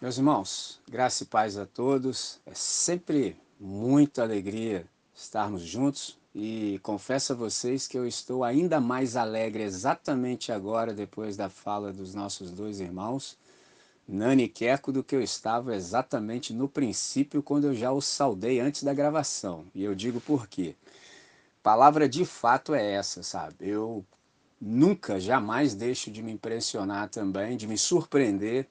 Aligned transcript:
Meus 0.00 0.16
irmãos, 0.16 0.80
graça 0.88 1.24
e 1.24 1.26
paz 1.26 1.58
a 1.58 1.66
todos. 1.66 2.40
É 2.46 2.54
sempre 2.54 3.36
muita 3.60 4.22
alegria 4.22 4.86
estarmos 5.14 5.60
juntos 5.60 6.18
e 6.34 6.80
confesso 6.82 7.34
a 7.34 7.36
vocês 7.36 7.86
que 7.86 7.98
eu 7.98 8.06
estou 8.06 8.42
ainda 8.42 8.80
mais 8.80 9.14
alegre 9.14 9.62
exatamente 9.62 10.50
agora, 10.50 10.94
depois 10.94 11.36
da 11.36 11.50
fala 11.50 11.92
dos 11.92 12.14
nossos 12.14 12.50
dois 12.50 12.80
irmãos, 12.80 13.36
Nani 14.08 14.44
e 14.44 14.48
Queco, 14.48 14.90
do 14.90 15.04
que 15.04 15.14
eu 15.14 15.20
estava 15.20 15.76
exatamente 15.76 16.54
no 16.54 16.66
princípio, 16.66 17.42
quando 17.42 17.66
eu 17.66 17.74
já 17.74 17.92
os 17.92 18.06
saudei 18.06 18.58
antes 18.58 18.82
da 18.82 18.94
gravação. 18.94 19.66
E 19.74 19.84
eu 19.84 19.94
digo 19.94 20.18
por 20.18 20.48
quê. 20.48 20.74
Palavra 21.62 22.08
de 22.08 22.24
fato 22.24 22.74
é 22.74 22.92
essa, 22.92 23.22
sabe? 23.22 23.56
Eu 23.60 24.02
nunca, 24.58 25.20
jamais 25.20 25.74
deixo 25.74 26.10
de 26.10 26.22
me 26.22 26.32
impressionar 26.32 27.10
também, 27.10 27.54
de 27.54 27.66
me 27.66 27.76
surpreender 27.76 28.66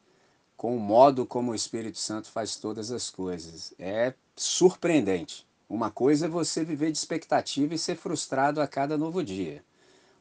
com 0.60 0.76
o 0.76 0.80
modo 0.80 1.26
como 1.26 1.54
o 1.54 1.56
Espírito 1.56 1.98
Santo 1.98 2.30
faz 2.30 2.58
todas 2.58 2.92
as 2.92 3.10
coisas. 3.10 3.74
É 3.80 4.14
surpreendente. 4.36 5.48
Uma 5.70 5.90
coisa 5.90 6.26
é 6.26 6.30
você 6.30 6.66
viver 6.66 6.92
de 6.92 6.98
expectativa 6.98 7.74
e 7.74 7.78
ser 7.78 7.96
frustrado 7.96 8.60
a 8.60 8.68
cada 8.68 8.98
novo 8.98 9.24
dia. 9.24 9.64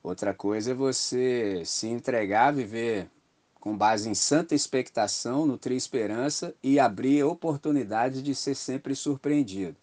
Outra 0.01 0.33
coisa 0.33 0.71
é 0.71 0.75
você 0.75 1.65
se 1.65 1.89
entregar, 1.89 2.53
viver 2.53 3.11
com 3.59 3.77
base 3.77 4.09
em 4.09 4.15
santa 4.15 4.55
expectação, 4.55 5.45
nutrir 5.45 5.77
esperança 5.77 6.55
e 6.63 6.79
abrir 6.79 7.25
oportunidades 7.25 8.23
de 8.23 8.33
ser 8.33 8.55
sempre 8.55 8.95
surpreendido. 8.95 9.75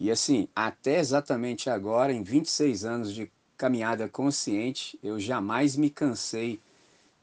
E 0.00 0.10
assim, 0.10 0.48
até 0.56 1.00
exatamente 1.00 1.68
agora, 1.68 2.14
em 2.14 2.22
26 2.22 2.86
anos 2.86 3.12
de 3.12 3.30
caminhada 3.58 4.08
consciente, 4.08 4.98
eu 5.02 5.20
jamais 5.20 5.76
me 5.76 5.90
cansei 5.90 6.62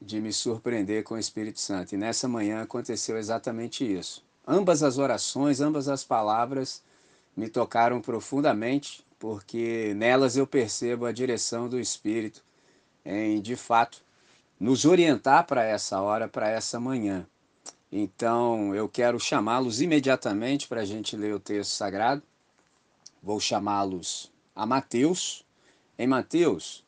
de 0.00 0.20
me 0.20 0.32
surpreender 0.32 1.04
com 1.04 1.14
o 1.14 1.18
Espírito 1.18 1.60
Santo. 1.60 1.94
E 1.94 1.98
nessa 1.98 2.26
manhã 2.26 2.62
aconteceu 2.62 3.18
exatamente 3.18 3.84
isso. 3.84 4.24
Ambas 4.46 4.82
as 4.82 4.98
orações, 4.98 5.60
ambas 5.60 5.88
as 5.88 6.02
palavras 6.02 6.82
me 7.36 7.48
tocaram 7.48 8.00
profundamente, 8.00 9.04
porque 9.18 9.92
nelas 9.94 10.36
eu 10.36 10.46
percebo 10.46 11.04
a 11.04 11.12
direção 11.12 11.68
do 11.68 11.78
Espírito 11.78 12.42
em, 13.04 13.40
de 13.40 13.56
fato, 13.56 14.02
nos 14.58 14.84
orientar 14.84 15.46
para 15.46 15.64
essa 15.64 16.00
hora, 16.00 16.28
para 16.28 16.48
essa 16.48 16.80
manhã. 16.80 17.26
Então 17.92 18.74
eu 18.74 18.88
quero 18.88 19.18
chamá-los 19.18 19.80
imediatamente 19.80 20.68
para 20.68 20.82
a 20.82 20.84
gente 20.84 21.16
ler 21.16 21.34
o 21.34 21.40
texto 21.40 21.72
sagrado. 21.72 22.22
Vou 23.22 23.40
chamá-los 23.40 24.30
a 24.54 24.64
Mateus. 24.64 25.44
Em 25.98 26.06
Mateus, 26.06 26.84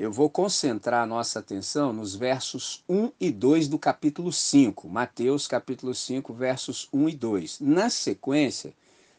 eu 0.00 0.10
vou 0.10 0.30
concentrar 0.30 1.02
a 1.02 1.06
nossa 1.06 1.40
atenção 1.40 1.92
nos 1.92 2.14
versos 2.14 2.82
1 2.88 3.12
e 3.20 3.30
2 3.30 3.68
do 3.68 3.78
capítulo 3.78 4.32
5, 4.32 4.88
Mateus 4.88 5.46
capítulo 5.46 5.94
5, 5.94 6.32
versos 6.32 6.88
1 6.90 7.10
e 7.10 7.14
2. 7.14 7.60
Na 7.60 7.90
sequência, 7.90 8.72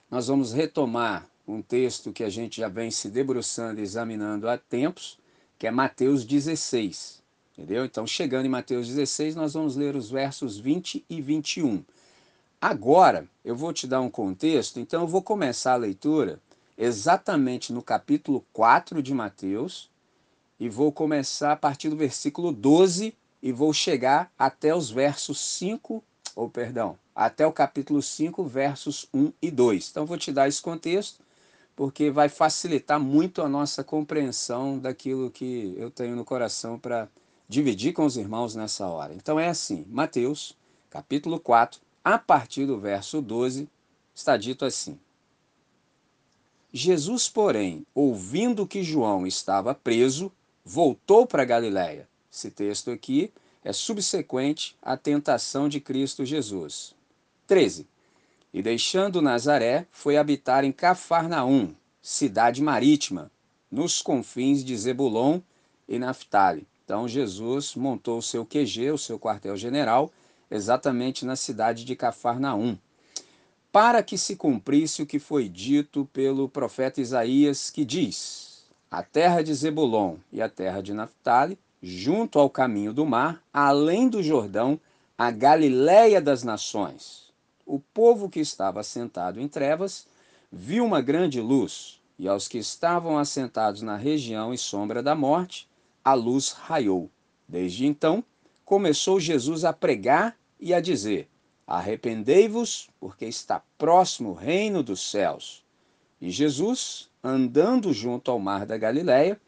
nós 0.09 0.25
vamos 0.25 0.51
retomar 0.51 1.27
um 1.47 1.61
texto 1.61 2.11
que 2.11 2.23
a 2.23 2.31
gente 2.31 2.59
já 2.59 2.67
vem 2.67 2.89
se 2.89 3.11
debruçando 3.11 3.79
e 3.79 3.83
examinando 3.83 4.49
há 4.49 4.57
tempos, 4.57 5.19
que 5.59 5.67
é 5.67 5.71
Mateus 5.71 6.25
16. 6.25 7.21
Entendeu? 7.55 7.85
Então, 7.85 8.07
chegando 8.07 8.47
em 8.47 8.49
Mateus 8.49 8.87
16, 8.87 9.35
nós 9.35 9.53
vamos 9.53 9.75
ler 9.75 9.95
os 9.95 10.09
versos 10.09 10.57
20 10.57 11.05
e 11.07 11.21
21. 11.21 11.83
Agora, 12.59 13.27
eu 13.45 13.55
vou 13.55 13.71
te 13.71 13.85
dar 13.85 14.01
um 14.01 14.09
contexto, 14.09 14.79
então 14.79 15.01
eu 15.01 15.07
vou 15.07 15.21
começar 15.21 15.73
a 15.73 15.77
leitura 15.77 16.39
exatamente 16.75 17.71
no 17.71 17.83
capítulo 17.83 18.43
4 18.51 19.03
de 19.03 19.13
Mateus, 19.13 19.90
e 20.61 20.69
vou 20.69 20.91
começar 20.91 21.53
a 21.53 21.55
partir 21.55 21.89
do 21.89 21.95
versículo 21.97 22.51
12 22.51 23.15
e 23.41 23.51
vou 23.51 23.73
chegar 23.73 24.31
até 24.37 24.75
os 24.75 24.91
versos 24.91 25.39
5, 25.39 26.03
ou 26.35 26.51
perdão, 26.51 26.99
até 27.15 27.47
o 27.47 27.51
capítulo 27.51 27.99
5, 27.99 28.43
versos 28.43 29.07
1 29.11 29.33
e 29.41 29.49
2. 29.49 29.89
Então 29.89 30.05
vou 30.05 30.19
te 30.19 30.31
dar 30.31 30.47
esse 30.47 30.61
contexto, 30.61 31.19
porque 31.75 32.11
vai 32.11 32.29
facilitar 32.29 32.99
muito 32.99 33.41
a 33.41 33.49
nossa 33.49 33.83
compreensão 33.83 34.77
daquilo 34.77 35.31
que 35.31 35.73
eu 35.75 35.89
tenho 35.89 36.15
no 36.15 36.23
coração 36.23 36.77
para 36.77 37.09
dividir 37.49 37.91
com 37.91 38.05
os 38.05 38.15
irmãos 38.15 38.53
nessa 38.53 38.85
hora. 38.85 39.15
Então 39.15 39.39
é 39.39 39.47
assim, 39.47 39.83
Mateus, 39.89 40.55
capítulo 40.91 41.39
4, 41.39 41.81
a 42.03 42.19
partir 42.19 42.67
do 42.67 42.79
verso 42.79 43.19
12, 43.19 43.67
está 44.13 44.37
dito 44.37 44.63
assim: 44.63 44.99
Jesus, 46.71 47.27
porém, 47.27 47.83
ouvindo 47.95 48.67
que 48.67 48.83
João 48.83 49.25
estava 49.25 49.73
preso, 49.73 50.31
voltou 50.63 51.25
para 51.25 51.45
Galiléia. 51.45 52.07
Esse 52.31 52.49
texto 52.49 52.91
aqui 52.91 53.31
é 53.63 53.73
subsequente 53.73 54.75
à 54.81 54.95
tentação 54.97 55.67
de 55.67 55.79
Cristo 55.79 56.25
Jesus. 56.25 56.95
13. 57.47 57.87
E 58.53 58.61
deixando 58.61 59.21
Nazaré, 59.21 59.85
foi 59.91 60.17
habitar 60.17 60.63
em 60.63 60.71
Cafarnaum, 60.71 61.73
cidade 62.01 62.61
marítima, 62.61 63.31
nos 63.69 64.01
confins 64.01 64.63
de 64.63 64.75
Zebulon 64.77 65.39
e 65.87 65.97
Naphtali. 65.97 66.67
Então 66.83 67.07
Jesus 67.07 67.75
montou 67.75 68.17
o 68.17 68.21
seu 68.21 68.45
QG, 68.45 68.91
o 68.91 68.97
seu 68.97 69.17
quartel-general, 69.17 70.11
exatamente 70.49 71.25
na 71.25 71.37
cidade 71.37 71.85
de 71.85 71.95
Cafarnaum, 71.95 72.77
para 73.71 74.03
que 74.03 74.17
se 74.17 74.35
cumprisse 74.35 75.01
o 75.01 75.05
que 75.05 75.17
foi 75.17 75.47
dito 75.47 76.05
pelo 76.11 76.49
profeta 76.49 76.99
Isaías, 76.99 77.69
que 77.69 77.85
diz: 77.85 78.50
a 78.91 79.01
terra 79.01 79.41
de 79.41 79.53
Zebulon 79.53 80.17
e 80.33 80.41
a 80.41 80.49
terra 80.49 80.81
de 80.81 80.93
Naphtali, 80.93 81.57
junto 81.81 82.37
ao 82.37 82.49
caminho 82.49 82.91
do 82.91 83.05
mar, 83.05 83.41
além 83.53 84.09
do 84.09 84.21
Jordão, 84.21 84.77
a 85.17 85.31
Galiléia 85.31 86.21
das 86.21 86.43
nações. 86.43 87.31
O 87.65 87.79
povo 87.79 88.29
que 88.29 88.41
estava 88.41 88.81
assentado 88.81 89.39
em 89.39 89.47
trevas 89.47 90.05
viu 90.51 90.83
uma 90.83 90.99
grande 90.99 91.39
luz, 91.39 92.01
e 92.19 92.27
aos 92.27 92.49
que 92.49 92.57
estavam 92.57 93.17
assentados 93.17 93.81
na 93.81 93.95
região 93.95 94.53
e 94.53 94.57
sombra 94.57 95.01
da 95.01 95.15
morte, 95.15 95.69
a 96.03 96.13
luz 96.13 96.51
raiou. 96.51 97.09
Desde 97.47 97.85
então, 97.85 98.21
começou 98.65 99.21
Jesus 99.21 99.63
a 99.63 99.71
pregar 99.71 100.35
e 100.59 100.73
a 100.73 100.81
dizer: 100.81 101.29
Arrependei-vos, 101.65 102.89
porque 102.99 103.25
está 103.25 103.61
próximo 103.77 104.31
o 104.31 104.35
reino 104.35 104.83
dos 104.83 105.09
céus. 105.09 105.63
E 106.19 106.29
Jesus, 106.29 107.09
andando 107.23 107.93
junto 107.93 108.31
ao 108.31 108.39
mar 108.39 108.65
da 108.65 108.77
Galiléia, 108.77 109.39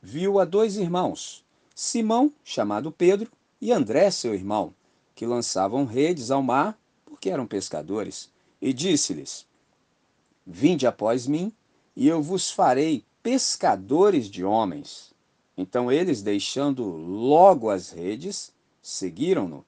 viu 0.00 0.38
a 0.38 0.44
dois 0.44 0.76
irmãos, 0.76 1.44
Simão, 1.74 2.32
chamado 2.42 2.90
Pedro, 2.90 3.30
e 3.60 3.72
André, 3.72 4.10
seu 4.10 4.34
irmão, 4.34 4.74
que 5.14 5.26
lançavam 5.26 5.84
redes 5.84 6.30
ao 6.30 6.42
mar, 6.42 6.78
porque 7.04 7.30
eram 7.30 7.46
pescadores, 7.46 8.30
e 8.60 8.72
disse-lhes: 8.72 9.46
Vinde 10.46 10.86
após 10.86 11.26
mim, 11.26 11.52
e 11.94 12.06
eu 12.06 12.22
vos 12.22 12.50
farei 12.50 13.04
pescadores 13.22 14.30
de 14.30 14.44
homens. 14.44 15.12
Então 15.56 15.90
eles, 15.90 16.22
deixando 16.22 16.84
logo 16.84 17.68
as 17.68 17.90
redes, 17.90 18.52
seguiram-no, 18.80 19.64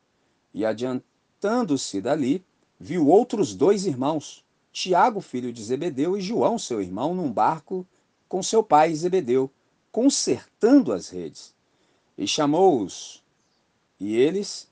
e 0.54 0.65
adiantando-se 0.65 2.00
dali, 2.00 2.44
viu 2.78 3.09
outros 3.09 3.54
dois 3.54 3.87
irmãos, 3.87 4.44
Tiago, 4.72 5.20
filho 5.20 5.53
de 5.53 5.62
Zebedeu, 5.62 6.16
e 6.16 6.20
João, 6.20 6.58
seu 6.58 6.81
irmão, 6.81 7.14
num 7.14 7.32
barco 7.32 7.86
com 8.28 8.42
seu 8.42 8.62
pai 8.62 8.94
Zebedeu, 8.94 9.50
consertando 9.91 10.92
as 10.92 11.08
redes. 11.08 11.54
E 12.16 12.26
chamou-os. 12.26 13.22
E 13.98 14.16
eles, 14.16 14.69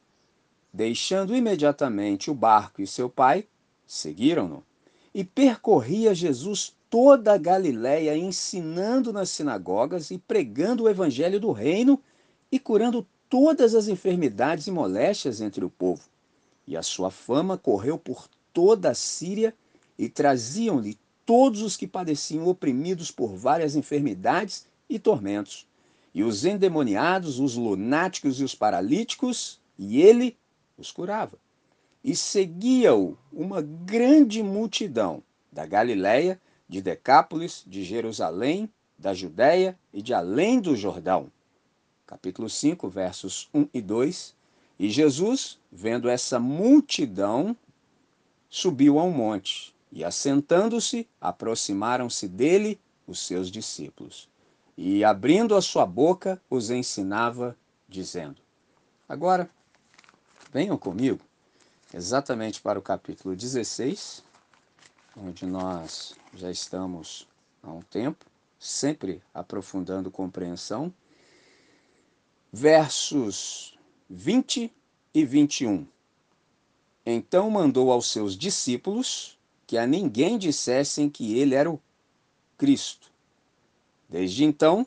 deixando 0.72 1.34
imediatamente 1.34 2.31
o 2.31 2.34
barco 2.34 2.81
e 2.81 2.86
seu 2.86 3.10
pai, 3.10 3.47
seguiram-no. 3.86 4.64
E 5.12 5.25
percorria 5.25 6.15
Jesus 6.15 6.75
toda 6.88 7.34
a 7.34 7.38
Galiléia, 7.38 8.16
ensinando 8.16 9.12
nas 9.12 9.30
sinagogas 9.30 10.10
e 10.10 10.19
pregando 10.19 10.84
o 10.84 10.88
evangelho 10.88 11.41
do 11.41 11.53
reino 11.53 12.00
e 12.50 12.59
curando 12.59 13.06
todas 13.28 13.75
as 13.75 13.88
enfermidades 13.88 14.66
e 14.66 14.70
moléstias 14.70 15.41
entre 15.41 15.65
o 15.65 15.70
povo. 15.70 16.03
E 16.66 16.77
a 16.77 16.83
sua 16.83 17.10
fama 17.10 17.59
correu 17.59 17.98
por 17.98 18.28
toda 18.53 18.91
a 18.91 18.94
Síria 18.94 19.54
e 19.98 20.09
traziam-lhe 20.09 20.97
todos 21.27 21.60
os 21.60 21.77
que 21.77 21.86
padeciam 21.86 22.47
oprimidos 22.47 23.10
por 23.10 23.34
várias 23.34 23.74
enfermidades 23.74 24.66
e 24.89 24.98
tormentos, 24.98 25.66
e 26.15 26.22
os 26.22 26.45
endemoniados, 26.45 27.39
os 27.39 27.54
lunáticos 27.54 28.41
e 28.41 28.45
os 28.45 28.54
paralíticos, 28.54 29.60
e 29.78 30.00
ele 30.00 30.36
os 30.78 30.91
curava. 30.91 31.36
E 32.03 32.16
seguia-o 32.16 33.18
uma 33.33 33.60
grande 33.60 34.42
multidão 34.42 35.22
da 35.53 35.66
Galiléia, 35.66 36.41
de 36.68 36.80
Decápolis, 36.80 37.62
de 37.66 37.84
Jerusalém, 37.84 38.71
da 38.98 39.12
Judéia 39.12 39.78
e 39.92 40.01
de 40.01 40.15
além 40.15 40.60
do 40.60 40.77
Jordão. 40.77 41.30
Capítulo 42.06 42.48
5, 42.48 42.89
versos 42.89 43.48
1 43.53 43.68
e 43.74 43.83
2. 43.83 44.34
E 44.78 44.89
Jesus, 44.89 45.59
vendo 45.71 46.09
essa 46.09 46.39
multidão, 46.39 47.54
subiu 48.48 48.98
a 48.98 49.04
um 49.04 49.10
monte 49.10 49.74
e 49.91 50.05
assentando-se, 50.05 51.09
aproximaram-se 51.21 52.29
dele 52.29 52.81
os 53.07 53.21
seus 53.21 53.51
discípulos. 53.51 54.29
E 54.77 55.03
abrindo 55.03 55.57
a 55.57 55.63
sua 55.63 55.85
boca, 55.85 56.41
os 56.49 56.71
ensinava, 56.71 57.57
dizendo: 57.89 58.37
Agora, 59.09 59.51
venham 60.53 60.77
comigo 60.77 61.21
exatamente 61.93 62.61
para 62.61 62.79
o 62.79 62.83
capítulo 62.83 63.35
16, 63.35 64.23
onde 65.17 65.47
nós 65.47 66.15
já 66.35 66.51
estamos 66.51 67.27
há 67.63 67.71
um 67.71 67.83
tempo, 67.83 68.27
sempre 68.59 69.23
aprofundando 69.33 70.11
compreensão. 70.11 70.93
Versos 72.53 73.77
20 74.09 74.73
e 75.13 75.25
21. 75.25 75.87
Então 77.05 77.51
mandou 77.51 77.91
aos 77.91 78.11
seus 78.11 78.37
discípulos 78.37 79.38
que 79.68 79.76
a 79.76 79.86
ninguém 79.86 80.38
dissessem 80.38 81.10
que 81.10 81.38
ele 81.38 81.54
era 81.54 81.70
o 81.70 81.78
Cristo. 82.56 83.12
Desde 84.09 84.42
então, 84.42 84.86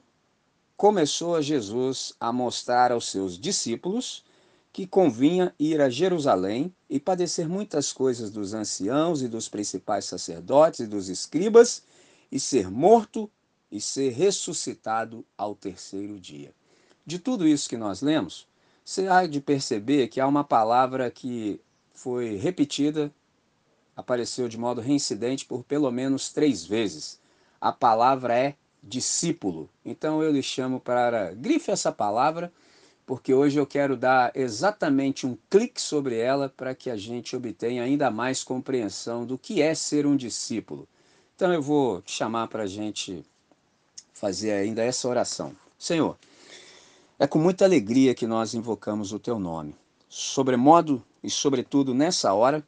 começou 0.75 1.35
a 1.35 1.41
Jesus 1.41 2.15
a 2.19 2.33
mostrar 2.33 2.91
aos 2.91 3.07
seus 3.07 3.37
discípulos 3.37 4.25
que 4.73 4.87
convinha 4.87 5.53
ir 5.59 5.79
a 5.79 5.87
Jerusalém 5.87 6.73
e 6.89 6.99
padecer 6.99 7.47
muitas 7.47 7.93
coisas 7.93 8.31
dos 8.31 8.55
anciãos 8.55 9.21
e 9.21 9.27
dos 9.27 9.47
principais 9.47 10.05
sacerdotes 10.05 10.79
e 10.79 10.87
dos 10.87 11.09
escribas, 11.09 11.83
e 12.31 12.39
ser 12.39 12.71
morto 12.71 13.29
e 13.71 13.79
ser 13.79 14.11
ressuscitado 14.13 15.23
ao 15.37 15.53
terceiro 15.53 16.19
dia. 16.19 16.55
De 17.05 17.19
tudo 17.19 17.47
isso 17.47 17.69
que 17.69 17.77
nós 17.77 18.01
lemos, 18.01 18.47
você 18.83 19.07
há 19.07 19.27
de 19.27 19.39
perceber 19.39 20.07
que 20.07 20.19
há 20.19 20.25
uma 20.25 20.43
palavra 20.43 21.11
que 21.11 21.61
foi 21.93 22.35
repetida, 22.37 23.13
apareceu 24.01 24.47
de 24.47 24.57
modo 24.57 24.81
reincidente 24.81 25.45
por 25.45 25.63
pelo 25.63 25.89
menos 25.91 26.29
três 26.29 26.65
vezes. 26.65 27.19
A 27.59 27.71
palavra 27.71 28.37
é 28.37 28.55
discípulo. 28.83 29.69
Então 29.85 30.21
eu 30.21 30.31
lhe 30.31 30.41
chamo 30.41 30.79
para 30.79 31.33
grife 31.33 31.71
essa 31.71 31.91
palavra, 31.91 32.51
porque 33.05 33.33
hoje 33.33 33.59
eu 33.59 33.65
quero 33.65 33.95
dar 33.95 34.31
exatamente 34.35 35.25
um 35.25 35.37
clique 35.49 35.81
sobre 35.81 36.17
ela 36.17 36.49
para 36.49 36.73
que 36.73 36.89
a 36.89 36.97
gente 36.97 37.35
obtenha 37.35 37.83
ainda 37.83 38.09
mais 38.09 38.43
compreensão 38.43 39.25
do 39.25 39.37
que 39.37 39.61
é 39.61 39.75
ser 39.75 40.05
um 40.05 40.15
discípulo. 40.15 40.87
Então 41.35 41.53
eu 41.53 41.61
vou 41.61 42.01
chamar 42.05 42.47
para 42.47 42.63
a 42.63 42.67
gente 42.67 43.23
fazer 44.13 44.51
ainda 44.51 44.83
essa 44.83 45.07
oração. 45.07 45.55
Senhor, 45.77 46.17
é 47.17 47.27
com 47.27 47.39
muita 47.39 47.65
alegria 47.65 48.15
que 48.15 48.27
nós 48.27 48.53
invocamos 48.53 49.13
o 49.13 49.19
teu 49.19 49.39
nome. 49.39 49.75
Sobremodo 50.09 51.03
e 51.23 51.29
sobretudo 51.29 51.93
nessa 51.93 52.33
hora 52.33 52.63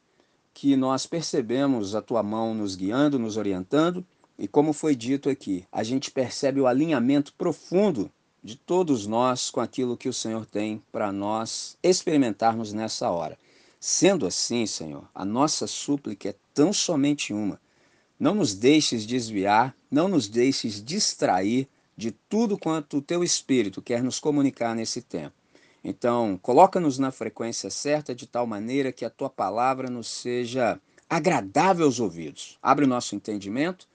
que 0.53 0.75
nós 0.75 1.05
percebemos 1.05 1.95
a 1.95 2.01
tua 2.01 2.21
mão 2.21 2.53
nos 2.53 2.75
guiando, 2.75 3.17
nos 3.17 3.37
orientando, 3.37 4.05
e 4.37 4.47
como 4.47 4.73
foi 4.73 4.95
dito 4.95 5.29
aqui, 5.29 5.65
a 5.71 5.83
gente 5.83 6.11
percebe 6.11 6.59
o 6.59 6.67
alinhamento 6.67 7.33
profundo 7.33 8.11
de 8.43 8.55
todos 8.55 9.07
nós 9.07 9.49
com 9.49 9.61
aquilo 9.61 9.95
que 9.97 10.09
o 10.09 10.13
Senhor 10.13 10.45
tem 10.45 10.83
para 10.91 11.11
nós 11.11 11.77
experimentarmos 11.81 12.73
nessa 12.73 13.09
hora. 13.09 13.37
Sendo 13.79 14.25
assim, 14.25 14.65
Senhor, 14.65 15.07
a 15.13 15.25
nossa 15.25 15.67
súplica 15.67 16.29
é 16.29 16.35
tão 16.53 16.73
somente 16.73 17.33
uma. 17.33 17.59
Não 18.19 18.35
nos 18.35 18.53
deixes 18.53 19.05
desviar, 19.05 19.75
não 19.89 20.07
nos 20.07 20.27
deixes 20.27 20.83
distrair 20.83 21.67
de 21.95 22.11
tudo 22.11 22.57
quanto 22.57 22.97
o 22.97 23.01
teu 23.01 23.23
Espírito 23.23 23.81
quer 23.81 24.03
nos 24.03 24.19
comunicar 24.19 24.75
nesse 24.75 25.01
tempo. 25.01 25.35
Então, 25.83 26.39
coloca-nos 26.41 26.97
na 26.97 27.11
frequência 27.11 27.69
certa 27.69 28.15
de 28.15 28.25
tal 28.25 28.47
maneira 28.47 28.91
que 28.91 29.03
a 29.03 29.09
tua 29.09 29.29
palavra 29.29 29.89
nos 29.89 30.07
seja 30.07 30.79
agradável 31.09 31.85
aos 31.85 31.99
ouvidos. 31.99 32.57
Abre 32.61 32.85
o 32.85 32.87
nosso 32.87 33.15
entendimento 33.15 33.87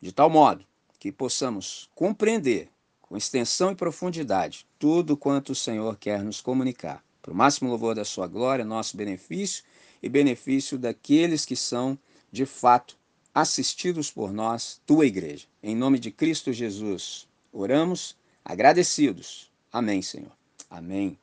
de 0.00 0.10
tal 0.10 0.30
modo 0.30 0.64
que 0.98 1.12
possamos 1.12 1.90
compreender 1.94 2.68
com 3.02 3.16
extensão 3.16 3.70
e 3.70 3.74
profundidade 3.76 4.66
tudo 4.78 5.16
quanto 5.16 5.52
o 5.52 5.54
Senhor 5.54 5.96
quer 5.98 6.22
nos 6.22 6.40
comunicar. 6.40 7.04
Para 7.20 7.32
o 7.32 7.36
máximo 7.36 7.70
louvor 7.70 7.94
da 7.94 8.04
sua 8.04 8.26
glória, 8.26 8.64
nosso 8.64 8.96
benefício 8.96 9.64
e 10.02 10.08
benefício 10.08 10.78
daqueles 10.78 11.44
que 11.44 11.56
são, 11.56 11.98
de 12.32 12.44
fato, 12.44 12.96
assistidos 13.34 14.10
por 14.10 14.32
nós, 14.32 14.80
tua 14.86 15.06
igreja. 15.06 15.46
Em 15.62 15.76
nome 15.76 15.98
de 15.98 16.10
Cristo 16.10 16.52
Jesus, 16.52 17.26
oramos 17.52 18.16
agradecidos. 18.44 19.50
Amém, 19.72 20.02
Senhor. 20.02 20.32
Amém. 20.70 21.18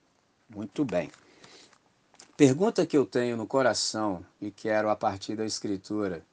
Muito 0.53 0.83
bem. 0.83 1.09
Pergunta 2.35 2.85
que 2.85 2.97
eu 2.97 3.05
tenho 3.05 3.37
no 3.37 3.47
coração 3.47 4.25
e 4.41 4.51
quero, 4.51 4.89
a 4.89 4.95
partir 4.95 5.35
da 5.35 5.45
Escritura 5.45 6.25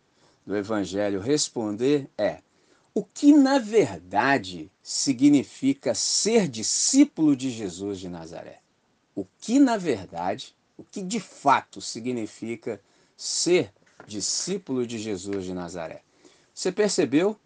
do 0.45 0.57
Evangelho, 0.57 1.21
responder 1.21 2.09
é: 2.19 2.41
o 2.93 3.05
que 3.05 3.33
na 3.33 3.59
verdade 3.59 4.71
significa 4.83 5.95
ser 5.95 6.49
discípulo 6.49 7.37
de 7.37 7.51
Jesus 7.51 8.01
de 8.01 8.09
Nazaré? 8.09 8.59
O 9.15 9.25
que 9.41 9.61
na 9.61 9.77
verdade, 9.77 10.57
o 10.77 10.83
que 10.83 11.03
de 11.03 11.21
fato 11.21 11.81
significa 11.81 12.81
ser 13.17 13.73
discípulo 14.07 14.85
de 14.85 14.99
Jesus 14.99 15.45
de 15.45 15.55
Nazaré? 15.55 16.03
Você 16.53 16.73
percebeu, 16.73 17.39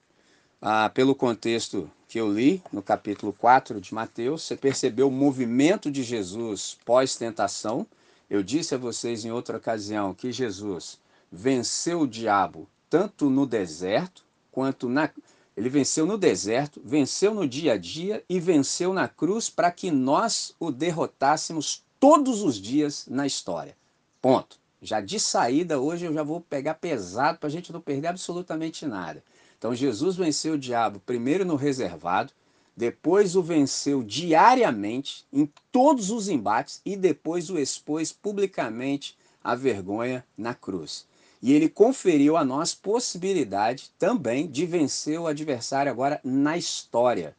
ah, 0.60 0.88
pelo 0.88 1.14
contexto 1.14 1.90
que 2.12 2.20
eu 2.20 2.31
li 2.31 2.62
no 2.70 2.82
capítulo 2.82 3.32
4 3.32 3.81
de 3.81 3.94
Mateus, 3.94 4.43
você 4.43 4.55
percebeu 4.55 5.09
o 5.09 5.11
movimento 5.11 5.91
de 5.91 6.03
Jesus 6.03 6.76
pós-tentação. 6.85 7.87
Eu 8.29 8.43
disse 8.43 8.75
a 8.75 8.79
vocês 8.79 9.25
em 9.25 9.32
outra 9.32 9.56
ocasião 9.56 10.12
que 10.12 10.31
Jesus 10.31 10.99
venceu 11.32 12.03
o 12.03 12.06
diabo 12.06 12.69
tanto 12.91 13.31
no 13.31 13.47
deserto 13.47 14.23
quanto 14.50 14.91
na. 14.91 15.09
Ele 15.56 15.70
venceu 15.70 16.05
no 16.05 16.19
deserto, 16.19 16.82
venceu 16.85 17.32
no 17.32 17.49
dia 17.49 17.73
a 17.73 17.76
dia 17.79 18.23
e 18.29 18.38
venceu 18.38 18.93
na 18.93 19.08
cruz 19.08 19.49
para 19.49 19.70
que 19.70 19.91
nós 19.91 20.55
o 20.61 20.70
derrotássemos 20.70 21.82
todos 21.99 22.43
os 22.43 22.61
dias 22.61 23.06
na 23.08 23.26
história. 23.26 23.75
Ponto. 24.20 24.61
Já 24.82 25.00
de 25.00 25.19
saída, 25.19 25.81
hoje 25.81 26.05
eu 26.05 26.12
já 26.12 26.23
vou 26.23 26.43
pegar 26.43 26.75
pesado 26.75 27.38
para 27.38 27.47
a 27.47 27.50
gente 27.50 27.73
não 27.73 27.81
perder 27.81 28.08
absolutamente 28.08 28.85
nada. 28.85 29.25
Então 29.62 29.73
Jesus 29.73 30.17
venceu 30.17 30.55
o 30.55 30.59
diabo 30.59 30.99
primeiro 30.99 31.44
no 31.44 31.55
reservado, 31.55 32.32
depois 32.76 33.37
o 33.37 33.43
venceu 33.44 34.03
diariamente 34.03 35.25
em 35.32 35.49
todos 35.70 36.11
os 36.11 36.29
embates 36.29 36.81
e 36.85 36.97
depois 36.97 37.49
o 37.49 37.56
expôs 37.56 38.11
publicamente 38.11 39.17
à 39.41 39.55
vergonha 39.55 40.26
na 40.37 40.53
cruz. 40.53 41.06
E 41.41 41.53
ele 41.53 41.69
conferiu 41.69 42.37
a 42.37 42.44
nós 42.44 42.75
possibilidade 42.75 43.93
também 44.00 44.49
de 44.49 44.67
vencer 44.67 45.20
o 45.20 45.29
adversário 45.29 45.93
agora 45.93 46.20
na 46.25 46.58
história. 46.58 47.37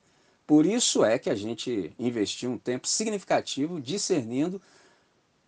Por 0.48 0.66
isso 0.66 1.04
é 1.04 1.20
que 1.20 1.30
a 1.30 1.36
gente 1.36 1.92
investiu 2.00 2.52
um 2.52 2.58
tempo 2.58 2.88
significativo 2.88 3.82
discernindo 3.82 4.62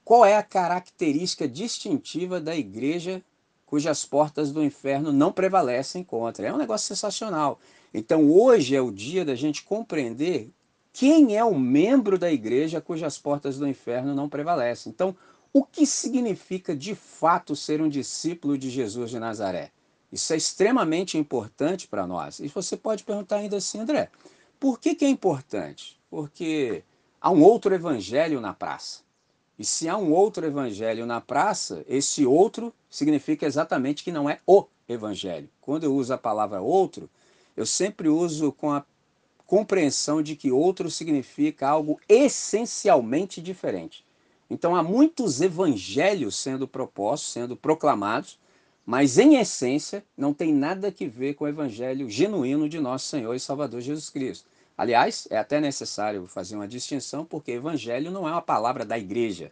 qual 0.04 0.25
é 0.25 0.36
a 0.36 0.44
característica 0.44 1.48
distintiva 1.48 2.42
da 2.42 2.54
igreja 2.54 3.23
cujas 3.66 4.06
portas 4.06 4.52
do 4.52 4.64
inferno 4.64 5.12
não 5.12 5.31
prevalecem 5.31 6.04
contra. 6.04 6.48
É 6.48 6.54
um 6.54 6.57
negócio 6.57 6.88
sensacional. 6.88 7.60
Então 7.94 8.30
hoje 8.31 8.76
é 8.76 8.81
o 8.81 8.92
dia 8.92 9.26
da 9.26 9.36
gente 9.36 9.64
compreender 9.64 10.52
quem 10.92 11.36
é 11.36 11.44
o 11.44 11.60
membro 11.60 12.18
da 12.18 12.31
igreja 12.31 12.80
cujas 12.80 13.18
portas 13.18 13.57
do 13.57 13.68
inferno 13.68 14.16
não 14.16 14.30
prevalecem. 14.30 14.90
Então, 14.90 15.14
o 15.52 15.64
que 15.64 15.86
significa 15.86 16.74
de 16.74 16.95
fato 16.95 17.54
ser 17.54 17.81
um 17.81 17.90
discípulo 17.90 18.57
de 18.57 18.69
Jesus 18.69 19.10
de 19.10 19.19
Nazaré? 19.19 19.72
Isso 20.10 20.31
é 20.31 20.38
extremamente 20.38 21.18
importante 21.18 21.88
para 21.88 22.07
nós. 22.07 22.40
E 22.40 22.48
você 22.48 22.78
pode 22.78 23.04
perguntar 23.04 23.38
ainda 23.38 23.57
assim, 23.57 23.80
André, 23.80 24.10
por 24.57 24.80
que, 24.80 24.95
que 24.95 25.04
é 25.04 25.10
importante? 25.10 26.00
Porque 26.10 26.81
há 27.19 27.30
um 27.30 27.44
outro 27.44 27.74
evangelho 27.74 28.40
na 28.40 28.54
praça. 28.54 29.05
E 29.57 29.64
se 29.64 29.88
há 29.88 29.97
um 29.97 30.12
outro 30.12 30.45
evangelho 30.45 31.06
na 31.06 31.21
praça, 31.21 31.85
esse 31.88 32.26
outro 32.26 32.74
significa 32.90 33.45
exatamente 33.45 34.04
que 34.04 34.12
não 34.12 34.30
é 34.30 34.40
o 34.45 34.66
evangelho. 34.88 35.50
Quando 35.62 35.85
eu 35.85 35.95
uso 35.95 36.14
a 36.14 36.18
palavra 36.18 36.62
outro, 36.62 37.09
eu 37.56 37.66
sempre 37.66 38.09
uso 38.09 38.52
com 38.52 38.71
a 38.71 38.85
compreensão 39.45 40.21
de 40.21 40.35
que 40.35 40.52
outro 40.52 40.90
significa 40.90 41.68
algo 41.68 42.00
essencialmente 42.09 43.42
diferente. 43.42 44.04
Então 44.50 44.76
há 44.76 44.83
muitos 44.83 45.42
evangelhos 45.42 46.35
sendo 46.35 46.68
propostos, 46.68 47.31
sendo 47.31 47.56
proclamados, 47.56 48.38
mas 48.85 49.18
em 49.18 49.38
essência 49.38 50.04
não 50.16 50.33
tem 50.33 50.54
nada 50.54 50.92
que 50.92 51.07
ver 51.07 51.33
com 51.33 51.45
o 51.45 51.47
evangelho 51.47 52.09
genuíno 52.09 52.69
de 52.69 52.80
nosso 52.80 53.07
Senhor 53.07 53.33
e 53.33 53.40
Salvador 53.40 53.81
Jesus 53.81 54.09
Cristo. 54.09 54.47
Aliás, 54.77 55.27
é 55.29 55.37
até 55.37 55.59
necessário 55.59 56.27
fazer 56.27 56.55
uma 56.55 56.67
distinção, 56.67 57.23
porque 57.25 57.51
evangelho 57.51 58.11
não 58.11 58.27
é 58.27 58.31
uma 58.31 58.41
palavra 58.41 58.83
da 58.83 58.97
igreja. 58.97 59.51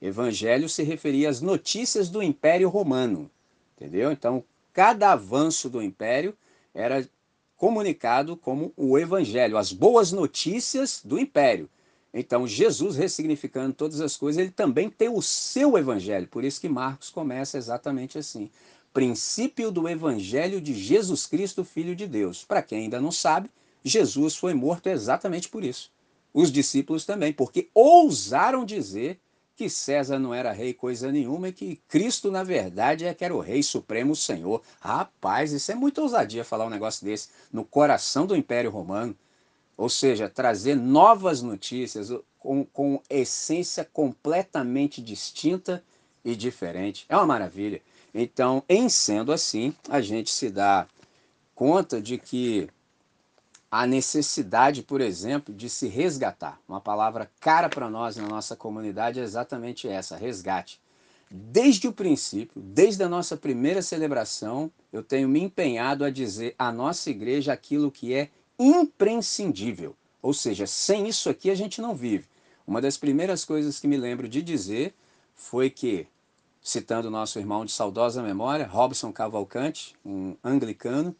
Evangelho 0.00 0.68
se 0.68 0.82
referia 0.82 1.28
às 1.28 1.40
notícias 1.40 2.08
do 2.08 2.22
Império 2.22 2.68
Romano, 2.68 3.30
entendeu? 3.76 4.12
Então, 4.12 4.44
cada 4.72 5.12
avanço 5.12 5.70
do 5.70 5.82
Império 5.82 6.36
era 6.74 7.08
comunicado 7.56 8.36
como 8.36 8.72
o 8.76 8.98
Evangelho, 8.98 9.56
as 9.56 9.72
boas 9.72 10.12
notícias 10.12 11.00
do 11.02 11.18
Império. 11.18 11.70
Então, 12.12 12.46
Jesus, 12.46 12.96
ressignificando 12.96 13.72
todas 13.72 14.00
as 14.00 14.16
coisas, 14.16 14.40
ele 14.40 14.50
também 14.50 14.90
tem 14.90 15.08
o 15.08 15.22
seu 15.22 15.78
Evangelho. 15.78 16.26
Por 16.28 16.44
isso 16.44 16.60
que 16.60 16.68
Marcos 16.68 17.10
começa 17.10 17.56
exatamente 17.56 18.18
assim. 18.18 18.50
Princípio 18.92 19.70
do 19.70 19.88
Evangelho 19.88 20.60
de 20.60 20.74
Jesus 20.74 21.26
Cristo, 21.26 21.64
Filho 21.64 21.94
de 21.94 22.06
Deus. 22.06 22.44
Para 22.44 22.62
quem 22.62 22.84
ainda 22.84 23.00
não 23.00 23.12
sabe, 23.12 23.50
Jesus 23.86 24.34
foi 24.34 24.52
morto 24.52 24.88
exatamente 24.88 25.48
por 25.48 25.62
isso. 25.62 25.92
Os 26.34 26.50
discípulos 26.50 27.06
também, 27.06 27.32
porque 27.32 27.70
ousaram 27.72 28.64
dizer 28.64 29.20
que 29.54 29.70
César 29.70 30.18
não 30.18 30.34
era 30.34 30.50
rei 30.50 30.74
coisa 30.74 31.12
nenhuma 31.12 31.48
e 31.48 31.52
que 31.52 31.76
Cristo, 31.88 32.28
na 32.30 32.42
verdade, 32.42 33.04
é 33.04 33.14
que 33.14 33.24
era 33.24 33.34
o 33.34 33.40
rei 33.40 33.62
supremo, 33.62 34.12
o 34.12 34.16
Senhor. 34.16 34.60
Rapaz, 34.80 35.52
isso 35.52 35.70
é 35.70 35.76
muita 35.76 36.02
ousadia 36.02 36.44
falar 36.44 36.66
um 36.66 36.70
negócio 36.70 37.06
desse 37.06 37.28
no 37.52 37.64
coração 37.64 38.26
do 38.26 38.34
Império 38.34 38.72
Romano. 38.72 39.16
Ou 39.76 39.88
seja, 39.88 40.28
trazer 40.28 40.74
novas 40.74 41.40
notícias 41.40 42.10
com, 42.40 42.64
com 42.64 43.00
essência 43.08 43.84
completamente 43.84 45.00
distinta 45.00 45.82
e 46.24 46.34
diferente. 46.34 47.06
É 47.08 47.16
uma 47.16 47.26
maravilha. 47.26 47.80
Então, 48.12 48.64
em 48.68 48.88
sendo 48.88 49.32
assim, 49.32 49.72
a 49.88 50.00
gente 50.00 50.30
se 50.30 50.50
dá 50.50 50.88
conta 51.54 52.00
de 52.00 52.18
que 52.18 52.68
a 53.70 53.86
necessidade, 53.86 54.82
por 54.82 55.00
exemplo, 55.00 55.54
de 55.54 55.68
se 55.68 55.88
resgatar. 55.88 56.60
Uma 56.68 56.80
palavra 56.80 57.30
cara 57.40 57.68
para 57.68 57.90
nós 57.90 58.16
na 58.16 58.26
nossa 58.26 58.54
comunidade 58.54 59.20
é 59.20 59.22
exatamente 59.22 59.88
essa, 59.88 60.16
resgate. 60.16 60.80
Desde 61.28 61.88
o 61.88 61.92
princípio, 61.92 62.62
desde 62.62 63.02
a 63.02 63.08
nossa 63.08 63.36
primeira 63.36 63.82
celebração, 63.82 64.70
eu 64.92 65.02
tenho 65.02 65.28
me 65.28 65.40
empenhado 65.40 66.04
a 66.04 66.10
dizer 66.10 66.54
à 66.56 66.70
nossa 66.70 67.10
igreja 67.10 67.52
aquilo 67.52 67.90
que 67.90 68.14
é 68.14 68.30
imprescindível. 68.58 69.96
Ou 70.22 70.32
seja, 70.32 70.66
sem 70.66 71.08
isso 71.08 71.28
aqui 71.28 71.50
a 71.50 71.54
gente 71.54 71.80
não 71.80 71.94
vive. 71.94 72.26
Uma 72.66 72.80
das 72.80 72.96
primeiras 72.96 73.44
coisas 73.44 73.78
que 73.78 73.88
me 73.88 73.96
lembro 73.96 74.28
de 74.28 74.40
dizer 74.40 74.94
foi 75.34 75.68
que, 75.68 76.06
citando 76.62 77.10
nosso 77.10 77.38
irmão 77.38 77.64
de 77.64 77.72
saudosa 77.72 78.22
memória, 78.22 78.66
Robson 78.66 79.12
Cavalcante, 79.12 79.94
um 80.04 80.36
anglicano, 80.42 81.14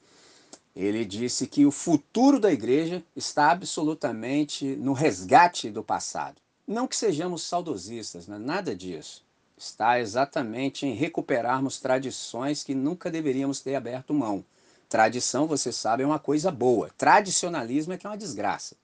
ele 0.76 1.06
disse 1.06 1.46
que 1.46 1.64
o 1.64 1.70
futuro 1.70 2.38
da 2.38 2.52
igreja 2.52 3.02
está 3.16 3.50
absolutamente 3.50 4.76
no 4.76 4.92
resgate 4.92 5.70
do 5.70 5.82
passado. 5.82 6.36
Não 6.66 6.86
que 6.86 6.94
sejamos 6.94 7.44
saudosistas, 7.44 8.28
né? 8.28 8.36
nada 8.38 8.76
disso. 8.76 9.24
Está 9.56 9.98
exatamente 9.98 10.84
em 10.84 10.92
recuperarmos 10.92 11.80
tradições 11.80 12.62
que 12.62 12.74
nunca 12.74 13.10
deveríamos 13.10 13.60
ter 13.60 13.74
aberto 13.74 14.12
mão. 14.12 14.44
Tradição, 14.86 15.46
você 15.46 15.72
sabe, 15.72 16.02
é 16.02 16.06
uma 16.06 16.18
coisa 16.18 16.50
boa. 16.50 16.90
Tradicionalismo 16.98 17.94
é 17.94 17.96
que 17.96 18.06
é 18.06 18.10
uma 18.10 18.18
desgraça. 18.18 18.76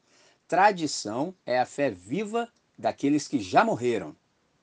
Tradição 0.49 1.35
é 1.45 1.61
a 1.61 1.67
fé 1.67 1.91
viva 1.91 2.49
daqueles 2.79 3.29
que 3.29 3.39
já 3.39 3.63
morreram. 3.63 4.17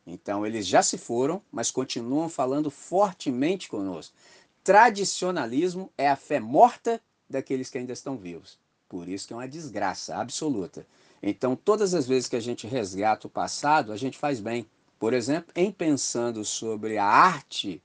Então, 0.05 0.47
eles 0.47 0.65
já 0.65 0.81
se 0.81 0.97
foram, 0.97 1.43
mas 1.51 1.69
continuam 1.69 2.27
falando 2.27 2.71
fortemente 2.71 3.69
conosco. 3.69 4.15
Tradicionalismo 4.63 5.91
é 5.95 6.09
a 6.09 6.15
fé 6.15 6.39
morta 6.39 6.99
daqueles 7.29 7.69
que 7.69 7.77
ainda 7.77 7.93
estão 7.93 8.17
vivos. 8.17 8.57
Por 8.87 9.07
isso 9.07 9.27
que 9.27 9.33
é 9.33 9.35
uma 9.35 9.47
desgraça 9.47 10.15
absoluta. 10.15 10.85
Então, 11.21 11.55
todas 11.55 11.93
as 11.93 12.07
vezes 12.07 12.27
que 12.27 12.35
a 12.35 12.41
gente 12.41 12.65
resgata 12.65 13.27
o 13.27 13.29
passado, 13.29 13.91
a 13.91 13.97
gente 13.97 14.17
faz 14.17 14.39
bem. 14.39 14.65
Por 14.97 15.13
exemplo, 15.13 15.51
em 15.55 15.71
pensando 15.71 16.43
sobre 16.43 16.97
a 16.97 17.05
arte 17.05 17.81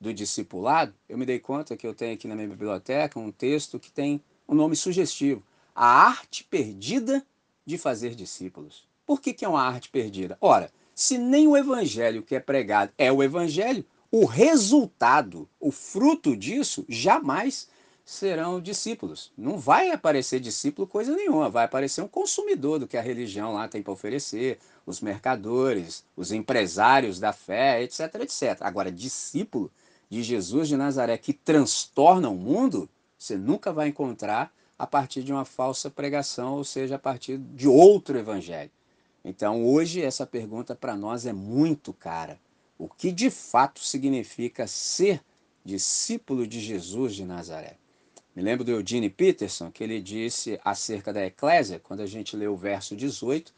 do 0.00 0.14
discipulado, 0.14 0.94
eu 1.08 1.18
me 1.18 1.26
dei 1.26 1.38
conta 1.38 1.76
que 1.76 1.86
eu 1.86 1.94
tenho 1.94 2.14
aqui 2.14 2.28
na 2.28 2.34
minha 2.34 2.48
biblioteca 2.48 3.18
um 3.18 3.32
texto 3.32 3.78
que 3.78 3.90
tem 3.90 4.22
um 4.48 4.54
nome 4.54 4.76
sugestivo: 4.76 5.42
A 5.74 6.06
Arte 6.06 6.44
Perdida 6.44 7.24
de 7.66 7.76
Fazer 7.76 8.14
Discípulos. 8.14 8.86
Por 9.06 9.20
que, 9.20 9.32
que 9.32 9.44
é 9.44 9.48
uma 9.48 9.62
arte 9.62 9.88
perdida? 9.88 10.38
Ora, 10.40 10.70
se 10.94 11.18
nem 11.18 11.48
o 11.48 11.56
evangelho 11.56 12.22
que 12.22 12.34
é 12.34 12.40
pregado 12.40 12.92
é 12.96 13.10
o 13.10 13.22
evangelho, 13.22 13.84
o 14.10 14.24
resultado, 14.24 15.48
o 15.58 15.70
fruto 15.70 16.36
disso, 16.36 16.84
jamais 16.88 17.68
serão 18.04 18.60
discípulos. 18.60 19.32
Não 19.36 19.58
vai 19.58 19.90
aparecer 19.90 20.38
discípulo 20.38 20.86
coisa 20.86 21.16
nenhuma, 21.16 21.48
vai 21.48 21.64
aparecer 21.64 22.02
um 22.02 22.08
consumidor 22.08 22.78
do 22.78 22.86
que 22.86 22.96
a 22.96 23.02
religião 23.02 23.54
lá 23.54 23.66
tem 23.66 23.82
para 23.82 23.92
oferecer, 23.92 24.58
os 24.84 25.00
mercadores, 25.00 26.04
os 26.14 26.30
empresários 26.30 27.18
da 27.18 27.32
fé, 27.32 27.82
etc, 27.82 28.14
etc. 28.20 28.58
Agora, 28.60 28.92
discípulo 28.92 29.70
de 30.10 30.22
Jesus 30.22 30.68
de 30.68 30.76
Nazaré 30.76 31.16
que 31.16 31.32
transtorna 31.32 32.28
o 32.28 32.36
mundo, 32.36 32.88
você 33.18 33.36
nunca 33.36 33.72
vai 33.72 33.88
encontrar 33.88 34.52
a 34.78 34.86
partir 34.86 35.22
de 35.22 35.32
uma 35.32 35.46
falsa 35.46 35.88
pregação, 35.88 36.56
ou 36.56 36.64
seja, 36.64 36.96
a 36.96 36.98
partir 36.98 37.38
de 37.38 37.66
outro 37.66 38.18
evangelho. 38.18 38.70
Então, 39.24 39.64
hoje, 39.64 40.02
essa 40.02 40.26
pergunta 40.26 40.74
para 40.74 40.94
nós 40.94 41.24
é 41.24 41.32
muito 41.32 41.94
cara. 41.94 42.38
O 42.78 42.86
que 42.86 43.10
de 43.10 43.30
fato 43.30 43.80
significa 43.80 44.66
ser 44.66 45.22
discípulo 45.64 46.46
de 46.46 46.60
Jesus 46.60 47.14
de 47.14 47.24
Nazaré? 47.24 47.78
Me 48.34 48.42
lembro 48.42 48.64
do 48.64 48.72
Eugene 48.72 49.08
Peterson, 49.08 49.70
que 49.70 49.84
ele 49.84 50.00
disse 50.00 50.58
acerca 50.64 51.12
da 51.12 51.24
eclésia, 51.24 51.78
quando 51.78 52.00
a 52.00 52.06
gente 52.06 52.36
leu 52.36 52.54
o 52.54 52.56
verso 52.56 52.96
18 52.96 53.54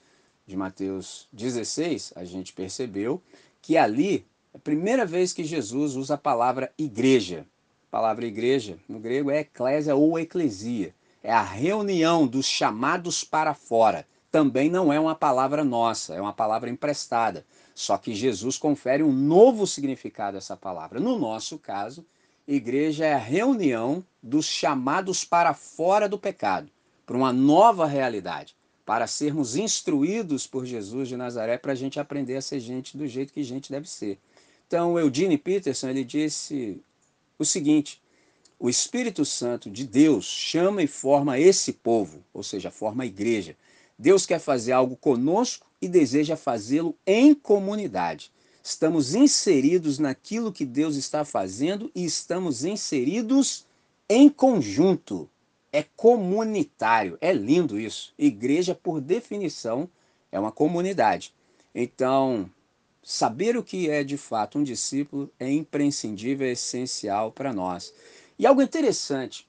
de 0.46 0.54
Mateus 0.54 1.26
16, 1.32 2.12
a 2.14 2.26
gente 2.26 2.52
percebeu 2.52 3.22
que 3.62 3.78
ali 3.78 4.26
é 4.52 4.58
a 4.58 4.60
primeira 4.60 5.06
vez 5.06 5.32
que 5.32 5.44
Jesus 5.44 5.96
usa 5.96 6.14
a 6.14 6.18
palavra 6.18 6.70
igreja. 6.76 7.46
A 7.88 7.90
palavra 7.90 8.26
igreja, 8.26 8.76
no 8.86 8.98
grego, 8.98 9.30
é 9.30 9.40
eclésia 9.40 9.96
ou 9.96 10.18
eclesia. 10.18 10.94
É 11.22 11.32
a 11.32 11.42
reunião 11.42 12.26
dos 12.26 12.44
chamados 12.44 13.24
para 13.24 13.54
fora. 13.54 14.06
Também 14.30 14.68
não 14.68 14.92
é 14.92 15.00
uma 15.00 15.14
palavra 15.14 15.64
nossa, 15.64 16.14
é 16.14 16.20
uma 16.20 16.34
palavra 16.34 16.68
emprestada. 16.68 17.46
Só 17.74 17.96
que 17.96 18.14
Jesus 18.14 18.58
confere 18.58 19.02
um 19.02 19.12
novo 19.12 19.66
significado 19.66 20.36
a 20.36 20.38
essa 20.38 20.56
palavra. 20.56 21.00
No 21.00 21.18
nosso 21.18 21.58
caso, 21.58 22.04
igreja 22.46 23.04
é 23.04 23.14
a 23.14 23.18
reunião 23.18 24.04
dos 24.22 24.46
chamados 24.46 25.24
para 25.24 25.52
fora 25.54 26.08
do 26.08 26.18
pecado, 26.18 26.70
para 27.04 27.16
uma 27.16 27.32
nova 27.32 27.86
realidade, 27.86 28.54
para 28.84 29.06
sermos 29.06 29.56
instruídos 29.56 30.46
por 30.46 30.64
Jesus 30.64 31.08
de 31.08 31.16
Nazaré 31.16 31.58
para 31.58 31.72
a 31.72 31.76
gente 31.76 31.98
aprender 31.98 32.36
a 32.36 32.42
ser 32.42 32.60
gente 32.60 32.96
do 32.96 33.06
jeito 33.06 33.32
que 33.32 33.42
gente 33.42 33.70
deve 33.70 33.88
ser. 33.88 34.18
Então, 34.66 34.98
Eugene 34.98 35.36
Peterson 35.36 35.88
ele 35.88 36.04
disse 36.04 36.80
o 37.38 37.44
seguinte: 37.44 38.00
o 38.58 38.70
Espírito 38.70 39.24
Santo 39.24 39.70
de 39.70 39.86
Deus 39.86 40.24
chama 40.24 40.82
e 40.82 40.86
forma 40.86 41.38
esse 41.38 41.72
povo, 41.72 42.24
ou 42.32 42.42
seja, 42.42 42.70
forma 42.70 43.02
a 43.02 43.06
igreja. 43.06 43.56
Deus 43.98 44.26
quer 44.26 44.38
fazer 44.38 44.72
algo 44.72 44.96
conosco 44.96 45.66
e 45.80 45.88
deseja 45.88 46.36
fazê-lo 46.36 46.96
em 47.06 47.34
comunidade. 47.34 48.30
Estamos 48.66 49.14
inseridos 49.14 50.00
naquilo 50.00 50.52
que 50.52 50.64
Deus 50.64 50.96
está 50.96 51.24
fazendo 51.24 51.88
e 51.94 52.04
estamos 52.04 52.64
inseridos 52.64 53.64
em 54.08 54.28
conjunto. 54.28 55.30
É 55.72 55.84
comunitário. 55.84 57.16
É 57.20 57.32
lindo 57.32 57.78
isso. 57.78 58.12
Igreja, 58.18 58.74
por 58.74 59.00
definição, 59.00 59.88
é 60.32 60.40
uma 60.40 60.50
comunidade. 60.50 61.32
Então, 61.72 62.50
saber 63.04 63.56
o 63.56 63.62
que 63.62 63.88
é 63.88 64.02
de 64.02 64.16
fato 64.16 64.58
um 64.58 64.64
discípulo 64.64 65.30
é 65.38 65.48
imprescindível, 65.48 66.48
é 66.48 66.50
essencial 66.50 67.30
para 67.30 67.52
nós. 67.52 67.94
E 68.36 68.48
algo 68.48 68.60
interessante 68.60 69.46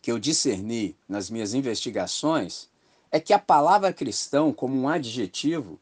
que 0.00 0.10
eu 0.10 0.18
discerni 0.18 0.96
nas 1.06 1.28
minhas 1.28 1.52
investigações 1.52 2.66
é 3.10 3.20
que 3.20 3.34
a 3.34 3.38
palavra 3.38 3.92
cristão, 3.92 4.54
como 4.54 4.74
um 4.74 4.88
adjetivo, 4.88 5.78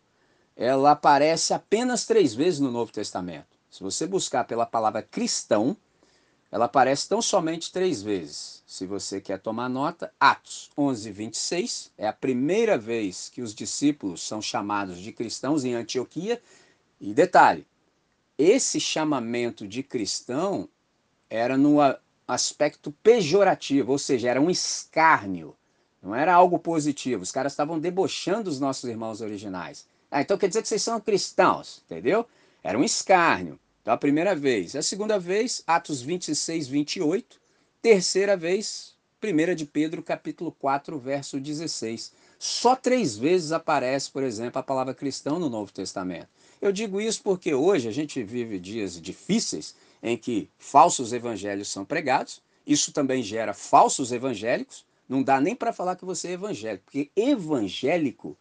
ela 0.61 0.91
aparece 0.91 1.55
apenas 1.55 2.05
três 2.05 2.35
vezes 2.35 2.61
no 2.61 2.71
Novo 2.71 2.93
Testamento. 2.93 3.47
Se 3.71 3.83
você 3.83 4.07
buscar 4.07 4.45
pela 4.45 4.67
palavra 4.67 5.01
cristão, 5.01 5.75
ela 6.53 6.67
aparece 6.67 7.09
tão 7.09 7.23
somente 7.23 7.73
três 7.73 8.03
vezes. 8.03 8.63
Se 8.67 8.85
você 8.85 9.23
quer 9.23 9.39
tomar 9.39 9.71
nota, 9.71 10.13
Atos 10.21 10.71
11, 10.77 11.11
26 11.13 11.93
é 11.97 12.07
a 12.07 12.13
primeira 12.13 12.77
vez 12.77 13.31
que 13.31 13.41
os 13.41 13.55
discípulos 13.55 14.23
são 14.23 14.43
chamados 14.43 14.99
de 14.99 15.13
cristãos 15.13 15.65
em 15.65 15.73
Antioquia 15.73 16.43
e 17.01 17.15
detalhe, 17.15 17.67
esse 18.37 18.79
chamamento 18.79 19.67
de 19.67 19.83
cristão 19.83 20.69
era 21.31 21.57
no 21.57 21.79
aspecto 22.29 22.93
pejorativo, 23.03 23.93
ou 23.93 23.99
seja, 23.99 24.29
era 24.29 24.41
um 24.41 24.51
escárnio, 24.51 25.57
não 26.03 26.15
era 26.15 26.35
algo 26.35 26.59
positivo. 26.59 27.23
Os 27.23 27.33
caras 27.33 27.53
estavam 27.53 27.79
debochando 27.79 28.51
os 28.51 28.61
nossos 28.61 28.91
irmãos 28.91 29.23
originais. 29.23 29.89
Ah, 30.11 30.23
então 30.23 30.37
quer 30.37 30.49
dizer 30.49 30.63
que 30.63 30.69
vocês 30.69 30.83
são 30.83 31.01
cristãos, 31.01 31.83
entendeu? 31.87 32.27
Era 32.63 32.79
um 32.79 32.85
escárnio. 32.85 33.59
Então 33.81 33.95
a 33.95 33.99
primeira 33.99 34.35
vez. 34.35 34.75
A 34.75 34.83
segunda 34.83 35.19
vez, 35.19 35.63
Atos 35.67 36.03
26, 36.03 36.67
28. 36.67 37.41
Terceira 37.81 38.37
vez, 38.37 38.95
1 39.23 39.55
de 39.55 39.65
Pedro, 39.65 40.03
capítulo 40.03 40.53
4, 40.53 40.99
verso 40.99 41.39
16. 41.39 42.13
Só 42.39 42.75
três 42.75 43.17
vezes 43.17 43.53
aparece, 43.53 44.11
por 44.11 44.23
exemplo, 44.23 44.59
a 44.59 44.63
palavra 44.63 44.95
cristão 44.95 45.39
no 45.39 45.49
Novo 45.49 45.73
Testamento. 45.73 46.29
Eu 46.61 46.73
digo 46.73 47.01
isso 47.01 47.23
porque 47.23 47.55
hoje 47.55 47.89
a 47.89 47.93
gente 47.93 48.23
vive 48.23 48.59
dias 48.59 49.01
difíceis 49.01 49.75
em 50.03 50.17
que 50.17 50.49
falsos 50.59 51.13
evangelhos 51.13 51.69
são 51.69 51.85
pregados, 51.85 52.43
isso 52.67 52.93
também 52.93 53.23
gera 53.23 53.53
falsos 53.53 54.13
evangélicos. 54.13 54.85
Não 55.09 55.23
dá 55.23 55.41
nem 55.41 55.55
para 55.55 55.73
falar 55.73 55.97
que 55.97 56.05
você 56.05 56.29
é 56.29 56.33
evangélico, 56.33 56.85
porque 56.85 57.11
evangélico 57.17 58.37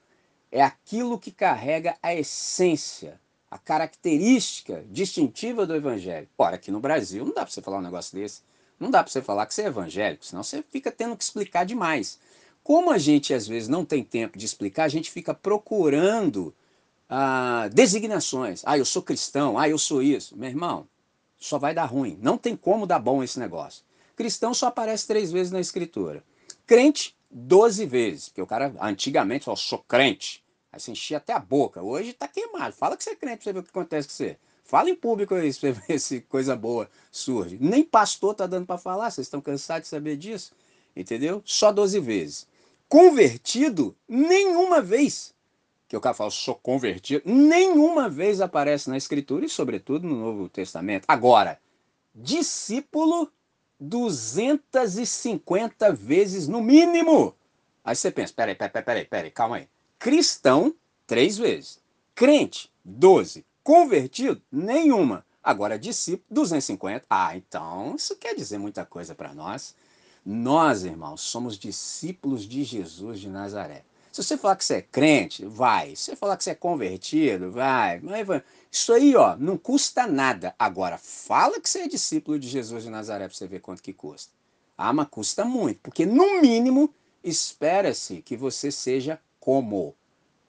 é 0.52 0.62
aquilo 0.62 1.20
que 1.20 1.32
carrega 1.32 1.98
a 2.02 2.14
essência, 2.14 3.20
a 3.50 3.58
característica 3.58 4.84
distintiva 4.90 5.66
do 5.66 5.76
evangelho. 5.76 6.28
Ora, 6.38 6.56
aqui 6.56 6.72
no 6.72 6.80
Brasil 6.80 7.26
não 7.26 7.34
dá 7.34 7.42
para 7.42 7.52
você 7.52 7.62
falar 7.62 7.78
um 7.78 7.84
negócio 7.84 8.18
desse. 8.18 8.42
Não 8.80 8.90
dá 8.90 9.04
para 9.04 9.12
você 9.12 9.22
falar 9.22 9.46
que 9.46 9.54
você 9.54 9.64
é 9.64 9.68
evangélico, 9.68 10.26
senão 10.26 10.42
você 10.42 10.64
fica 10.70 10.92
tendo 10.92 11.16
que 11.18 11.24
explicar 11.24 11.66
demais. 11.66 12.18
Como 12.64 12.92
a 12.92 12.98
gente 12.98 13.34
às 13.34 13.48
vezes 13.48 13.68
não 13.68 13.84
tem 13.84 14.04
tempo 14.04 14.38
de 14.38 14.46
explicar, 14.46 14.86
a 14.86 14.90
gente 14.90 15.12
fica 15.12 15.34
procurando 15.34 16.54
ah, 17.10 17.70
designações. 17.74 18.62
Ah, 18.66 18.78
eu 18.78 18.86
sou 18.86 19.02
cristão, 19.02 19.58
ah, 19.58 19.68
eu 19.68 19.78
sou 19.78 20.02
isso. 20.02 20.38
Meu 20.38 20.50
irmão, 20.50 20.88
só 21.38 21.58
vai 21.58 21.74
dar 21.74 21.86
ruim. 21.86 22.18
Não 22.22 22.38
tem 22.38 22.56
como 22.56 22.86
dar 22.86 23.00
bom 23.00 23.24
esse 23.24 23.40
negócio. 23.40 23.84
Cristão 24.16 24.54
só 24.54 24.68
aparece 24.68 25.08
três 25.08 25.32
vezes 25.32 25.52
na 25.52 25.60
escritura. 25.60 26.24
Crente, 26.68 27.16
doze 27.30 27.86
vezes. 27.86 28.30
Porque 28.30 28.42
o 28.42 28.48
cara, 28.48 28.74
antigamente, 28.82 29.46
falou, 29.46 29.58
sou 29.58 29.80
crente. 29.80 30.44
Aí 30.72 30.80
você 30.80 30.92
enchia 30.92 31.18
até 31.18 31.34
a 31.34 31.40
boca. 31.40 31.82
Hoje 31.82 32.14
tá 32.14 32.28
queimado. 32.28 32.74
Fala 32.74 32.96
que 32.96 33.04
você 33.04 33.12
é 33.12 33.16
crente 33.16 33.38
pra 33.38 33.44
você 33.44 33.54
ver 33.54 33.60
o 33.60 33.64
que 33.64 33.70
acontece 33.70 34.08
com 34.08 34.14
você. 34.14 34.38
Fala 34.64 34.90
em 34.90 34.96
público 34.96 35.34
aí, 35.34 35.52
pra 35.54 35.72
ver 35.88 36.00
se 36.00 36.22
coisa 36.22 36.56
boa 36.56 36.88
surge. 37.12 37.58
Nem 37.60 37.84
pastor 37.84 38.36
tá 38.36 38.46
dando 38.46 38.68
para 38.68 38.78
falar, 38.78 39.10
vocês 39.10 39.26
estão 39.26 39.42
cansados 39.42 39.84
de 39.84 39.90
saber 39.90 40.16
disso. 40.16 40.54
Entendeu? 40.96 41.42
Só 41.44 41.72
12 41.72 42.00
vezes. 42.00 42.48
Convertido, 42.88 43.96
nenhuma 44.08 44.82
vez. 44.82 45.34
Que 45.88 45.98
o 45.98 46.02
cara 46.02 46.14
fala, 46.14 46.30
sou 46.30 46.54
convertido, 46.54 47.24
nenhuma 47.26 48.08
vez 48.08 48.42
aparece 48.42 48.92
na 48.92 48.98
Escritura 48.98 49.44
e, 49.44 49.50
sobretudo, 49.50 50.08
no 50.08 50.16
Novo 50.16 50.48
Testamento. 50.48 51.06
Agora, 51.08 51.60
discípulo, 52.14 53.32
250 53.80 55.94
vezes 55.94 56.48
no 56.48 56.62
mínimo. 56.62 57.34
Aí 57.84 57.96
você 57.96 58.12
pensa, 58.12 58.34
peraí, 58.36 58.56
peraí, 58.56 58.84
peraí, 58.84 59.06
peraí, 59.06 59.32
calma 59.32 59.58
aí. 59.58 59.68
Cristão, 59.98 60.76
três 61.08 61.38
vezes. 61.38 61.80
Crente, 62.14 62.72
12. 62.84 63.46
Convertido, 63.64 64.42
nenhuma. 64.52 65.26
Agora, 65.44 65.80
discípulo, 65.80 66.26
250. 66.30 67.06
Ah, 67.10 67.36
então 67.36 67.96
isso 67.96 68.16
quer 68.16 68.36
dizer 68.36 68.58
muita 68.58 68.86
coisa 68.86 69.16
para 69.16 69.34
nós. 69.34 69.76
Nós, 70.26 70.84
irmãos, 70.84 71.22
somos 71.22 71.58
discípulos 71.58 72.44
de 72.44 72.64
Jesus 72.64 73.20
de 73.20 73.30
Nazaré. 73.30 73.84
Se 74.12 74.24
você 74.24 74.38
falar 74.38 74.56
que 74.56 74.66
você 74.66 74.76
é 74.76 74.82
crente, 74.82 75.46
vai. 75.46 75.96
Se 75.96 76.04
você 76.04 76.16
falar 76.16 76.36
que 76.36 76.44
você 76.44 76.52
é 76.52 76.56
convertido, 76.56 77.52
vai. 77.52 78.02
Isso 78.72 78.94
aí, 78.94 79.16
ó, 79.16 79.36
não 79.36 79.58
custa 79.58 80.06
nada. 80.06 80.54
Agora, 80.58 80.98
fala 80.98 81.60
que 81.60 81.70
você 81.70 81.80
é 81.80 81.88
discípulo 81.88 82.38
de 82.38 82.48
Jesus 82.48 82.84
de 82.84 82.90
Nazaré 82.90 83.28
para 83.28 83.36
você 83.36 83.48
ver 83.48 83.62
quanto 83.62 83.82
que 83.82 83.94
custa. 83.94 84.32
Ah, 84.78 84.94
mas 84.94 85.08
custa 85.10 85.44
muito, 85.44 85.80
porque 85.82 86.06
no 86.06 86.42
mínimo 86.42 86.94
espera-se 87.24 88.22
que 88.22 88.38
você 88.38 88.72
seja 88.72 89.20
como. 89.40 89.96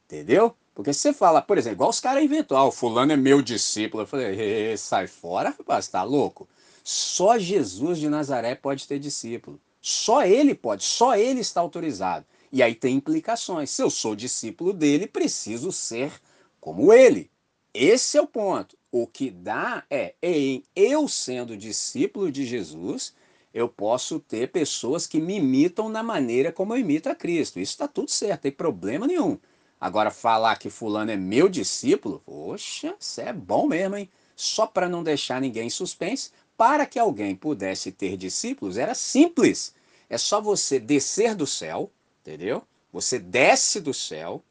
Entendeu? 0.07 0.55
Porque 0.75 0.93
se 0.93 1.01
você 1.01 1.13
fala, 1.13 1.43
por 1.43 1.59
exemplo, 1.59 1.77
igual 1.77 1.91
os 1.91 2.01
caras 2.01 2.23
inventou, 2.23 2.57
ah, 2.57 2.65
o 2.67 2.73
fulano 2.73 3.13
é 3.13 3.17
meu 3.17 3.43
discípulo. 3.43 4.03
Eu 4.03 4.07
falei, 4.07 4.77
sai 4.77 5.07
fora, 5.07 5.51
rapaz, 5.51 5.89
tá 5.89 6.03
louco? 6.03 6.49
Só 6.85 7.39
Jesus 7.39 7.99
de 7.99 8.09
Nazaré 8.09 8.55
pode 8.55 8.87
ter 8.87 8.99
discípulo. 8.99 9.61
Só 9.81 10.23
ele 10.23 10.55
pode, 10.55 10.85
só 10.85 11.17
ele 11.17 11.41
está 11.41 11.61
autorizado. 11.61 12.27
E 12.53 12.63
aí 12.63 12.75
tem 12.75 12.97
implicações. 12.97 13.71
Se 13.71 13.83
eu 13.83 13.91
sou 13.91 14.17
discípulo 14.17 14.73
dele, 14.73 15.07
preciso 15.07 15.73
ser 15.73 16.13
como 16.61 16.93
ele. 16.93 17.30
Esse 17.73 18.19
é 18.19 18.21
o 18.21 18.27
ponto. 18.27 18.77
O 18.91 19.07
que 19.07 19.31
dá 19.31 19.85
é, 19.89 20.15
em 20.21 20.65
eu 20.75 21.07
sendo 21.07 21.57
discípulo 21.57 22.31
de 22.31 22.45
Jesus, 22.45 23.15
eu 23.55 23.69
posso 23.69 24.19
ter 24.19 24.51
pessoas 24.51 25.07
que 25.07 25.21
me 25.21 25.37
imitam 25.37 25.89
na 25.89 26.03
maneira 26.03 26.53
como 26.53 26.75
eu 26.75 26.79
imito 26.79 27.09
a 27.09 27.15
Cristo. 27.15 27.61
Isso 27.61 27.73
está 27.73 27.87
tudo 27.87 28.11
certo, 28.11 28.43
tem 28.43 28.53
problema 28.53 29.07
nenhum. 29.07 29.39
Agora, 29.81 30.11
falar 30.11 30.57
que 30.57 30.69
fulano 30.69 31.11
é 31.13 31.17
meu 31.17 31.49
discípulo, 31.49 32.21
poxa, 32.27 32.95
isso 32.99 33.21
é 33.21 33.33
bom 33.33 33.67
mesmo, 33.67 33.97
hein? 33.97 34.11
Só 34.37 34.67
para 34.67 34.89
não 34.89 35.03
deixar 35.03 35.41
ninguém 35.41 35.69
em 35.69 35.71
suspense, 35.71 36.31
para 36.57 36.85
que 36.85 36.99
alguém 36.99 37.35
pudesse 37.35 37.93
ter 37.93 38.17
discípulos, 38.17 38.77
era 38.77 38.95
simples. 38.95 39.75
É 40.09 40.19
só 40.19 40.41
você 40.41 40.79
descer 40.79 41.35
do 41.35 41.47
céu, 41.47 41.91
entendeu? 42.21 42.63
Você 42.93 43.19
desce 43.19 43.81
do 43.81 43.95
céu, 43.95 44.43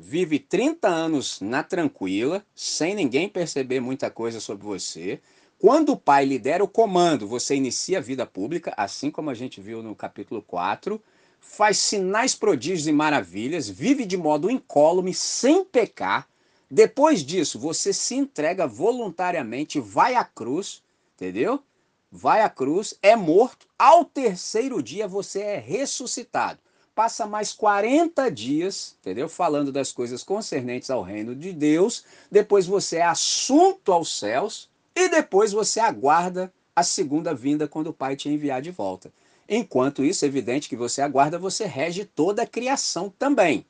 vive 0.00 0.38
30 0.38 0.88
anos 0.88 1.40
na 1.40 1.62
tranquila, 1.62 2.44
sem 2.54 2.94
ninguém 2.94 3.28
perceber 3.28 3.80
muita 3.80 4.10
coisa 4.10 4.40
sobre 4.40 4.64
você. 4.64 5.20
Quando 5.58 5.92
o 5.92 5.96
pai 5.96 6.24
lhe 6.24 6.38
der 6.38 6.62
o 6.62 6.68
comando, 6.68 7.28
você 7.28 7.54
inicia 7.54 7.98
a 7.98 8.00
vida 8.00 8.24
pública, 8.24 8.72
assim 8.78 9.10
como 9.10 9.28
a 9.28 9.34
gente 9.34 9.60
viu 9.60 9.82
no 9.82 9.94
capítulo 9.94 10.40
4, 10.40 11.00
faz 11.38 11.76
sinais, 11.76 12.34
prodígios 12.34 12.86
e 12.86 12.92
maravilhas, 12.92 13.68
vive 13.68 14.06
de 14.06 14.16
modo 14.16 14.50
incólume, 14.50 15.12
sem 15.12 15.64
pecar. 15.64 16.26
Depois 16.70 17.22
disso, 17.22 17.58
você 17.58 17.92
se 17.92 18.14
entrega 18.14 18.66
voluntariamente, 18.66 19.78
vai 19.78 20.14
à 20.14 20.24
cruz, 20.24 20.82
entendeu? 21.14 21.62
Vai 22.10 22.40
à 22.40 22.48
cruz, 22.48 22.94
é 23.02 23.14
morto, 23.14 23.66
ao 23.78 24.04
terceiro 24.04 24.82
dia 24.82 25.06
você 25.06 25.40
é 25.40 25.58
ressuscitado. 25.58 26.58
Passa 26.94 27.26
mais 27.26 27.52
40 27.52 28.30
dias, 28.30 28.96
entendeu? 29.00 29.28
Falando 29.28 29.72
das 29.72 29.92
coisas 29.92 30.22
concernentes 30.22 30.90
ao 30.90 31.02
reino 31.02 31.34
de 31.34 31.52
Deus. 31.52 32.04
Depois 32.30 32.66
você 32.66 32.96
é 32.96 33.02
assunto 33.04 33.92
aos 33.92 34.18
céus 34.18 34.68
e 34.94 35.08
depois 35.08 35.52
você 35.52 35.80
aguarda 35.80 36.52
a 36.74 36.82
segunda 36.82 37.34
vinda 37.34 37.68
quando 37.68 37.88
o 37.88 37.92
Pai 37.92 38.16
te 38.16 38.28
enviar 38.28 38.60
de 38.60 38.70
volta. 38.70 39.12
Enquanto 39.48 40.04
isso, 40.04 40.24
é 40.24 40.28
evidente 40.28 40.68
que 40.68 40.76
você 40.76 41.00
aguarda, 41.02 41.38
você 41.38 41.64
rege 41.64 42.04
toda 42.04 42.42
a 42.42 42.46
criação 42.46 43.12
também. 43.18 43.64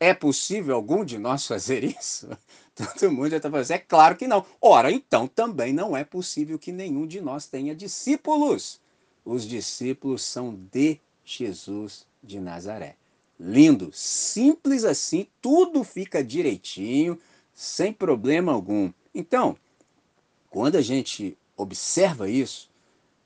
É 0.00 0.14
possível 0.14 0.74
algum 0.74 1.04
de 1.04 1.18
nós 1.18 1.46
fazer 1.46 1.82
isso? 1.82 2.28
Todo 2.74 3.10
mundo 3.10 3.30
já 3.30 3.38
está 3.38 3.50
falando, 3.50 3.70
é 3.70 3.78
claro 3.78 4.16
que 4.16 4.28
não. 4.28 4.44
Ora, 4.60 4.92
então 4.92 5.26
também 5.26 5.72
não 5.72 5.96
é 5.96 6.04
possível 6.04 6.58
que 6.58 6.70
nenhum 6.70 7.06
de 7.06 7.20
nós 7.20 7.46
tenha 7.46 7.74
discípulos. 7.74 8.80
Os 9.24 9.46
discípulos 9.46 10.22
são 10.22 10.54
de 10.72 11.00
Jesus 11.24 12.07
de 12.22 12.40
Nazaré. 12.40 12.96
Lindo, 13.38 13.90
simples 13.92 14.84
assim, 14.84 15.26
tudo 15.40 15.84
fica 15.84 16.24
direitinho, 16.24 17.18
sem 17.54 17.92
problema 17.92 18.52
algum. 18.52 18.92
Então, 19.14 19.56
quando 20.50 20.76
a 20.76 20.82
gente 20.82 21.36
observa 21.56 22.28
isso, 22.28 22.70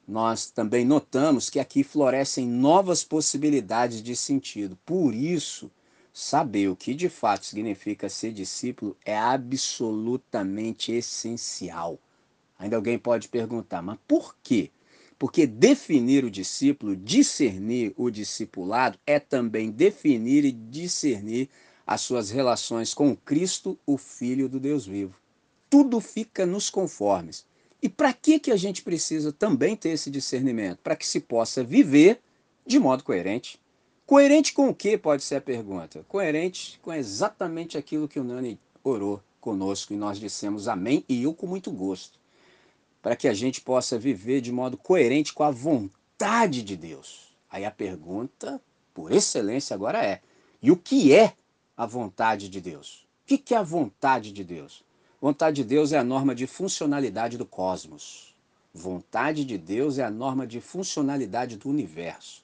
nós 0.07 0.51
também 0.51 0.85
notamos 0.85 1.49
que 1.49 1.61
aqui 1.61 1.83
florescem 1.83 2.47
novas 2.47 3.05
possibilidades 3.05 4.03
de 4.03 4.15
sentido. 4.17 4.77
Por 4.85 5.15
isso, 5.15 5.71
saber 6.13 6.69
o 6.69 6.77
que 6.77 6.95
de 6.95 7.09
fato 7.09 7.47
significa 7.47 8.09
ser 8.09 8.33
discípulo 8.33 8.97
é 9.05 9.17
absolutamente 9.17 10.93
essencial. 10.93 11.99
Ainda 12.59 12.77
alguém 12.77 12.99
pode 12.99 13.29
perguntar, 13.29 13.81
mas 13.81 13.99
por 14.07 14.37
quê? 14.43 14.71
Porque 15.23 15.47
definir 15.47 16.25
o 16.25 16.31
discípulo, 16.33 16.97
discernir 16.97 17.95
o 17.97 18.11
discipulado, 18.11 18.99
é 19.07 19.21
também 19.21 19.71
definir 19.71 20.45
e 20.45 20.51
discernir 20.51 21.49
as 21.87 22.01
suas 22.01 22.33
relações 22.33 22.93
com 22.93 23.15
Cristo, 23.15 23.79
o 23.87 23.97
Filho 23.97 24.49
do 24.49 24.59
Deus 24.59 24.85
vivo. 24.85 25.15
Tudo 25.71 26.01
fica 26.01 26.45
nos 26.45 26.69
conformes. 26.69 27.47
E 27.81 27.89
para 27.89 28.13
que, 28.13 28.41
que 28.41 28.51
a 28.51 28.57
gente 28.57 28.83
precisa 28.83 29.31
também 29.31 29.77
ter 29.77 29.91
esse 29.91 30.11
discernimento? 30.11 30.79
Para 30.79 30.97
que 30.97 31.07
se 31.07 31.21
possa 31.21 31.63
viver 31.63 32.21
de 32.67 32.81
modo 32.81 33.05
coerente. 33.05 33.61
Coerente 34.05 34.53
com 34.53 34.71
o 34.71 34.75
que, 34.75 34.99
pode 34.99 35.23
ser 35.23 35.37
a 35.37 35.41
pergunta? 35.41 36.05
Coerente 36.09 36.81
com 36.83 36.93
exatamente 36.93 37.79
aquilo 37.79 38.09
que 38.09 38.19
o 38.19 38.25
Nani 38.25 38.59
orou 38.83 39.23
conosco 39.41 39.93
e 39.93 39.97
nós 39.97 40.19
dissemos 40.19 40.67
amém 40.67 41.05
e 41.09 41.23
eu 41.23 41.33
com 41.33 41.47
muito 41.47 41.71
gosto. 41.71 42.21
Para 43.03 43.17
que 43.17 43.29
a 43.29 43.35
gente 43.35 43.61
possa 43.61 43.99
viver 43.99 44.41
de 44.41 44.53
modo 44.53 44.77
coerente 44.77 45.35
com 45.35 45.43
a 45.43 45.51
vontade 45.51 46.63
de 46.63 46.77
Deus. 46.77 47.37
Aí 47.51 47.65
a 47.65 47.71
pergunta, 47.71 48.63
por 48.95 49.13
excelência, 49.13 49.75
agora 49.75 50.03
é: 50.03 50.23
e 50.63 50.71
o 50.71 50.77
que 50.77 51.13
é 51.13 51.35
a 51.77 51.85
vontade 51.85 52.49
de 52.49 52.61
Deus? 52.61 53.05
O 53.25 53.37
que 53.37 53.55
é 53.55 53.59
a 53.59 53.63
vontade 53.63 54.33
de 54.33 54.45
Deus? 54.45 54.85
Vontade 55.21 55.57
de 55.57 55.65
Deus 55.65 55.93
é 55.93 55.99
a 55.99 56.05
norma 56.05 56.35
de 56.35 56.47
funcionalidade 56.47 57.37
do 57.37 57.45
cosmos. 57.45 58.35
Vontade 58.73 59.45
de 59.45 59.59
Deus 59.59 59.99
é 59.99 60.05
a 60.05 60.11
norma 60.11 60.47
de 60.47 60.61
funcionalidade 60.61 61.57
do 61.57 61.69
universo. 61.69 62.43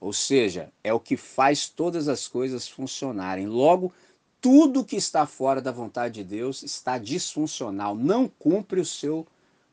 Ou 0.00 0.12
seja, 0.12 0.72
é 0.82 0.92
o 0.92 1.00
que 1.00 1.16
faz 1.16 1.68
todas 1.68 2.08
as 2.08 2.26
coisas 2.26 2.68
funcionarem. 2.68 3.46
Logo, 3.46 3.92
tudo 4.40 4.84
que 4.84 4.96
está 4.96 5.26
fora 5.26 5.62
da 5.62 5.72
vontade 5.72 6.14
de 6.14 6.24
Deus 6.24 6.62
está 6.62 6.98
disfuncional, 6.98 7.94
não 7.94 8.28
cumpre 8.28 8.80
o 8.80 8.84
seu 8.84 9.26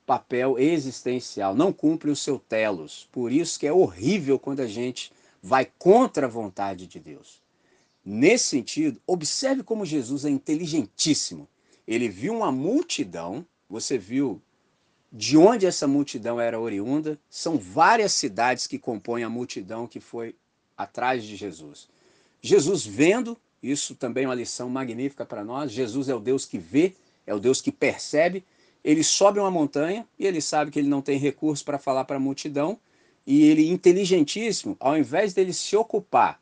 papel 0.05 0.59
existencial, 0.59 1.55
não 1.55 1.71
cumpre 1.71 2.09
o 2.09 2.15
seu 2.15 2.39
telos. 2.39 3.07
Por 3.11 3.31
isso 3.31 3.59
que 3.59 3.67
é 3.67 3.73
horrível 3.73 4.37
quando 4.39 4.59
a 4.61 4.67
gente 4.67 5.11
vai 5.41 5.65
contra 5.77 6.27
a 6.27 6.29
vontade 6.29 6.87
de 6.87 6.99
Deus. 6.99 7.41
Nesse 8.03 8.45
sentido, 8.45 8.99
observe 9.05 9.63
como 9.63 9.85
Jesus 9.85 10.25
é 10.25 10.29
inteligentíssimo 10.29 11.47
ele 11.87 12.07
viu 12.07 12.33
uma 12.33 12.51
multidão, 12.51 13.45
você 13.69 13.97
viu 13.97 14.41
de 15.11 15.37
onde 15.37 15.65
essa 15.65 15.87
multidão 15.87 16.39
era 16.39 16.59
oriunda, 16.59 17.19
são 17.29 17.57
várias 17.57 18.13
cidades 18.13 18.65
que 18.65 18.79
compõem 18.79 19.23
a 19.23 19.29
multidão 19.29 19.87
que 19.87 19.99
foi 19.99 20.35
atrás 20.77 21.23
de 21.23 21.35
Jesus. 21.35 21.89
Jesus 22.41 22.85
vendo, 22.85 23.37
isso 23.61 23.93
também 23.93 24.23
é 24.23 24.27
uma 24.27 24.35
lição 24.35 24.69
magnífica 24.69 25.25
para 25.25 25.43
nós, 25.43 25.71
Jesus 25.71 26.07
é 26.07 26.15
o 26.15 26.19
Deus 26.19 26.45
que 26.45 26.57
vê, 26.57 26.95
é 27.27 27.33
o 27.33 27.39
Deus 27.39 27.61
que 27.61 27.71
percebe, 27.71 28.43
ele 28.83 29.03
sobe 29.03 29.39
uma 29.39 29.51
montanha 29.51 30.07
e 30.17 30.25
ele 30.25 30.41
sabe 30.41 30.71
que 30.71 30.79
ele 30.79 30.87
não 30.87 31.01
tem 31.01 31.17
recurso 31.17 31.63
para 31.63 31.77
falar 31.77 32.05
para 32.05 32.17
a 32.17 32.19
multidão, 32.19 32.79
e 33.25 33.43
ele, 33.43 33.69
inteligentíssimo, 33.69 34.75
ao 34.79 34.97
invés 34.97 35.33
dele 35.33 35.53
se 35.53 35.75
ocupar 35.75 36.41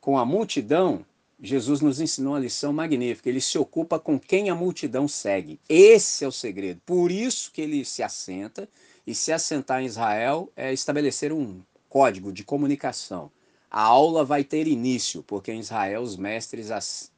com 0.00 0.16
a 0.16 0.24
multidão, 0.24 1.04
Jesus 1.40 1.80
nos 1.80 2.00
ensinou 2.00 2.32
uma 2.32 2.40
lição 2.40 2.72
magnífica. 2.72 3.28
Ele 3.28 3.40
se 3.40 3.58
ocupa 3.58 3.98
com 3.98 4.18
quem 4.18 4.48
a 4.48 4.54
multidão 4.54 5.06
segue. 5.06 5.60
Esse 5.68 6.24
é 6.24 6.28
o 6.28 6.32
segredo. 6.32 6.80
Por 6.86 7.12
isso 7.12 7.52
que 7.52 7.60
ele 7.60 7.84
se 7.84 8.02
assenta, 8.02 8.68
e 9.06 9.14
se 9.14 9.32
assentar 9.32 9.82
em 9.82 9.86
Israel 9.86 10.50
é 10.56 10.72
estabelecer 10.72 11.32
um 11.32 11.60
código 11.88 12.32
de 12.32 12.44
comunicação. 12.44 13.30
A 13.70 13.82
aula 13.82 14.24
vai 14.24 14.44
ter 14.44 14.66
início, 14.66 15.22
porque 15.22 15.52
em 15.52 15.60
Israel 15.60 16.02
os 16.02 16.16
mestres 16.16 16.68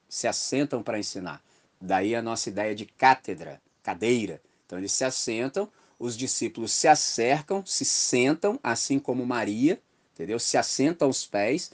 se 0.09 0.27
assentam 0.29 0.83
para 0.83 0.99
ensinar. 0.99 1.43
Daí 1.81 2.15
a 2.15 2.23
nossa 2.23 2.49
ideia 2.49 2.75
de 2.75 2.87
cátedra, 2.87 3.61
cadeira. 3.91 4.41
Então 4.67 4.79
eles 4.79 4.93
se 4.93 5.05
assentam, 5.05 5.69
os 5.99 6.17
discípulos 6.17 6.73
se 6.73 6.89
acercam, 6.89 7.65
se 7.67 7.85
sentam, 7.85 8.59
assim 8.63 8.99
como 8.99 9.27
Maria, 9.27 9.81
entendeu? 10.15 10.39
Se 10.39 10.57
assentam 10.57 11.09
aos 11.09 11.27
pés 11.27 11.73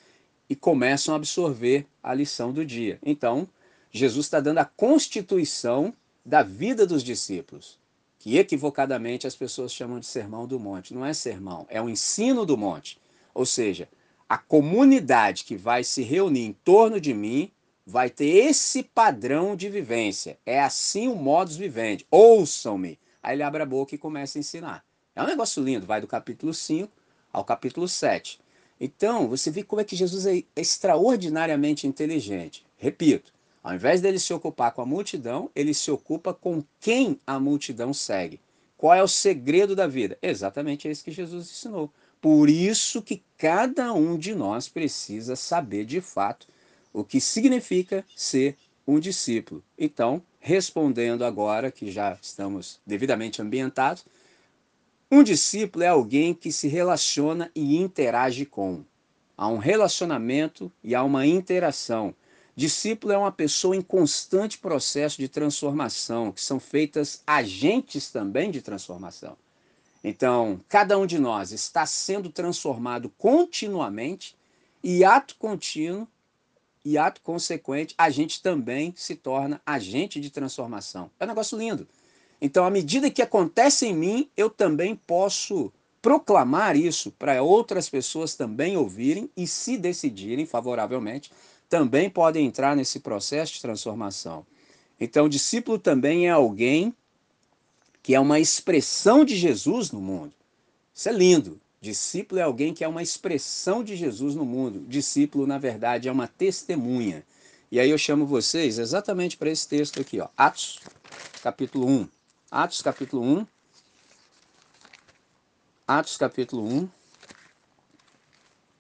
e 0.49 0.57
começam 0.57 1.15
a 1.15 1.17
absorver 1.17 1.87
a 2.03 2.15
lição 2.15 2.53
do 2.53 2.65
dia. 2.65 2.99
Então, 3.05 3.49
Jesus 3.91 4.27
está 4.27 4.41
dando 4.41 4.59
a 4.59 4.65
constituição 4.65 5.95
da 6.25 6.43
vida 6.43 6.87
dos 6.87 7.05
discípulos, 7.05 7.79
que 8.19 8.37
equivocadamente 8.37 9.27
as 9.27 9.37
pessoas 9.37 9.73
chamam 9.73 10.01
de 10.01 10.07
sermão 10.07 10.47
do 10.47 10.59
monte. 10.59 10.95
Não 10.95 11.05
é 11.05 11.13
sermão, 11.13 11.67
é 11.69 11.81
o 11.81 11.89
ensino 11.89 12.45
do 12.45 12.57
monte. 12.57 12.99
Ou 13.33 13.47
seja, 13.47 13.89
a 14.29 14.39
comunidade 14.39 15.45
que 15.45 15.57
vai 15.57 15.85
se 15.85 16.03
reunir 16.03 16.47
em 16.47 16.53
torno 16.53 17.01
de 17.01 17.15
mim 17.15 17.53
vai 17.87 18.11
ter 18.11 18.27
esse 18.27 18.83
padrão 18.83 19.55
de 19.55 19.71
vivência. 19.71 20.39
É 20.45 20.61
assim 20.61 21.07
o 21.07 21.15
modus 21.15 21.57
vivendi. 21.57 22.05
Ouçam-me. 22.11 22.99
Aí 23.23 23.37
ele 23.37 23.45
abre 23.45 23.63
a 23.63 23.67
boca 23.67 23.95
e 23.95 23.99
começa 23.99 24.39
a 24.39 24.41
ensinar. 24.41 24.85
É 25.15 25.23
um 25.23 25.27
negócio 25.27 25.63
lindo, 25.63 25.87
vai 25.87 26.01
do 26.01 26.07
capítulo 26.07 26.53
5 26.53 26.93
ao 27.33 27.45
capítulo 27.45 27.87
7. 27.87 28.41
Então, 28.81 29.29
você 29.29 29.51
vê 29.51 29.63
como 29.63 29.81
é 29.81 29.85
que 29.85 29.97
Jesus 29.97 30.27
é 30.27 30.43
extraordinariamente 30.55 31.87
inteligente. 31.87 32.67
Repito, 32.77 33.33
ao 33.63 33.75
invés 33.75 34.01
dele 34.01 34.19
se 34.19 34.35
ocupar 34.35 34.73
com 34.73 34.83
a 34.83 34.87
multidão, 34.87 35.51
ele 35.55 35.73
se 35.73 35.91
ocupa 35.91 36.35
com 36.35 36.63
quem 36.81 37.19
a 37.27 37.41
multidão 37.41 37.95
segue. 37.95 38.41
Qual 38.77 38.93
é 38.93 39.03
o 39.03 39.09
segredo 39.09 39.75
da 39.75 39.87
vida? 39.87 40.19
Exatamente 40.21 40.87
esse 40.87 41.03
que 41.03 41.11
Jesus 41.11 41.51
ensinou. 41.51 41.91
Por 42.21 42.51
isso 42.51 43.01
que 43.01 43.23
cada 43.39 43.93
um 43.93 44.19
de 44.19 44.35
nós 44.35 44.69
precisa 44.69 45.35
saber 45.35 45.85
de 45.87 46.01
fato 46.01 46.47
o 46.97 47.05
que 47.05 47.21
significa 47.21 48.03
ser 48.17 48.57
um 48.87 48.99
discípulo. 48.99 49.63
Então, 49.79 50.23
respondendo 50.41 51.27
agora 51.27 51.71
que 51.71 51.93
já 51.93 52.17
estamos 52.23 52.81
devidamente 52.87 53.43
ambientados, 53.43 54.03
um 55.11 55.23
discípulo 55.23 55.85
é 55.85 55.89
alguém 55.89 56.33
que 56.33 56.51
se 56.51 56.69
relaciona 56.69 57.51
e 57.55 57.77
interage 57.77 58.47
com. 58.47 58.83
Há 59.37 59.47
um 59.47 59.59
relacionamento 59.59 60.73
e 60.83 60.95
há 60.95 61.05
uma 61.05 61.27
interação. 61.27 62.15
Discípulo 62.57 63.13
é 63.13 63.19
uma 63.19 63.31
pessoa 63.31 63.77
em 63.77 63.83
constante 63.83 64.57
processo 64.57 65.19
de 65.19 65.29
transformação, 65.29 66.33
que 66.33 66.41
são 66.41 66.59
feitas 66.59 67.23
agentes 67.27 68.11
também 68.11 68.51
de 68.51 68.63
transformação. 68.63 69.37
Então, 70.03 70.59
cada 70.67 70.97
um 70.97 71.05
de 71.05 71.19
nós 71.19 71.53
está 71.53 71.85
sendo 71.85 72.31
transformado 72.31 73.11
continuamente 73.19 74.35
e 74.83 75.05
ato 75.05 75.37
contínuo 75.37 76.09
e 76.87 76.97
ato 76.97 77.21
consequente, 77.21 77.97
a 77.99 78.09
gente 78.11 78.41
também 78.41 78.95
se 78.97 79.17
torna 79.17 79.61
agente 79.67 80.21
de 80.21 80.31
transformação. 80.31 81.11
É 81.19 81.25
um 81.25 81.29
negócio 81.29 81.59
lindo. 81.59 81.85
Então, 82.41 82.65
à 82.65 82.71
medida 82.71 83.11
que 83.11 83.21
acontece 83.21 83.87
em 83.87 83.93
mim, 83.93 84.31
eu 84.37 84.49
também 84.49 84.95
posso 84.95 85.73
proclamar 86.01 86.77
isso 86.77 87.11
para 87.11 87.43
outras 87.43 87.89
pessoas 87.89 88.37
também 88.37 88.77
ouvirem 88.77 89.29
e, 89.37 89.49
se 89.49 89.77
decidirem 89.77 90.47
favoravelmente, 90.47 91.33
também 91.69 92.09
podem 92.09 92.47
entrar 92.47 92.77
nesse 92.77 93.01
processo 93.01 93.55
de 93.55 93.63
transformação. 93.63 94.47
Então, 95.01 95.27
o 95.27 95.29
discípulo 95.29 95.81
também 95.81 96.29
é 96.29 96.31
alguém 96.31 96.95
que 98.01 98.15
é 98.15 98.21
uma 98.21 98.39
expressão 98.39 99.25
de 99.25 99.35
Jesus 99.35 99.91
no 99.91 100.01
mundo. 100.01 100.33
Isso 100.95 101.09
é 101.09 101.13
lindo. 101.13 101.61
Discípulo 101.81 102.41
é 102.41 102.43
alguém 102.43 102.73
que 102.73 102.83
é 102.83 102.89
uma 102.89 103.03
expressão 103.03 103.85
de 103.85 103.97
Jesus 103.97 104.35
no 104.35 104.45
mundo. 104.45 104.85
Discípulo, 104.89 105.47
na 105.47 105.59
verdade, 105.59 106.09
é 106.09 106.13
uma 106.13 106.27
testemunha. 106.27 107.25
E 107.71 107.79
aí 107.79 107.91
eu 107.91 107.99
chamo 107.99 108.25
vocês 108.25 108.79
exatamente 108.79 109.37
para 109.37 109.51
esse 109.51 109.69
texto 109.69 110.01
aqui, 110.01 110.21
ó, 110.21 110.29
Atos, 110.37 110.81
capítulo 111.43 111.87
1. 111.89 112.09
Atos 112.51 112.81
capítulo 112.81 113.23
1. 113.23 113.47
Atos 115.87 116.17
capítulo 116.17 116.67
1. 116.67 116.89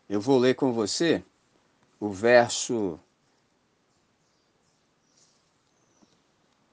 Eu 0.09 0.21
vou 0.21 0.39
ler 0.39 0.55
com 0.55 0.73
você 0.73 1.23
o 1.99 2.11
verso 2.11 2.99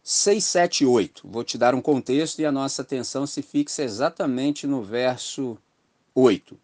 6, 0.04 0.44
7 0.44 0.84
e 0.84 0.88
8. 0.88 1.28
Vou 1.28 1.44
te 1.44 1.58
dar 1.58 1.74
um 1.74 1.82
contexto 1.82 2.40
e 2.40 2.46
a 2.46 2.52
nossa 2.52 2.82
atenção 2.82 3.26
se 3.26 3.42
fixa 3.42 3.84
exatamente 3.84 4.68
no 4.68 4.84
verso 4.84 5.58
8. 6.16 6.58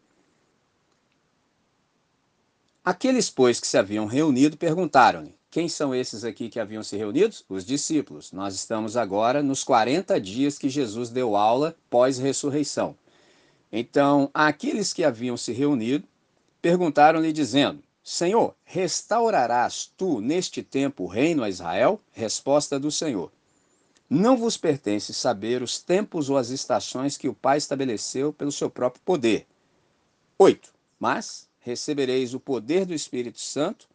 Aqueles, 2.85 3.29
pois, 3.29 3.59
que 3.59 3.67
se 3.67 3.77
haviam 3.77 4.05
reunido 4.05 4.57
perguntaram-lhe: 4.57 5.35
quem 5.51 5.67
são 5.67 5.93
esses 5.95 6.23
aqui 6.23 6.49
que 6.49 6.59
haviam 6.59 6.83
se 6.83 6.95
reunido? 6.95 7.35
Os 7.49 7.65
discípulos. 7.65 8.31
Nós 8.31 8.53
estamos 8.53 8.95
agora 8.95 9.41
nos 9.41 9.63
40 9.63 10.21
dias 10.21 10.59
que 10.59 10.69
Jesus 10.69 11.09
deu 11.09 11.35
aula 11.35 11.75
pós-ressurreição. 11.89 12.95
Então, 13.71 14.29
aqueles 14.33 14.93
que 14.93 15.03
haviam 15.03 15.35
se 15.35 15.51
reunido 15.51 16.07
perguntaram-lhe, 16.61 17.33
dizendo: 17.33 17.81
Senhor, 18.03 18.55
restaurarás 18.63 19.91
tu 19.97 20.21
neste 20.21 20.61
tempo 20.61 21.05
o 21.05 21.07
reino 21.07 21.43
a 21.43 21.49
Israel? 21.49 21.99
Resposta 22.11 22.79
do 22.79 22.91
Senhor: 22.91 23.31
Não 24.09 24.35
vos 24.35 24.57
pertence 24.57 25.13
saber 25.13 25.61
os 25.61 25.79
tempos 25.79 26.29
ou 26.29 26.37
as 26.37 26.49
estações 26.49 27.15
que 27.15 27.29
o 27.29 27.33
Pai 27.33 27.59
estabeleceu 27.59 28.33
pelo 28.33 28.51
seu 28.51 28.69
próprio 28.69 29.03
poder. 29.05 29.45
8. 30.37 30.73
Mas 30.99 31.47
recebereis 31.59 32.33
o 32.33 32.39
poder 32.39 32.85
do 32.85 32.93
Espírito 32.93 33.39
Santo 33.39 33.87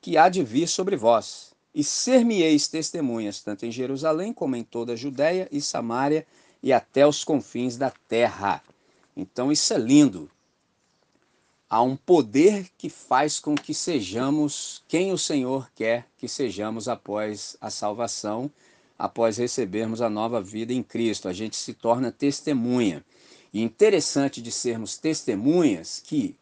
que 0.00 0.18
há 0.18 0.28
de 0.28 0.42
vir 0.44 0.68
sobre 0.68 0.94
vós, 0.94 1.54
e 1.74 1.82
ser-me-eis 1.82 2.68
testemunhas, 2.68 3.40
tanto 3.40 3.66
em 3.66 3.72
Jerusalém 3.72 4.32
como 4.32 4.56
em 4.56 4.62
toda 4.62 4.92
a 4.92 4.96
Judéia 4.96 5.48
e 5.50 5.60
Samária 5.60 6.26
e 6.62 6.72
até 6.72 7.06
os 7.06 7.24
confins 7.24 7.76
da 7.76 7.90
terra. 7.90 8.62
Então 9.16 9.50
isso 9.50 9.72
é 9.74 9.78
lindo. 9.78 10.30
Há 11.68 11.82
um 11.82 11.96
poder 11.96 12.68
que 12.78 12.88
faz 12.88 13.40
com 13.40 13.54
que 13.54 13.74
sejamos 13.74 14.84
quem 14.86 15.12
o 15.12 15.18
Senhor 15.18 15.70
quer 15.74 16.06
que 16.16 16.28
sejamos 16.28 16.88
após 16.88 17.56
a 17.60 17.70
salvação, 17.70 18.50
após 18.98 19.36
recebermos 19.36 20.00
a 20.00 20.08
nova 20.08 20.40
vida 20.40 20.72
em 20.72 20.82
Cristo. 20.82 21.28
A 21.28 21.32
gente 21.32 21.56
se 21.56 21.74
torna 21.74 22.10
testemunha. 22.10 23.04
E 23.52 23.62
interessante 23.62 24.42
de 24.42 24.50
sermos 24.50 24.98
testemunhas 24.98 26.02
que 26.04 26.36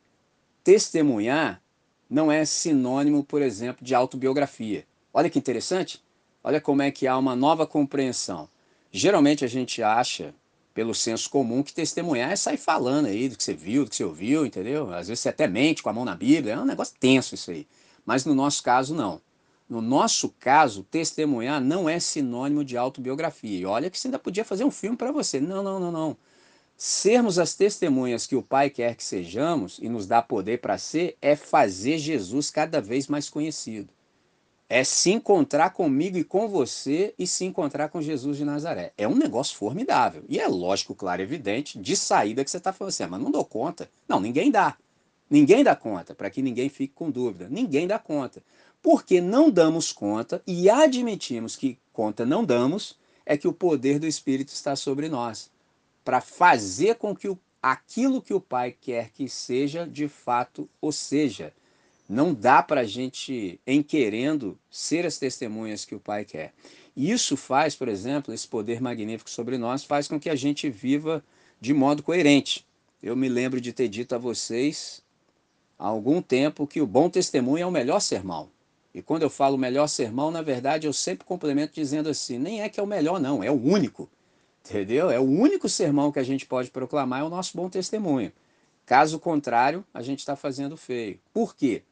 testemunhar 0.63 1.61
não 2.09 2.31
é 2.31 2.45
sinônimo, 2.45 3.25
por 3.25 3.43
exemplo, 3.43 3.85
de 3.85 3.95
autobiografia. 3.95 4.87
Olha 5.13 5.31
que 5.31 5.39
interessante. 5.39 6.03
Olha 6.43 6.61
como 6.61 6.83
é 6.83 6.91
que 6.91 7.07
há 7.07 7.17
uma 7.17 7.35
nova 7.35 7.67
compreensão. 7.67 8.49
Geralmente 8.93 9.45
a 9.45 9.49
gente 9.49 9.83
acha, 9.83 10.35
pelo 10.73 10.95
senso 10.95 11.29
comum, 11.31 11.63
que 11.63 11.73
testemunhar 11.73 12.31
é 12.31 12.37
sair 12.37 12.59
falando 12.59 13.07
aí 13.07 13.29
do 13.29 13.37
que 13.37 13.43
você 13.43 13.55
viu, 13.55 13.85
do 13.85 13.91
que 13.91 13.97
você 13.97 14.05
ouviu, 14.05 14.45
entendeu? 14.47 14.93
Às 14.93 15.09
vezes 15.09 15.21
você 15.21 15.29
até 15.29 15.47
mente 15.47 15.83
com 15.83 15.89
a 15.89 15.93
mão 15.93 16.05
na 16.05 16.15
Bíblia, 16.15 16.55
é 16.55 16.59
um 16.59 16.65
negócio 16.65 16.95
tenso 17.01 17.35
isso 17.35 17.51
aí. 17.51 17.67
Mas 18.05 18.25
no 18.25 18.35
nosso 18.35 18.63
caso, 18.63 18.95
não. 18.95 19.21
No 19.69 19.81
nosso 19.81 20.29
caso, 20.29 20.85
testemunhar 20.85 21.61
não 21.61 21.89
é 21.89 21.99
sinônimo 21.99 22.65
de 22.65 22.77
autobiografia. 22.77 23.59
E 23.59 23.65
olha 23.65 23.89
que 23.89 23.99
você 23.99 24.09
ainda 24.09 24.19
podia 24.19 24.45
fazer 24.45 24.65
um 24.65 24.71
filme 24.71 24.97
para 24.97 25.11
você. 25.11 25.41
Não, 25.41 25.63
não, 25.63 25.81
não, 25.81 25.91
não. 25.91 26.17
Sermos 26.77 27.39
as 27.39 27.55
testemunhas 27.55 28.27
que 28.27 28.37
o 28.37 28.43
Pai 28.43 28.69
quer 28.69 28.97
que 28.97 29.05
sejamos 29.05 29.79
e 29.79 29.89
nos 29.89 30.07
dá 30.07 30.21
poder 30.21 30.61
para 30.61 30.77
ser 30.77 31.17
é 31.23 31.37
fazer 31.37 31.99
Jesus 31.99 32.51
cada 32.51 32.81
vez 32.81 33.07
mais 33.07 33.31
conhecido. 33.31 33.89
É 34.69 34.83
se 34.83 35.11
encontrar 35.11 35.71
comigo 35.71 36.19
e 36.19 36.25
com 36.25 36.49
você 36.49 37.15
e 37.19 37.27
se 37.27 37.45
encontrar 37.45 37.91
com 37.91 38.03
Jesus 38.03 38.37
de 38.37 38.45
Nazaré. 38.45 38.93
É 38.99 39.07
um 39.07 39.15
negócio 39.15 39.57
formidável. 39.57 40.25
E 40.29 40.41
é 40.41 40.49
lógico, 40.49 40.95
claro, 40.95 41.23
evidente, 41.23 41.79
de 41.79 41.97
saída 41.97 42.43
que 42.43 42.51
você 42.51 42.57
está 42.57 42.73
falando 42.73 42.89
assim, 42.89 43.05
ah, 43.05 43.09
mas 43.09 43.21
não 43.21 43.31
dou 43.31 43.45
conta. 43.45 43.89
Não, 44.09 44.21
ninguém 44.21 44.51
dá. 44.51 44.77
Ninguém 45.31 45.63
dá 45.63 45.77
conta, 45.77 46.15
para 46.15 46.29
que 46.29 46.43
ninguém 46.43 46.69
fique 46.69 46.95
com 46.95 47.11
dúvida. 47.11 47.49
Ninguém 47.49 47.87
dá 47.87 47.99
conta. 47.99 48.43
Porque 48.85 49.19
não 49.19 49.51
damos 49.51 49.93
conta 49.93 50.43
e 50.47 50.69
admitimos 50.69 51.57
que 51.57 51.79
conta 51.91 52.27
não 52.27 52.45
damos, 52.45 52.99
é 53.25 53.35
que 53.35 53.49
o 53.49 53.53
poder 53.53 53.99
do 53.99 54.07
Espírito 54.07 54.53
está 54.53 54.77
sobre 54.77 55.09
nós 55.09 55.51
para 56.05 56.21
fazer 56.21 56.97
com 56.97 57.17
que 57.17 57.27
o, 57.27 57.39
aquilo 57.63 58.21
que 58.21 58.35
o 58.35 58.41
Pai 58.43 58.77
quer 58.79 59.09
que 59.09 59.27
seja, 59.27 59.87
de 59.87 60.07
fato, 60.07 60.69
o 60.83 60.93
seja. 60.93 61.51
Não 62.07 62.35
dá 62.35 62.63
para 62.63 62.83
a 62.83 62.85
gente, 62.85 63.59
em 63.67 63.83
querendo, 63.83 64.59
ser 64.71 65.07
as 65.07 65.17
testemunhas 65.17 65.87
que 65.87 65.95
o 65.95 66.01
Pai 66.01 66.27
quer. 66.27 66.53
Isso 66.95 67.39
faz, 67.39 67.75
por 67.75 67.89
exemplo, 67.89 68.35
esse 68.35 68.47
poder 68.47 68.83
magnífico 68.83 69.31
sobre 69.31 69.57
nós, 69.57 69.83
faz 69.83 70.07
com 70.07 70.21
que 70.21 70.29
a 70.29 70.37
gente 70.37 70.69
viva 70.69 71.25
de 71.59 71.73
modo 71.73 72.03
coerente. 72.03 72.67
Eu 73.03 73.17
me 73.17 73.31
lembro 73.31 73.63
de 73.63 73.73
ter 73.73 73.89
dito 73.89 74.15
a 74.15 74.19
vocês 74.19 75.03
há 75.79 75.87
algum 75.87 76.21
tempo 76.21 76.67
que 76.67 76.83
o 76.83 76.87
bom 76.87 77.09
testemunho 77.09 77.63
é 77.63 77.67
o 77.67 77.71
melhor 77.71 78.01
sermão. 78.01 78.53
E 78.95 79.03
quando 79.03 79.23
eu 79.23 79.31
falo 79.31 79.59
melhor 79.59 79.89
sermão, 79.89 80.31
na 80.31 80.41
verdade 80.41 80.87
eu 80.87 80.93
sempre 80.93 81.25
complemento 81.25 81.75
dizendo 81.75 82.09
assim: 82.09 82.39
nem 82.39 82.63
é 82.63 82.69
que 82.69 82.79
é 82.79 82.83
o 82.83 82.87
melhor, 82.87 83.19
não, 83.19 83.43
é 83.43 83.51
o 83.51 83.61
único. 83.61 84.09
Entendeu? 84.65 85.11
É 85.11 85.19
o 85.19 85.25
único 85.25 85.69
sermão 85.69 86.13
que 86.13 86.19
a 86.19 86.23
gente 86.23 86.47
pode 86.47 86.71
proclamar, 86.71 87.21
é 87.21 87.25
o 87.25 87.29
nosso 87.29 87.57
bom 87.57 87.69
testemunho. 87.69 88.33
Caso 88.87 89.19
contrário, 89.19 89.85
a 89.93 90.01
gente 90.01 90.21
está 90.21 90.37
fazendo 90.37 90.77
feio. 90.77 91.19
Por 91.33 91.57
quê? 91.57 91.83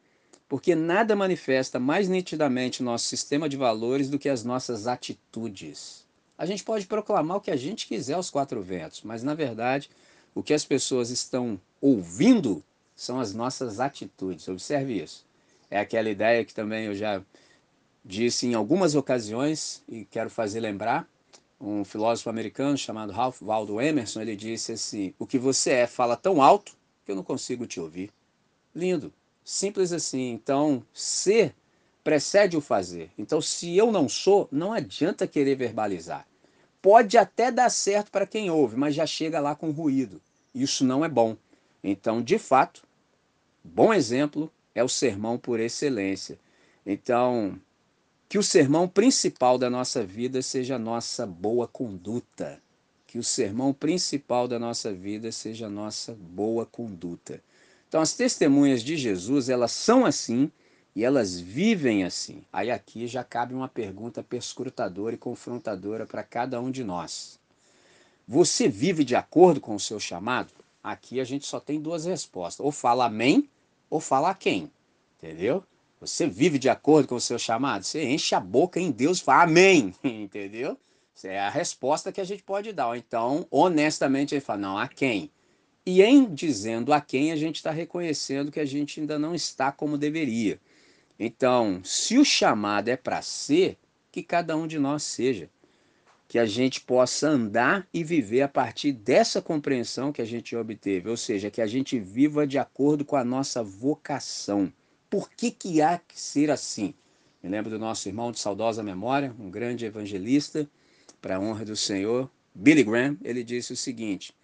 Porque 0.49 0.75
nada 0.75 1.17
manifesta 1.17 1.81
mais 1.81 2.09
nitidamente 2.09 2.83
nosso 2.83 3.07
sistema 3.07 3.49
de 3.49 3.57
valores 3.57 4.09
do 4.09 4.19
que 4.19 4.29
as 4.29 4.45
nossas 4.45 4.87
atitudes. 4.87 6.07
A 6.39 6.47
gente 6.47 6.63
pode 6.63 6.87
proclamar 6.87 7.39
o 7.39 7.41
que 7.41 7.51
a 7.51 7.57
gente 7.57 7.87
quiser 7.87 8.15
aos 8.15 8.31
quatro 8.31 8.61
ventos, 8.63 9.03
mas 9.03 9.23
na 9.23 9.35
verdade 9.35 9.91
o 10.35 10.43
que 10.43 10.55
as 10.55 10.65
pessoas 10.65 11.11
estão 11.11 11.61
ouvindo 11.81 12.63
são 12.95 13.19
as 13.19 13.35
nossas 13.35 13.81
atitudes. 13.81 14.49
Observe 14.49 15.03
isso. 15.03 15.27
É 15.73 15.79
aquela 15.79 16.11
ideia 16.11 16.45
que 16.45 16.53
também 16.53 16.85
eu 16.85 16.95
já 16.95 17.23
disse 18.05 18.47
em 18.47 18.53
algumas 18.53 18.95
ocasiões 18.95 19.83
e 19.89 20.05
quero 20.05 20.29
fazer 20.29 20.61
lembrar. 20.61 21.09
Um 21.59 21.83
filósofo 21.83 22.29
americano 22.29 22.77
chamado 22.77 23.11
Ralph 23.11 23.41
Waldo 23.41 23.81
Emerson, 23.81 24.21
ele 24.21 24.37
disse 24.37 24.73
assim: 24.73 25.15
"O 25.19 25.27
que 25.27 25.39
você 25.39 25.71
é 25.71 25.87
fala 25.87 26.15
tão 26.15 26.43
alto 26.43 26.77
que 27.07 27.11
eu 27.11 27.17
não 27.17 27.23
consigo 27.23 27.67
te 27.67 27.81
ouvir". 27.81 28.13
Lindo, 28.75 29.11
simples 29.43 29.95
assim. 29.95 30.33
Então, 30.33 30.85
ser 30.93 31.55
precede 32.05 32.55
o 32.55 32.61
fazer. 32.61 33.11
Então, 33.17 33.41
se 33.41 33.75
eu 33.75 33.91
não 33.91 34.11
sou, 34.11 34.47
não 34.53 34.75
adianta 34.75 35.27
querer 35.27 35.55
verbalizar. 35.55 36.27
Pode 36.83 37.17
até 37.17 37.51
dar 37.51 37.71
certo 37.71 38.11
para 38.11 38.27
quem 38.27 38.51
ouve, 38.51 38.77
mas 38.77 38.95
já 38.95 39.07
chega 39.07 39.41
lá 39.41 39.55
com 39.55 39.71
ruído. 39.71 40.21
Isso 40.55 40.85
não 40.85 41.03
é 41.03 41.09
bom. 41.09 41.35
Então, 41.83 42.21
de 42.21 42.39
fato, 42.39 42.83
bom 43.65 43.95
exemplo 43.95 44.53
é 44.75 44.83
o 44.83 44.89
sermão 44.89 45.39
por 45.39 45.61
excelência. 45.61 46.39
Então, 46.85 47.59
que 48.29 48.39
o 48.39 48.43
sermão 48.43 48.89
principal 48.89 49.59
da 49.59 49.69
nossa 49.69 50.05
vida 50.05 50.41
seja 50.43 50.77
a 50.77 50.79
nossa 50.79 51.27
boa 51.27 51.69
conduta. 51.69 52.61
Que 53.07 53.19
o 53.19 53.23
sermão 53.23 53.75
principal 53.75 54.49
da 54.49 54.59
nossa 54.59 54.93
vida 54.93 55.31
seja 55.31 55.67
a 55.67 55.71
nossa 55.71 56.15
boa 56.15 56.65
conduta. 56.65 57.43
Então, 57.89 58.01
as 58.01 58.15
testemunhas 58.15 58.83
de 58.83 58.97
Jesus, 58.97 59.51
elas 59.51 59.73
são 59.73 60.07
assim 60.07 60.51
e 60.97 61.05
elas 61.05 61.39
vivem 61.39 62.05
assim. 62.05 62.43
Aí 62.53 62.71
aqui 62.71 63.07
já 63.07 63.23
cabe 63.23 63.55
uma 63.55 63.69
pergunta 63.69 64.23
perscrutadora 64.23 65.15
e 65.15 65.19
confrontadora 65.19 66.07
para 66.07 66.23
cada 66.23 66.61
um 66.61 66.71
de 66.71 66.83
nós. 66.83 67.39
Você 68.27 68.69
vive 68.69 69.05
de 69.05 69.15
acordo 69.15 69.61
com 69.61 69.75
o 69.75 69.81
seu 69.81 70.01
chamado? 70.01 70.53
Aqui 70.83 71.21
a 71.21 71.25
gente 71.25 71.47
só 71.47 71.61
tem 71.61 71.81
duas 71.81 72.07
respostas. 72.07 72.65
Ou 72.65 72.73
fala 72.73 73.07
amém, 73.07 73.49
ou 73.93 74.01
fala 74.01 74.31
a 74.31 74.35
quem. 74.35 74.73
Entendeu? 75.19 75.63
Você 76.01 76.27
vive 76.27 76.59
de 76.59 76.71
acordo 76.71 77.09
com 77.09 77.15
o 77.15 77.21
seu 77.21 77.39
chamado? 77.39 77.85
Você 77.85 78.03
enche 78.03 78.35
a 78.35 78.41
boca 78.41 78.81
em 78.81 78.91
Deus 78.91 79.19
e 79.19 79.23
fala 79.23 79.43
amém. 79.43 79.95
Entendeu? 80.03 80.79
Essa 81.15 81.29
é 81.29 81.39
a 81.39 81.51
resposta 81.51 82.11
que 82.11 82.21
a 82.21 82.25
gente 82.25 82.43
pode 82.43 82.73
dar. 82.73 82.89
Ou 82.89 82.97
então, 82.97 83.47
honestamente, 83.51 84.35
ele 84.35 84.41
fala, 84.41 84.61
não, 84.61 84.79
a 84.79 84.89
quem? 84.89 85.31
E 85.85 86.01
em 86.01 86.25
dizendo 86.25 86.91
a 86.91 87.03
quem, 87.03 87.33
a 87.33 87.37
gente 87.37 87.57
está 87.57 87.71
reconhecendo 87.71 88.51
que 88.51 88.61
a 88.61 88.65
gente 88.65 88.99
ainda 88.99 89.19
não 89.19 89.35
está 89.35 89.71
como 89.71 89.99
deveria. 89.99 90.59
Então, 91.19 91.83
se 91.85 92.17
o 92.17 92.25
chamado 92.25 92.89
é 92.89 92.97
para 92.97 93.21
ser, 93.21 93.77
que 94.11 94.23
cada 94.23 94.57
um 94.57 94.67
de 94.67 94.79
nós 94.79 95.03
seja. 95.03 95.51
Que 96.33 96.39
a 96.39 96.47
gente 96.47 96.81
possa 96.81 97.29
andar 97.29 97.87
e 97.93 98.03
viver 98.03 98.41
a 98.41 98.49
partir 98.49 98.91
dessa 98.91 99.43
compreensão 99.43 100.11
que 100.11 100.23
a 100.23 100.25
gente 100.25 100.57
obteve, 100.57 101.11
ou 101.11 101.17
seja, 101.19 101.51
que 101.51 101.61
a 101.61 101.67
gente 101.67 101.99
viva 101.99 102.47
de 102.47 102.57
acordo 102.57 103.05
com 103.05 103.17
a 103.17 103.23
nossa 103.23 103.63
vocação. 103.63 104.73
Por 105.11 105.29
que, 105.29 105.51
que 105.51 105.83
há 105.83 105.99
que 105.99 106.19
ser 106.19 106.51
assim? 106.51 106.95
Me 107.43 107.51
lembro 107.51 107.69
do 107.69 107.79
nosso 107.79 108.09
irmão 108.09 108.33
de 108.33 108.41
saudosa 108.41 108.83
memória, 108.83 109.37
um 109.39 109.51
grande 109.51 109.85
evangelista, 109.85 110.67
para 111.21 111.37
a 111.37 111.39
honra 111.39 111.67
do 111.67 111.77
Senhor, 111.77 112.31
Billy 112.55 112.83
Graham, 112.83 113.19
ele 113.23 113.45
disse 113.45 113.75
o 113.75 113.77
seguinte: 113.77 114.35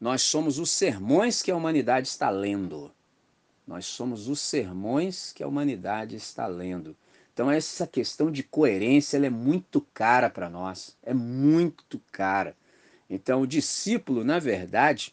Nós 0.00 0.22
somos 0.22 0.58
os 0.58 0.70
sermões 0.70 1.42
que 1.42 1.50
a 1.50 1.56
humanidade 1.56 2.08
está 2.08 2.30
lendo. 2.30 2.90
Nós 3.66 3.84
somos 3.84 4.28
os 4.28 4.40
sermões 4.40 5.30
que 5.30 5.42
a 5.42 5.46
humanidade 5.46 6.16
está 6.16 6.46
lendo. 6.46 6.96
Então 7.34 7.50
essa 7.50 7.84
questão 7.84 8.30
de 8.30 8.44
coerência 8.44 9.18
é 9.18 9.28
muito 9.28 9.80
cara 9.92 10.30
para 10.30 10.48
nós, 10.48 10.96
é 11.02 11.12
muito 11.12 12.00
cara. 12.12 12.56
Então 13.10 13.42
o 13.42 13.46
discípulo, 13.46 14.22
na 14.22 14.38
verdade, 14.38 15.12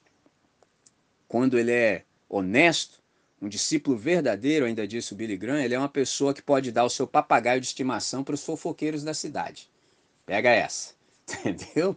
quando 1.28 1.58
ele 1.58 1.72
é 1.72 2.04
honesto, 2.30 3.02
um 3.42 3.50
discípulo 3.50 3.98
verdadeiro, 3.98 4.68
ainda 4.68 4.88
disse 4.88 5.14
o 5.14 5.16
Billy 5.16 5.36
Graham, 5.36 5.62
ele 5.62 5.74
é 5.74 5.80
uma 5.80 5.90
pessoa 5.90 6.32
que 6.32 6.44
pode 6.44 6.72
dar 6.72 6.86
o 6.86 6.90
seu 6.90 7.08
papagaio 7.08 7.60
de 7.60 7.66
estimação 7.66 8.24
para 8.24 8.36
os 8.36 8.46
fofoqueiros 8.46 9.04
da 9.04 9.16
cidade. 9.16 9.68
Pega 10.24 10.52
essa, 10.52 10.94
entendeu? 11.44 11.92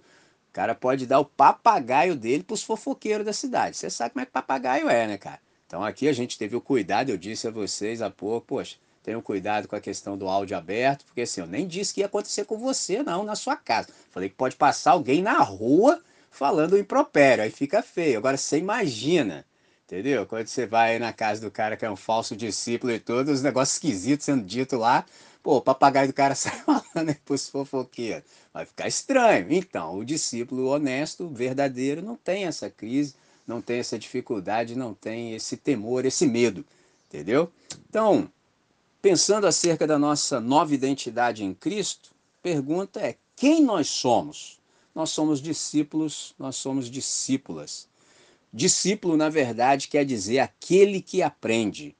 O 0.48 0.52
cara 0.54 0.74
pode 0.74 1.04
dar 1.04 1.20
o 1.20 1.24
papagaio 1.26 2.16
dele 2.16 2.42
para 2.42 2.54
os 2.54 2.62
fofoqueiros 2.62 3.26
da 3.26 3.32
cidade. 3.34 3.76
Você 3.76 3.90
sabe 3.90 4.14
como 4.14 4.22
é 4.22 4.26
que 4.26 4.32
papagaio 4.32 4.88
é, 4.88 5.06
né, 5.06 5.18
cara? 5.18 5.40
Então 5.66 5.84
aqui 5.84 6.08
a 6.08 6.12
gente 6.14 6.38
teve 6.38 6.56
o 6.56 6.62
cuidado, 6.62 7.10
eu 7.10 7.18
disse 7.18 7.46
a 7.46 7.50
vocês 7.50 8.00
há 8.00 8.08
pouco, 8.08 8.46
poxa, 8.46 8.76
tenham 9.04 9.20
cuidado 9.20 9.68
com 9.68 9.76
a 9.76 9.80
questão 9.80 10.18
do 10.18 10.26
áudio 10.26 10.56
aberto, 10.56 11.04
porque 11.04 11.20
assim, 11.20 11.40
eu 11.40 11.46
nem 11.46 11.68
disse 11.68 11.94
que 11.94 12.00
ia 12.00 12.06
acontecer 12.06 12.44
com 12.44 12.58
você, 12.58 13.02
não, 13.02 13.22
na 13.22 13.36
sua 13.36 13.56
casa. 13.56 13.88
Falei 14.10 14.28
que 14.28 14.34
pode 14.34 14.56
passar 14.56 14.92
alguém 14.92 15.22
na 15.22 15.38
rua 15.42 16.02
falando 16.30 16.76
impropério, 16.76 17.44
aí 17.44 17.50
fica 17.50 17.82
feio. 17.82 18.18
Agora 18.18 18.36
você 18.36 18.58
imagina, 18.58 19.44
entendeu? 19.84 20.26
Quando 20.26 20.48
você 20.48 20.66
vai 20.66 20.98
na 20.98 21.12
casa 21.12 21.40
do 21.40 21.50
cara 21.50 21.76
que 21.76 21.84
é 21.84 21.90
um 21.90 21.96
falso 21.96 22.34
discípulo 22.34 22.92
e 22.92 22.98
tudo, 22.98 23.30
os 23.30 23.42
negócios 23.42 23.76
esquisitos 23.76 24.24
sendo 24.24 24.42
dito 24.44 24.76
lá, 24.76 25.04
pô, 25.42 25.58
o 25.58 25.62
papagaio 25.62 26.08
do 26.08 26.14
cara 26.14 26.34
sai 26.36 26.58
falando 26.60 27.10
aí 27.10 27.14
pros 27.24 27.48
fofoqueiros. 27.48 28.24
Vai 28.52 28.66
ficar 28.66 28.88
estranho. 28.88 29.46
Então, 29.50 29.98
o 29.98 30.04
discípulo 30.04 30.68
honesto, 30.68 31.28
verdadeiro, 31.28 32.02
não 32.02 32.16
tem 32.16 32.46
essa 32.46 32.68
crise 32.68 33.14
não 33.46 33.60
tem 33.60 33.78
essa 33.78 33.98
dificuldade, 33.98 34.76
não 34.76 34.94
tem 34.94 35.34
esse 35.34 35.56
temor, 35.56 36.04
esse 36.04 36.26
medo, 36.26 36.64
entendeu? 37.08 37.50
Então, 37.88 38.30
pensando 39.04 39.46
acerca 39.46 39.86
da 39.86 39.98
nossa 39.98 40.40
nova 40.40 40.74
identidade 40.74 41.44
em 41.44 41.52
Cristo, 41.52 42.12
pergunta 42.42 43.00
é: 43.00 43.18
quem 43.36 43.62
nós 43.62 43.86
somos? 43.86 44.58
Nós 44.94 45.10
somos 45.10 45.42
discípulos, 45.42 46.34
nós 46.38 46.56
somos 46.56 46.90
discípulas. 46.90 47.86
Discípulo, 48.50 49.14
na 49.14 49.28
verdade, 49.28 49.88
quer 49.88 50.06
dizer 50.06 50.38
aquele 50.38 51.02
que 51.02 51.20
aprende. 51.20 51.94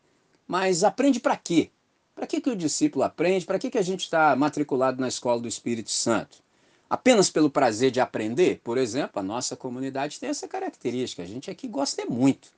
Mas 0.49 0.83
aprende 0.83 1.21
para 1.21 1.37
quê? 1.37 1.69
Para 2.15 2.27
que, 2.27 2.41
que 2.41 2.49
o 2.49 2.57
discípulo 2.57 3.05
aprende? 3.05 3.45
Para 3.45 3.59
que, 3.59 3.69
que 3.69 3.77
a 3.77 3.83
gente 3.83 4.05
está 4.05 4.35
matriculado 4.35 4.99
na 4.99 5.09
escola 5.09 5.43
do 5.43 5.49
Espírito 5.49 5.91
Santo? 5.91 6.43
apenas 6.89 7.29
pelo 7.29 7.51
prazer 7.51 7.91
de 7.91 7.99
aprender, 7.99 8.61
por 8.63 8.79
exemplo, 8.79 9.19
a 9.19 9.23
nossa 9.23 9.57
comunidade 9.57 10.21
tem 10.21 10.29
essa 10.29 10.47
característica. 10.47 11.23
A 11.23 11.27
gente 11.27 11.51
aqui 11.51 11.67
gosta 11.67 12.07
muito. 12.07 12.53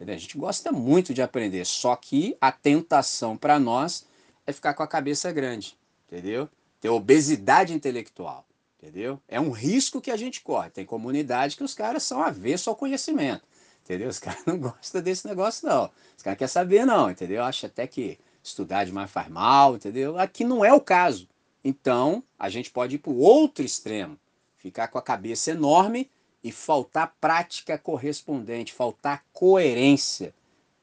Entendeu? 0.00 0.14
A 0.14 0.18
gente 0.18 0.38
gosta 0.38 0.72
muito 0.72 1.12
de 1.12 1.20
aprender, 1.20 1.66
só 1.66 1.94
que 1.94 2.34
a 2.40 2.50
tentação 2.50 3.36
para 3.36 3.60
nós 3.60 4.06
é 4.46 4.52
ficar 4.52 4.72
com 4.72 4.82
a 4.82 4.88
cabeça 4.88 5.30
grande, 5.30 5.76
entendeu? 6.08 6.48
Ter 6.80 6.88
obesidade 6.88 7.74
intelectual, 7.74 8.46
entendeu? 8.78 9.20
É 9.28 9.38
um 9.38 9.50
risco 9.50 10.00
que 10.00 10.10
a 10.10 10.16
gente 10.16 10.40
corre. 10.40 10.70
Tem 10.70 10.86
comunidade 10.86 11.54
que 11.54 11.62
os 11.62 11.74
caras 11.74 12.02
são 12.02 12.22
avesso 12.22 12.70
ao 12.70 12.76
conhecimento, 12.76 13.42
entendeu? 13.84 14.08
Os 14.08 14.18
caras 14.18 14.42
não 14.46 14.58
gostam 14.58 15.02
desse 15.02 15.28
negócio, 15.28 15.68
não. 15.68 15.90
Os 16.16 16.22
caras 16.22 16.38
querem 16.38 16.50
saber, 16.50 16.86
não, 16.86 17.10
entendeu? 17.10 17.44
Acha 17.44 17.66
até 17.66 17.86
que 17.86 18.18
estudar 18.42 18.84
demais 18.84 19.10
faz 19.10 19.28
mal, 19.28 19.76
entendeu? 19.76 20.18
Aqui 20.18 20.44
não 20.44 20.64
é 20.64 20.72
o 20.72 20.80
caso. 20.80 21.28
Então, 21.62 22.24
a 22.38 22.48
gente 22.48 22.70
pode 22.70 22.94
ir 22.94 23.00
para 23.00 23.12
o 23.12 23.18
outro 23.18 23.62
extremo, 23.62 24.18
ficar 24.56 24.88
com 24.88 24.96
a 24.96 25.02
cabeça 25.02 25.50
enorme 25.50 26.10
e 26.42 26.50
faltar 26.50 27.14
prática 27.20 27.76
correspondente, 27.76 28.72
faltar 28.72 29.24
coerência, 29.32 30.34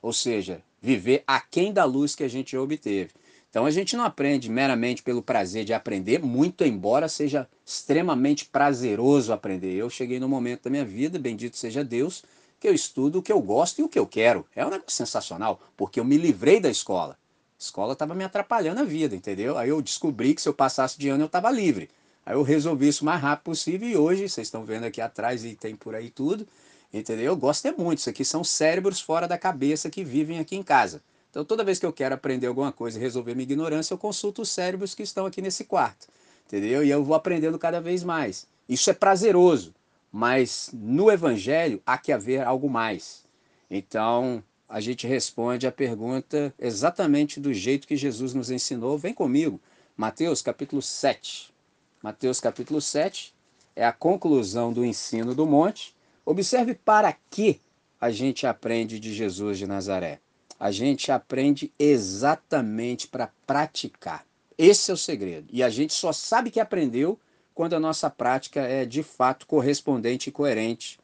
ou 0.02 0.14
seja, 0.14 0.62
viver 0.82 1.24
aquém 1.26 1.74
da 1.74 1.84
luz 1.84 2.16
que 2.16 2.24
a 2.24 2.28
gente 2.28 2.56
obteve. 2.56 3.12
Então 3.50 3.66
a 3.66 3.72
gente 3.72 3.98
não 3.98 4.04
aprende 4.04 4.52
meramente 4.52 5.02
pelo 5.02 5.22
prazer 5.22 5.66
de 5.66 5.74
aprender, 5.74 6.22
muito 6.22 6.64
embora 6.64 7.10
seja 7.10 7.48
extremamente 7.66 8.46
prazeroso 8.46 9.34
aprender. 9.34 9.74
Eu 9.74 9.90
cheguei 9.90 10.20
no 10.20 10.30
momento 10.30 10.64
da 10.64 10.70
minha 10.70 10.86
vida, 10.86 11.18
bendito 11.18 11.58
seja 11.58 11.84
Deus, 11.84 12.24
que 12.60 12.68
eu 12.68 12.74
estudo 12.74 13.20
o 13.20 13.22
que 13.24 13.32
eu 13.32 13.42
gosto 13.42 13.80
e 13.80 13.84
o 13.84 13.90
que 13.90 13.98
eu 13.98 14.06
quero. 14.06 14.46
É 14.56 14.66
um 14.66 14.70
negócio 14.70 14.92
sensacional, 14.92 15.60
porque 15.76 16.00
eu 16.00 16.06
me 16.06 16.18
livrei 16.18 16.60
da 16.60 16.70
escola. 16.70 17.18
A 17.60 17.64
escola 17.64 17.94
estava 17.94 18.14
me 18.14 18.24
atrapalhando 18.24 18.82
a 18.82 18.84
vida, 18.84 19.16
entendeu? 19.16 19.58
Aí 19.58 19.70
eu 19.70 19.82
descobri 19.82 20.36
que 20.36 20.42
se 20.42 20.50
eu 20.50 20.54
passasse 20.54 21.00
de 21.00 21.10
ano 21.10 21.24
eu 21.24 21.28
estava 21.28 21.50
livre. 21.50 21.90
Aí 22.28 22.34
eu 22.34 22.44
resolvi 22.44 22.90
isso 22.90 23.04
o 23.04 23.06
mais 23.06 23.22
rápido 23.22 23.46
possível 23.46 23.88
e 23.88 23.96
hoje, 23.96 24.28
vocês 24.28 24.48
estão 24.48 24.66
vendo 24.66 24.84
aqui 24.84 25.00
atrás 25.00 25.46
e 25.46 25.56
tem 25.56 25.78
por 25.78 25.96
aí 25.96 26.10
tudo, 26.10 26.46
entendeu? 26.94 27.28
Eu 27.28 27.38
gosto 27.38 27.66
é 27.66 27.72
muito. 27.72 28.00
Isso 28.00 28.10
aqui 28.10 28.26
são 28.26 28.44
cérebros 28.44 29.00
fora 29.00 29.30
da 29.30 29.38
cabeça 29.38 29.90
que 29.90 30.04
vivem 30.04 30.38
aqui 30.38 30.54
em 30.54 30.62
casa. 30.62 31.02
Então 31.30 31.46
toda 31.46 31.64
vez 31.64 31.80
que 31.80 31.86
eu 31.86 31.94
quero 31.94 32.14
aprender 32.14 32.48
alguma 32.48 32.70
coisa 32.70 33.00
e 33.00 33.02
resolver 33.02 33.34
minha 33.34 33.46
ignorância, 33.46 33.94
eu 33.94 33.98
consulto 33.98 34.42
os 34.42 34.50
cérebros 34.50 34.94
que 34.94 35.04
estão 35.04 35.26
aqui 35.26 35.42
nesse 35.42 35.64
quarto, 35.64 36.10
entendeu? 36.46 36.84
E 36.84 36.90
eu 36.90 37.02
vou 37.02 37.16
aprendendo 37.16 37.58
cada 37.58 37.80
vez 37.80 38.04
mais. 38.04 38.46
Isso 38.68 38.90
é 38.90 38.94
prazeroso, 38.94 39.74
mas 40.12 40.70
no 40.74 41.10
evangelho 41.10 41.82
há 41.86 41.98
que 41.98 42.12
haver 42.12 42.46
algo 42.46 42.70
mais. 42.70 43.24
Então, 43.72 44.44
a 44.68 44.82
gente 44.82 45.08
responde 45.08 45.66
a 45.66 45.72
pergunta 45.72 46.54
exatamente 46.60 47.40
do 47.40 47.54
jeito 47.54 47.88
que 47.88 47.96
Jesus 47.96 48.34
nos 48.34 48.52
ensinou. 48.52 48.98
Vem 48.98 49.14
comigo. 49.14 49.62
Mateus 49.96 50.42
capítulo 50.42 50.82
7. 50.82 51.56
Mateus 52.02 52.40
capítulo 52.40 52.80
7 52.80 53.34
é 53.76 53.84
a 53.86 53.92
conclusão 53.92 54.72
do 54.72 54.86
ensino 54.86 55.34
do 55.34 55.48
monte. 55.48 55.96
Observe 56.24 56.76
para 56.76 57.12
que 57.30 57.60
a 58.00 58.12
gente 58.12 58.46
aprende 58.46 59.00
de 59.00 59.14
Jesus 59.14 59.58
de 59.58 59.66
Nazaré. 59.66 60.20
A 60.60 60.72
gente 60.72 61.12
aprende 61.12 61.72
exatamente 61.78 63.08
para 63.08 63.32
praticar. 63.46 64.26
Esse 64.58 64.92
é 64.92 64.94
o 64.94 64.98
segredo. 64.98 65.48
E 65.52 65.64
a 65.64 65.70
gente 65.70 65.94
só 65.94 66.12
sabe 66.12 66.52
que 66.52 66.60
aprendeu 66.60 67.20
quando 67.54 67.74
a 67.74 67.80
nossa 67.80 68.10
prática 68.10 68.62
é 68.62 68.86
de 68.86 69.02
fato 69.02 69.48
correspondente 69.48 70.30
e 70.30 70.32
coerente. 70.32 71.00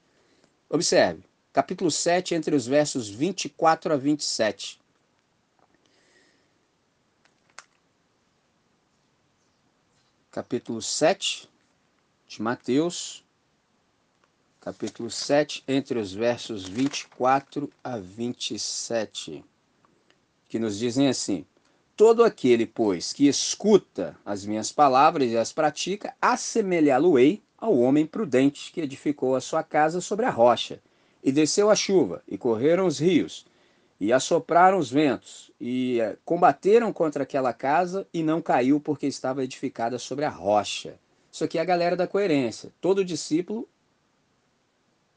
Observe, 0.69 1.23
capítulo 1.51 1.89
7, 1.89 2.35
entre 2.35 2.55
os 2.55 2.67
versos 2.67 3.09
24 3.09 3.93
a 3.93 3.97
27. 3.97 4.79
Capítulo 10.33 10.81
7 10.81 11.47
de 12.27 12.41
Mateus, 12.41 13.23
capítulo 14.59 15.07
7, 15.07 15.63
entre 15.67 15.99
os 15.99 16.11
versos 16.11 16.67
24 16.67 17.69
a 17.83 17.99
27, 17.99 19.45
que 20.49 20.57
nos 20.57 20.79
dizem 20.79 21.07
assim: 21.07 21.45
Todo 21.95 22.23
aquele, 22.23 22.65
pois, 22.65 23.13
que 23.13 23.27
escuta 23.27 24.17
as 24.25 24.43
minhas 24.43 24.71
palavras 24.71 25.29
e 25.29 25.37
as 25.37 25.53
pratica, 25.53 26.15
assemelhá-lo-ei 26.19 27.43
ao 27.55 27.77
homem 27.77 28.07
prudente 28.07 28.71
que 28.71 28.81
edificou 28.81 29.35
a 29.35 29.39
sua 29.39 29.61
casa 29.61 30.01
sobre 30.01 30.25
a 30.25 30.31
rocha. 30.31 30.81
E 31.23 31.31
desceu 31.31 31.69
a 31.69 31.75
chuva, 31.75 32.23
e 32.27 32.39
correram 32.39 32.87
os 32.87 32.97
rios, 32.97 33.45
e 34.03 34.11
assopraram 34.11 34.77
os 34.77 34.91
ventos, 34.91 35.49
e 35.61 36.01
eh, 36.01 36.17
combateram 36.25 36.91
contra 36.91 37.23
aquela 37.23 37.53
casa, 37.53 38.05
e 38.13 38.21
não 38.21 38.41
caiu 38.41 38.77
porque 38.77 39.07
estava 39.07 39.45
edificada 39.45 39.97
sobre 39.97 40.25
a 40.25 40.29
rocha. 40.29 40.99
Isso 41.31 41.45
aqui 41.45 41.57
é 41.57 41.61
a 41.61 41.65
galera 41.65 41.95
da 41.95 42.05
coerência. 42.05 42.69
Todo 42.81 43.05
discípulo 43.05 43.65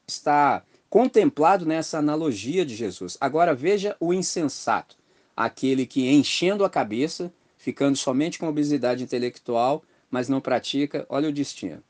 está 0.07 0.63
contemplado 0.89 1.67
nessa 1.67 1.99
analogia 1.99 2.65
de 2.65 2.77
Jesus. 2.77 3.19
Agora 3.21 3.53
veja 3.53 3.97
o 3.99 4.15
insensato 4.15 4.97
aquele 5.37 5.85
que 5.85 6.09
enchendo 6.09 6.65
a 6.65 6.71
cabeça, 6.71 7.33
ficando 7.59 7.97
somente 7.97 8.39
com 8.39 8.47
obesidade 8.47 9.03
intelectual, 9.03 9.83
mas 10.09 10.29
não 10.29 10.41
pratica, 10.41 11.05
olha 11.09 11.29
o 11.29 11.33
destino. 11.33 11.83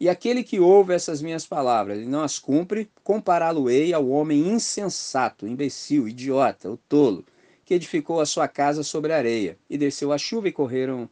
E 0.00 0.08
aquele 0.08 0.42
que 0.42 0.58
ouve 0.58 0.94
essas 0.94 1.20
minhas 1.20 1.46
palavras 1.46 1.98
e 1.98 2.06
não 2.06 2.22
as 2.22 2.38
cumpre, 2.38 2.90
compará-lo-ei 3.04 3.92
ao 3.92 4.08
homem 4.08 4.48
insensato, 4.48 5.46
imbecil, 5.46 6.08
idiota, 6.08 6.70
o 6.70 6.78
tolo, 6.78 7.22
que 7.66 7.74
edificou 7.74 8.18
a 8.18 8.24
sua 8.24 8.48
casa 8.48 8.82
sobre 8.82 9.12
a 9.12 9.18
areia, 9.18 9.58
e 9.68 9.76
desceu 9.76 10.10
a 10.10 10.16
chuva 10.16 10.48
e 10.48 10.52
correram 10.52 11.06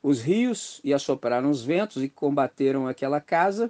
os 0.00 0.20
rios, 0.20 0.80
e 0.84 0.94
assopraram 0.94 1.50
os 1.50 1.64
ventos, 1.64 2.04
e 2.04 2.08
combateram 2.08 2.86
aquela 2.86 3.20
casa, 3.20 3.68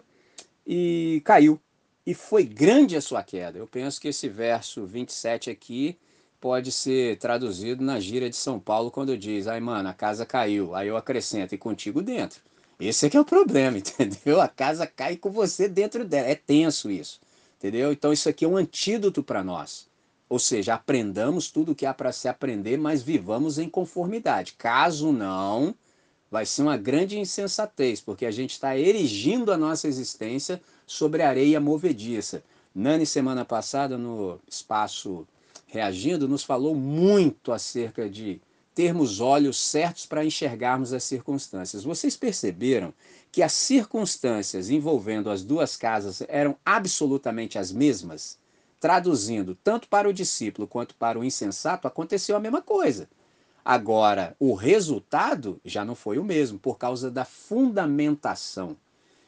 e 0.67 1.23
caiu. 1.25 1.59
E 2.07 2.13
foi 2.13 2.45
grande 2.45 2.97
a 2.97 3.01
sua 3.01 3.23
queda. 3.23 3.59
Eu 3.59 3.67
penso 3.67 3.99
que 3.99 4.09
esse 4.09 4.29
verso 4.29 4.85
27 4.85 5.49
aqui 5.49 5.97
pode 6.39 6.71
ser 6.71 7.17
traduzido 7.17 7.83
na 7.83 7.99
gíria 7.99 8.29
de 8.29 8.37
São 8.37 8.61
Paulo 8.61 8.91
quando 8.91 9.17
diz, 9.17 9.47
ai 9.47 9.59
mano, 9.59 9.89
a 9.89 9.95
casa 9.95 10.27
caiu, 10.27 10.75
aí 10.75 10.89
eu 10.89 10.99
acrescento, 10.99 11.55
e 11.55 11.59
contigo 11.59 12.03
dentro. 12.03 12.43
Esse 12.81 13.07
é 13.07 13.11
que 13.11 13.17
é 13.17 13.21
o 13.21 13.25
problema, 13.25 13.77
entendeu? 13.79 14.41
A 14.41 14.49
casa 14.49 14.87
cai 14.87 15.17
com 15.17 15.31
você 15.31 15.69
dentro 15.69 16.05
dela. 16.05 16.29
É 16.29 16.35
tenso 16.35 16.91
isso, 16.91 17.21
entendeu? 17.59 17.93
Então 17.93 18.13
isso 18.13 18.29
aqui 18.29 18.45
é 18.45 18.49
um 18.49 18.57
antídoto 18.57 19.23
para 19.23 19.45
nós. 19.45 19.89
Ou 20.29 20.39
seja, 20.39 20.75
aprendamos 20.75 21.51
tudo 21.51 21.73
o 21.73 21.75
que 21.75 21.85
há 21.85 21.93
para 21.93 22.13
se 22.13 22.29
aprender, 22.29 22.79
mas 22.79 23.03
vivamos 23.03 23.59
em 23.59 23.69
conformidade. 23.69 24.55
Caso 24.57 25.13
não, 25.13 25.75
vai 26.31 26.47
ser 26.47 26.63
uma 26.63 26.77
grande 26.77 27.19
insensatez, 27.19 28.01
porque 28.01 28.25
a 28.25 28.31
gente 28.31 28.53
está 28.53 28.79
erigindo 28.79 29.53
a 29.53 29.59
nossa 29.59 29.89
existência 29.89 30.63
sobre 30.87 31.23
areia 31.23 31.61
movediça. 31.61 32.43
Nani, 32.73 33.05
semana 33.05 33.45
passada, 33.45 33.99
no 33.99 34.39
espaço 34.49 35.27
reagindo, 35.67 36.29
nos 36.29 36.45
falou 36.45 36.75
muito 36.75 37.53
acerca 37.53 38.09
de 38.09 38.41
termos 38.81 39.21
olhos 39.21 39.61
certos 39.61 40.07
para 40.07 40.25
enxergarmos 40.25 40.95
as 40.95 41.05
circunstâncias. 41.05 41.85
Vocês 41.85 42.17
perceberam 42.17 42.95
que 43.31 43.43
as 43.43 43.53
circunstâncias 43.53 44.71
envolvendo 44.71 45.29
as 45.29 45.45
duas 45.45 45.77
casas 45.77 46.23
eram 46.27 46.57
absolutamente 46.65 47.59
as 47.59 47.71
mesmas? 47.71 48.39
Traduzindo, 48.81 49.55
tanto 49.63 49.87
para 49.87 50.09
o 50.09 50.15
discípulo 50.15 50.67
quanto 50.67 50.95
para 50.95 51.19
o 51.19 51.25
insensato, 51.25 51.87
aconteceu 51.87 52.35
a 52.35 52.41
mesma 52.41 52.63
coisa. 52.63 53.07
Agora, 53.63 54.35
o 54.41 54.55
resultado 54.55 55.61
já 55.63 55.85
não 55.85 55.95
foi 55.95 56.17
o 56.17 56.25
mesmo, 56.25 56.59
por 56.59 56.79
causa 56.79 57.11
da 57.11 57.27
fundamentação. 57.27 58.79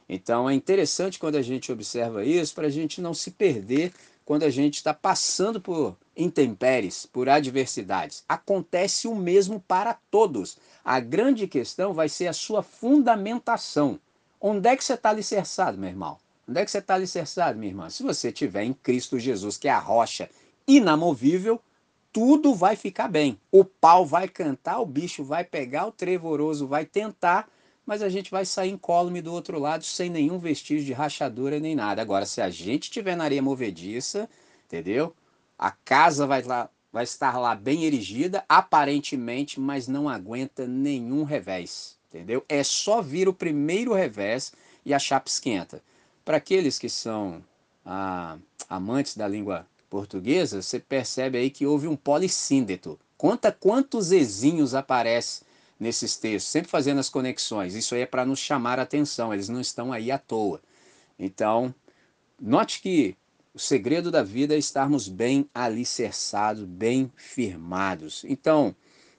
Então, 0.08 0.48
é 0.48 0.54
interessante 0.54 1.18
quando 1.18 1.36
a 1.36 1.42
gente 1.42 1.70
observa 1.70 2.24
isso, 2.24 2.54
para 2.54 2.68
a 2.68 2.70
gente 2.70 3.02
não 3.02 3.12
se 3.12 3.30
perder 3.30 3.92
quando 4.24 4.44
a 4.44 4.50
gente 4.50 4.76
está 4.76 4.94
passando 4.94 5.60
por 5.60 5.96
intempéries, 6.16 7.06
por 7.06 7.28
adversidades. 7.28 8.24
Acontece 8.28 9.08
o 9.08 9.14
mesmo 9.14 9.60
para 9.60 9.94
todos. 10.10 10.58
A 10.84 11.00
grande 11.00 11.46
questão 11.46 11.92
vai 11.92 12.08
ser 12.08 12.26
a 12.26 12.32
sua 12.32 12.62
fundamentação. 12.62 13.98
Onde 14.40 14.68
é 14.68 14.76
que 14.76 14.84
você 14.84 14.94
está 14.94 15.10
alicerçado, 15.10 15.78
meu 15.78 15.88
irmão? 15.88 16.18
Onde 16.48 16.60
é 16.60 16.64
que 16.64 16.70
você 16.70 16.78
está 16.78 16.94
alicerçado, 16.94 17.58
minha 17.58 17.70
irmã? 17.70 17.88
Se 17.88 18.02
você 18.02 18.28
estiver 18.28 18.64
em 18.64 18.72
Cristo 18.72 19.18
Jesus, 19.18 19.56
que 19.56 19.68
é 19.68 19.70
a 19.70 19.78
rocha 19.78 20.28
inamovível, 20.66 21.60
tudo 22.12 22.54
vai 22.54 22.76
ficar 22.76 23.08
bem. 23.08 23.38
O 23.50 23.64
pau 23.64 24.04
vai 24.04 24.28
cantar, 24.28 24.80
o 24.80 24.86
bicho 24.86 25.24
vai 25.24 25.44
pegar, 25.44 25.86
o 25.86 25.92
trevoroso 25.92 26.66
vai 26.66 26.84
tentar, 26.84 27.48
mas 27.86 28.02
a 28.02 28.08
gente 28.08 28.30
vai 28.30 28.44
sair 28.44 28.70
incólume 28.70 29.20
do 29.20 29.32
outro 29.32 29.58
lado 29.58 29.84
sem 29.84 30.08
nenhum 30.08 30.38
vestígio 30.38 30.84
de 30.84 30.92
rachadura 30.92 31.58
nem 31.58 31.74
nada. 31.74 32.00
Agora, 32.00 32.24
se 32.24 32.40
a 32.40 32.48
gente 32.48 32.84
estiver 32.84 33.16
na 33.16 33.24
areia 33.24 33.42
movediça, 33.42 34.28
entendeu? 34.66 35.14
A 35.58 35.70
casa 35.70 36.26
vai, 36.26 36.42
lá, 36.42 36.70
vai 36.92 37.04
estar 37.04 37.38
lá 37.38 37.54
bem 37.54 37.84
erigida, 37.84 38.44
aparentemente, 38.48 39.58
mas 39.58 39.88
não 39.88 40.08
aguenta 40.08 40.66
nenhum 40.66 41.24
revés, 41.24 41.96
entendeu? 42.08 42.44
É 42.48 42.62
só 42.62 43.02
vir 43.02 43.28
o 43.28 43.34
primeiro 43.34 43.92
revés 43.92 44.52
e 44.84 44.94
a 44.94 44.98
chapa 44.98 45.28
esquenta. 45.28 45.82
Para 46.24 46.36
aqueles 46.36 46.78
que 46.78 46.88
são 46.88 47.42
ah, 47.84 48.38
amantes 48.68 49.16
da 49.16 49.26
língua 49.26 49.66
portuguesa, 49.90 50.62
você 50.62 50.78
percebe 50.78 51.36
aí 51.36 51.50
que 51.50 51.66
houve 51.66 51.88
um 51.88 51.96
polissíndeto. 51.96 52.98
Conta 53.18 53.52
quantos 53.52 54.10
ezinhos 54.10 54.74
aparece 54.74 55.42
nesses 55.82 56.16
textos, 56.16 56.50
sempre 56.50 56.70
fazendo 56.70 57.00
as 57.00 57.08
conexões. 57.08 57.74
Isso 57.74 57.94
aí 57.94 58.02
é 58.02 58.06
para 58.06 58.24
nos 58.24 58.38
chamar 58.38 58.78
a 58.78 58.82
atenção, 58.82 59.34
eles 59.34 59.48
não 59.48 59.60
estão 59.60 59.92
aí 59.92 60.12
à 60.12 60.16
toa. 60.16 60.62
Então, 61.18 61.74
note 62.40 62.80
que 62.80 63.16
o 63.52 63.58
segredo 63.58 64.10
da 64.10 64.22
vida 64.22 64.54
é 64.54 64.58
estarmos 64.58 65.08
bem 65.08 65.50
alicerçados, 65.52 66.64
bem 66.64 67.10
firmados. 67.16 68.24
Então, 68.28 68.74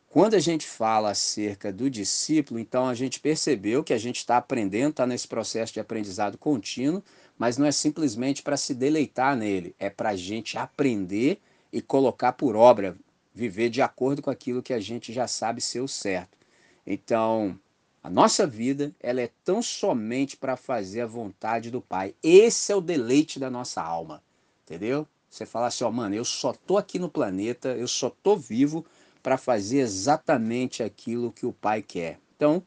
quando 0.08 0.36
a 0.36 0.40
gente 0.40 0.66
fala 0.66 1.12
acerca 1.12 1.72
do 1.72 1.90
discípulo, 1.90 2.60
então 2.60 2.88
a 2.88 2.94
gente 2.94 3.20
percebeu 3.20 3.84
que 3.84 3.94
a 3.94 3.98
gente 3.98 4.18
está 4.18 4.38
aprendendo, 4.38 4.92
está 4.92 5.06
nesse 5.06 5.28
processo 5.28 5.74
de 5.74 5.82
aprendizado 5.82 6.38
contínuo, 6.38 7.04
mas 7.38 7.58
não 7.58 7.66
é 7.66 7.72
simplesmente 7.74 8.42
para 8.42 8.56
se 8.56 8.74
deleitar 8.74 9.36
nele, 9.36 9.76
é 9.78 9.90
para 9.90 10.12
a 10.12 10.16
gente 10.16 10.58
aprender 10.58 11.40
e 11.74 11.82
colocar 11.82 12.32
por 12.34 12.56
obra, 12.56 12.96
viver 13.34 13.70
de 13.70 13.82
acordo 13.82 14.22
com 14.22 14.30
aquilo 14.30 14.64
que 14.64 14.74
a 14.74 14.80
gente 14.80 15.12
já 15.12 15.28
sabe 15.28 15.60
ser 15.60 15.82
o 15.82 15.88
certo. 15.88 16.43
Então, 16.86 17.60
a 18.02 18.10
nossa 18.10 18.46
vida, 18.46 18.94
ela 19.00 19.22
é 19.22 19.30
tão 19.44 19.62
somente 19.62 20.36
para 20.36 20.58
fazer 20.58 21.02
a 21.02 21.08
vontade 21.08 21.72
do 21.72 21.82
Pai. 21.82 22.14
Esse 22.22 22.72
é 22.72 22.76
o 22.76 22.82
deleite 22.82 23.40
da 23.40 23.50
nossa 23.50 23.82
alma, 23.82 24.22
entendeu? 24.64 25.08
Você 25.30 25.46
fala 25.46 25.68
assim, 25.68 25.84
ó, 25.84 25.92
mano, 25.92 26.14
eu 26.14 26.26
só 26.26 26.54
tô 26.54 26.78
aqui 26.78 27.00
no 27.00 27.10
planeta, 27.10 27.70
eu 27.70 27.88
só 27.88 28.10
tô 28.10 28.36
vivo 28.36 28.86
para 29.24 29.38
fazer 29.38 29.80
exatamente 29.80 30.84
aquilo 30.84 31.32
que 31.32 31.46
o 31.46 31.54
Pai 31.54 31.82
quer. 31.82 32.20
Então, 32.36 32.62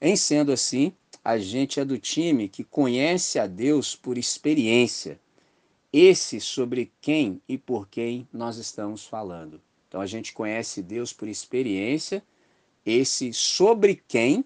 em 0.00 0.14
sendo 0.16 0.52
assim, 0.52 0.92
a 1.24 1.38
gente 1.38 1.80
é 1.80 1.84
do 1.84 1.98
time 1.98 2.48
que 2.48 2.62
conhece 2.62 3.38
a 3.38 3.46
Deus 3.46 3.96
por 3.96 4.18
experiência. 4.18 5.18
Esse 5.90 6.40
sobre 6.40 6.92
quem 7.00 7.40
e 7.48 7.56
por 7.56 7.88
quem 7.88 8.28
nós 8.30 8.58
estamos 8.58 9.06
falando. 9.06 9.60
Então 9.88 10.02
a 10.02 10.06
gente 10.06 10.34
conhece 10.34 10.82
Deus 10.82 11.12
por 11.12 11.26
experiência, 11.26 12.22
esse 12.84 13.32
sobre 13.32 14.02
quem 14.06 14.44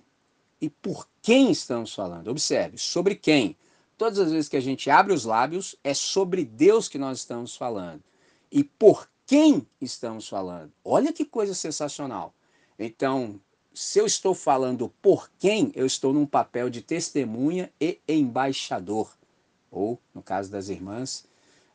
e 0.61 0.69
por 0.69 1.09
quem 1.23 1.51
estamos 1.51 1.95
falando. 1.95 2.29
Observe, 2.29 2.79
sobre 2.79 3.15
quem. 3.15 3.57
Todas 3.97 4.19
as 4.19 4.31
vezes 4.31 4.49
que 4.49 4.57
a 4.57 4.61
gente 4.61 4.91
abre 4.91 5.13
os 5.13 5.25
lábios, 5.25 5.77
é 5.83 5.93
sobre 5.93 6.45
Deus 6.45 6.89
que 6.89 6.99
nós 6.99 7.19
estamos 7.19 7.57
falando. 7.57 8.03
E 8.51 8.63
por 8.63 9.09
quem 9.27 9.67
estamos 9.81 10.29
falando. 10.29 10.73
Olha 10.85 11.13
que 11.13 11.25
coisa 11.25 11.55
sensacional. 11.55 12.33
Então, 12.79 13.41
se 13.75 13.99
eu 13.99 14.07
estou 14.07 14.35
falando 14.35 14.89
por 15.03 15.31
quem, 15.39 15.71
eu 15.75 15.85
estou 15.85 16.13
num 16.13 16.27
papel 16.27 16.71
de 16.71 16.81
testemunha 16.81 17.71
e 17.81 18.01
embaixador. 18.09 19.17
Ou, 19.71 20.01
no 20.15 20.23
caso 20.23 20.51
das 20.51 20.69
irmãs, 20.69 21.27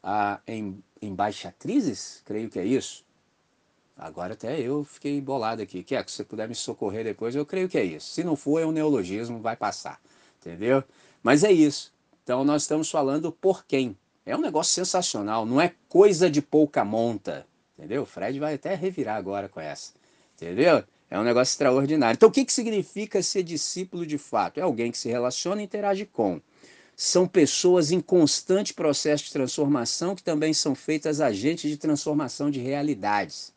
a 0.01 0.41
em, 0.47 0.84
embaixatrizes, 1.01 2.22
creio 2.26 2.49
que 2.49 2.59
é 2.59 2.66
isso. 2.66 3.05
Agora 3.97 4.33
até 4.33 4.59
eu 4.59 4.83
fiquei 4.83 5.21
bolado 5.21 5.61
aqui. 5.61 5.83
Que 5.83 5.95
é 5.95 6.03
que 6.03 6.11
você 6.11 6.23
puder 6.23 6.47
me 6.47 6.55
socorrer 6.55 7.03
depois, 7.03 7.35
eu 7.35 7.45
creio 7.45 7.69
que 7.69 7.77
é 7.77 7.83
isso. 7.83 8.11
Se 8.11 8.23
não 8.23 8.35
for, 8.35 8.59
é 8.59 8.65
um 8.65 8.71
neologismo, 8.71 9.39
vai 9.39 9.55
passar. 9.55 9.99
Entendeu? 10.41 10.83
Mas 11.21 11.43
é 11.43 11.51
isso. 11.51 11.93
Então 12.23 12.43
nós 12.43 12.63
estamos 12.63 12.89
falando 12.89 13.31
por 13.31 13.65
quem. 13.65 13.97
É 14.25 14.35
um 14.35 14.41
negócio 14.41 14.73
sensacional, 14.73 15.45
não 15.45 15.59
é 15.59 15.73
coisa 15.89 16.29
de 16.29 16.41
pouca 16.41 16.83
monta. 16.83 17.45
Entendeu? 17.77 18.03
O 18.03 18.05
Fred 18.05 18.39
vai 18.39 18.55
até 18.55 18.73
revirar 18.73 19.17
agora 19.17 19.49
com 19.49 19.59
essa. 19.59 19.93
Entendeu? 20.35 20.83
É 21.09 21.19
um 21.19 21.23
negócio 21.23 21.51
extraordinário. 21.51 22.15
Então 22.15 22.29
o 22.29 22.31
que, 22.31 22.45
que 22.45 22.53
significa 22.53 23.21
ser 23.21 23.43
discípulo 23.43 24.05
de 24.05 24.17
fato? 24.17 24.59
É 24.59 24.63
alguém 24.63 24.91
que 24.91 24.97
se 24.97 25.09
relaciona 25.09 25.61
e 25.61 25.65
interage 25.65 26.05
com. 26.05 26.41
São 26.95 27.27
pessoas 27.27 27.91
em 27.91 27.99
constante 27.99 28.73
processo 28.73 29.25
de 29.25 29.33
transformação 29.33 30.15
que 30.15 30.23
também 30.23 30.53
são 30.53 30.73
feitas 30.73 31.21
agentes 31.21 31.69
de 31.69 31.77
transformação 31.77 32.49
de 32.49 32.59
realidades 32.59 33.52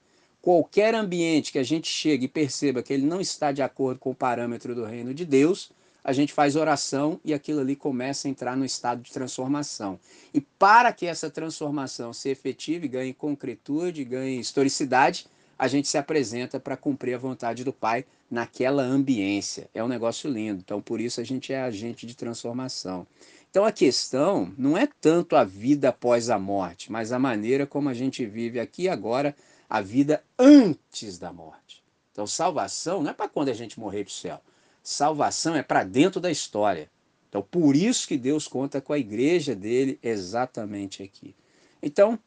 qualquer 0.47 0.95
ambiente 0.95 1.51
que 1.51 1.59
a 1.59 1.65
gente 1.65 1.89
chegue 1.89 2.27
e 2.27 2.29
perceba 2.29 2.81
que 2.81 2.93
ele 2.93 3.05
não 3.05 3.21
está 3.21 3.51
de 3.51 3.63
acordo 3.63 3.99
com 3.99 4.13
o 4.13 4.15
parâmetro 4.15 4.77
do 4.77 4.85
reino 4.85 5.13
de 5.13 5.25
Deus, 5.25 5.73
a 6.05 6.13
gente 6.13 6.33
faz 6.33 6.55
oração 6.55 7.21
e 7.25 7.35
aquilo 7.35 7.59
ali 7.59 7.75
começa 7.75 8.29
a 8.29 8.31
entrar 8.31 8.57
no 8.57 8.65
estado 8.65 9.03
de 9.03 9.11
transformação. 9.11 9.99
E 10.33 10.41
para 10.41 10.93
que 10.93 11.05
essa 11.05 11.29
transformação 11.29 12.13
se 12.13 12.29
efetive, 12.29 12.87
ganhe 12.87 13.13
concretude, 13.13 14.05
ganhe 14.05 14.39
historicidade, 14.39 15.27
a 15.59 15.67
gente 15.67 15.89
se 15.89 15.99
apresenta 15.99 16.61
para 16.61 16.77
cumprir 16.77 17.15
a 17.15 17.19
vontade 17.19 17.65
do 17.65 17.73
Pai 17.73 18.05
naquela 18.31 18.85
ambiência. 18.85 19.69
É 19.75 19.83
um 19.83 19.89
negócio 19.89 20.31
lindo. 20.31 20.61
Então, 20.65 20.81
por 20.81 21.01
isso 21.01 21.21
a 21.21 21.25
gente 21.25 21.53
é 21.53 21.61
agente 21.61 22.07
de 22.07 22.15
transformação. 22.15 23.05
Então, 23.51 23.65
a 23.65 23.73
questão 23.73 24.55
não 24.57 24.79
é 24.79 24.89
tanto 25.01 25.35
a 25.35 25.43
vida 25.43 25.89
após 25.89 26.31
a 26.31 26.39
morte, 26.39 26.93
mas 26.93 27.11
a 27.11 27.19
maneira 27.19 27.67
como 27.67 27.89
a 27.89 27.95
gente 27.95 28.25
vive 28.25 28.61
aqui 28.61 28.83
e 28.83 28.89
agora 28.89 29.35
a 29.69 29.81
vida 29.81 30.23
antes 30.39 31.19
da 31.19 31.33
morte. 31.33 31.83
Então, 32.13 32.27
salvação 32.27 33.03
não 33.03 33.11
é 33.11 33.15
para 33.15 33.29
quando 33.29 33.51
a 33.51 33.55
gente 33.55 33.79
morrer 33.79 34.05
para 34.05 34.11
o 34.11 34.15
céu. 34.15 34.41
Salvação 34.83 35.55
é 35.55 35.63
para 35.63 35.85
dentro 35.85 36.21
da 36.21 36.31
história. 36.31 36.91
Então, 37.29 37.43
por 37.43 37.77
isso 37.77 38.09
que 38.09 38.17
Deus 38.17 38.49
conta 38.49 38.81
com 38.81 38.93
a 38.93 38.99
igreja 38.99 39.55
dele 39.55 39.99
exatamente 40.03 41.03
aqui. 41.03 41.35
Então, 41.83 42.19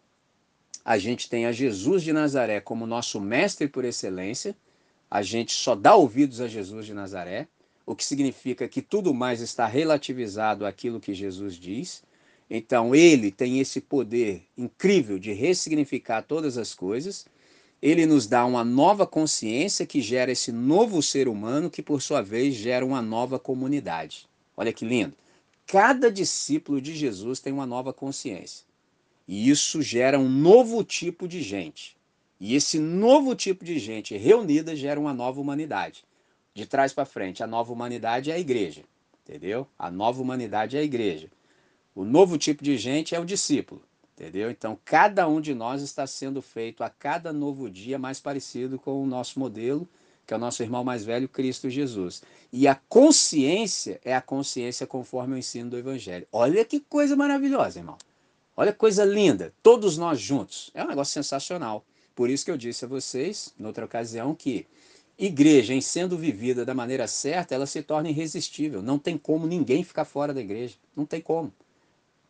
a 0.86 0.98
gente 0.98 1.30
tem 1.30 1.46
a 1.46 1.52
Jesus 1.52 2.04
de 2.04 2.14
Nazaré 2.14 2.60
como 2.60 2.86
nosso 2.86 3.20
mestre 3.20 3.68
por 3.68 3.86
excelência. 3.86 4.56
A 5.10 5.22
gente 5.22 5.52
só 5.52 5.74
dá 5.74 5.96
ouvidos 5.96 6.42
a 6.42 6.48
Jesus 6.48 6.86
de 6.86 6.94
Nazaré, 6.94 7.48
o 7.86 7.96
que 7.96 8.06
significa 8.06 8.68
que 8.68 8.82
tudo 8.82 9.14
mais 9.14 9.42
está 9.42 9.66
relativizado 9.66 10.66
àquilo 10.66 11.00
que 11.00 11.14
Jesus 11.14 11.56
diz. 11.56 12.04
Então, 12.50 12.96
ele 12.96 13.32
tem 13.32 13.60
esse 13.60 13.80
poder 13.80 14.44
incrível 14.58 15.20
de 15.20 15.32
ressignificar 15.32 16.24
todas 16.24 16.58
as 16.58 16.74
coisas. 16.74 17.28
Ele 17.82 18.06
nos 18.06 18.26
dá 18.26 18.46
uma 18.46 18.64
nova 18.64 19.06
consciência 19.06 19.86
que 19.86 20.02
gera 20.02 20.32
esse 20.32 20.52
novo 20.52 21.02
ser 21.04 21.28
humano, 21.28 21.70
que 21.70 21.82
por 21.82 22.02
sua 22.02 22.22
vez 22.22 22.56
gera 22.56 22.86
uma 22.86 23.02
nova 23.02 23.38
comunidade. 23.38 24.28
Olha 24.58 24.74
que 24.74 24.84
lindo. 24.84 25.14
Cada 25.68 26.12
discípulo 26.12 26.82
de 26.82 26.96
Jesus 26.96 27.40
tem 27.40 27.54
uma 27.54 27.68
nova 27.68 27.94
consciência. 27.94 28.66
E 29.28 29.48
isso 29.48 29.84
gera 29.84 30.18
um 30.18 30.28
novo 30.28 30.84
tipo 30.84 31.28
de 31.28 31.44
gente. 31.44 31.96
E 32.40 32.56
esse 32.56 32.80
novo 32.80 33.36
tipo 33.36 33.64
de 33.64 33.78
gente 33.78 34.18
reunida 34.18 34.76
gera 34.76 35.00
uma 35.00 35.14
nova 35.14 35.40
humanidade. 35.40 36.04
De 36.56 36.66
trás 36.66 36.92
para 36.92 37.06
frente, 37.06 37.44
a 37.44 37.48
nova 37.48 37.72
humanidade 37.72 38.32
é 38.32 38.34
a 38.34 38.40
igreja. 38.40 38.82
Entendeu? 39.24 39.68
A 39.78 39.92
nova 39.92 40.20
humanidade 40.20 40.76
é 40.76 40.80
a 40.80 40.84
igreja. 40.84 41.30
O 42.00 42.06
novo 42.06 42.38
tipo 42.38 42.64
de 42.64 42.78
gente 42.78 43.14
é 43.14 43.20
o 43.20 43.26
discípulo, 43.26 43.84
entendeu? 44.14 44.50
Então, 44.50 44.80
cada 44.86 45.28
um 45.28 45.42
de 45.42 45.54
nós 45.54 45.82
está 45.82 46.08
sendo 46.08 46.42
feito 46.42 46.82
a 46.82 46.90
cada 46.90 47.34
novo 47.34 47.70
dia 47.70 48.00
mais 48.00 48.22
parecido 48.22 48.80
com 48.80 49.04
o 49.04 49.06
nosso 49.06 49.38
modelo, 49.38 49.86
que 50.26 50.34
é 50.34 50.38
o 50.38 50.40
nosso 50.40 50.64
irmão 50.64 50.82
mais 50.82 51.04
velho, 51.04 51.28
Cristo 51.28 51.70
Jesus. 51.70 52.24
E 52.54 52.70
a 52.70 52.76
consciência 52.88 54.00
é 54.02 54.16
a 54.16 54.22
consciência 54.22 54.88
conforme 54.88 55.36
o 55.36 55.38
ensino 55.38 55.72
do 55.72 55.78
Evangelho. 55.78 56.26
Olha 56.32 56.64
que 56.64 56.80
coisa 56.80 57.18
maravilhosa, 57.18 57.80
irmão. 57.80 57.98
Olha 58.56 58.72
que 58.72 58.80
coisa 58.80 59.04
linda. 59.04 59.54
Todos 59.62 59.98
nós 59.98 60.22
juntos. 60.22 60.72
É 60.74 60.82
um 60.82 60.88
negócio 60.88 61.12
sensacional. 61.12 61.84
Por 62.16 62.30
isso 62.30 62.46
que 62.46 62.52
eu 62.52 62.58
disse 62.58 62.86
a 62.86 62.88
vocês, 62.88 63.54
noutra 63.60 63.84
ocasião, 63.84 64.34
que 64.34 64.66
igreja, 65.18 65.74
em 65.74 65.82
sendo 65.82 66.18
vivida 66.18 66.64
da 66.64 66.74
maneira 66.74 67.10
certa, 67.10 67.54
ela 67.54 67.66
se 67.66 67.84
torna 67.84 68.08
irresistível. 68.08 68.82
Não 68.82 68.98
tem 68.98 69.18
como 69.18 69.46
ninguém 69.46 69.84
ficar 69.84 70.06
fora 70.06 70.34
da 70.34 70.40
igreja. 70.40 70.78
Não 70.96 71.06
tem 71.06 71.20
como. 71.20 71.52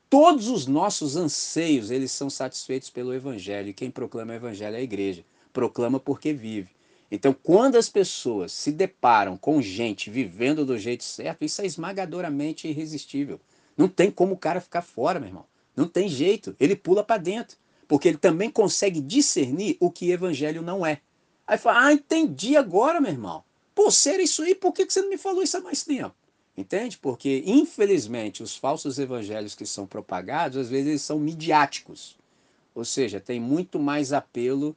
Todos 0.10 0.47
os 0.47 0.66
nossos 0.66 1.16
anseios, 1.16 1.91
eles 1.91 2.12
são 2.12 2.32
satisfeitos 2.32 2.89
pelo 2.89 3.14
Evangelho. 3.14 3.70
E 3.70 3.74
quem 3.74 3.91
proclama 3.91 4.34
o 4.34 4.36
Evangelho 4.36 4.76
é 4.76 4.80
a 4.80 4.82
igreja. 4.82 5.24
Proclama 5.53 5.99
porque 5.99 6.34
vive. 6.34 6.72
Então, 7.12 7.32
quando 7.32 7.76
as 7.76 7.89
pessoas 7.89 8.51
se 8.51 8.72
deparam 8.72 9.38
com 9.38 9.62
gente 9.62 10.10
vivendo 10.10 10.66
do 10.66 10.80
jeito 10.80 11.03
certo, 11.03 11.45
isso 11.45 11.62
é 11.62 11.66
esmagadoramente 11.66 12.68
irresistível. 12.68 13.39
Não 13.78 13.88
tem 13.88 14.10
como 14.10 14.34
o 14.34 14.38
cara 14.38 14.60
ficar 14.60 14.82
fora, 14.82 15.20
meu 15.20 15.30
irmão. 15.30 15.45
Não 15.76 15.88
tem 15.88 16.10
jeito. 16.10 16.55
Ele 16.60 16.76
pula 16.76 17.03
para 17.03 17.22
dentro. 17.22 17.55
Porque 17.88 18.07
ele 18.07 18.18
também 18.18 18.49
consegue 18.49 19.01
discernir 19.01 19.78
o 19.80 19.91
que 19.91 20.12
evangelho 20.12 20.62
não 20.62 20.84
é. 20.86 21.01
Aí 21.45 21.57
fala, 21.57 21.86
ah, 21.86 21.93
entendi 21.93 22.57
agora, 22.57 22.99
meu 22.99 23.12
irmão. 23.12 23.43
Pô, 23.76 23.89
era 24.07 24.22
isso 24.22 24.41
aí, 24.43 24.53
por 24.53 24.74
que 24.74 24.86
você 24.86 25.01
não 25.01 25.10
me 25.10 25.18
falou 25.18 25.41
isso 25.41 25.57
há 25.57 25.62
mais 25.62 25.84
tempo? 25.84 26.14
Entende? 26.60 26.97
Porque, 26.97 27.41
infelizmente, 27.45 28.43
os 28.43 28.53
falsos 28.57 28.99
evangelhos 28.99 29.55
que 29.55 29.66
são 29.66 29.88
propagados, 29.88 30.57
às 30.57 30.70
vezes 30.70 30.88
eles 30.88 31.01
são 31.01 31.18
midiáticos. 31.18 32.18
Ou 32.76 32.84
seja, 32.84 33.18
tem 33.18 33.39
muito 33.39 33.80
mais 33.80 34.12
apelo 34.12 34.76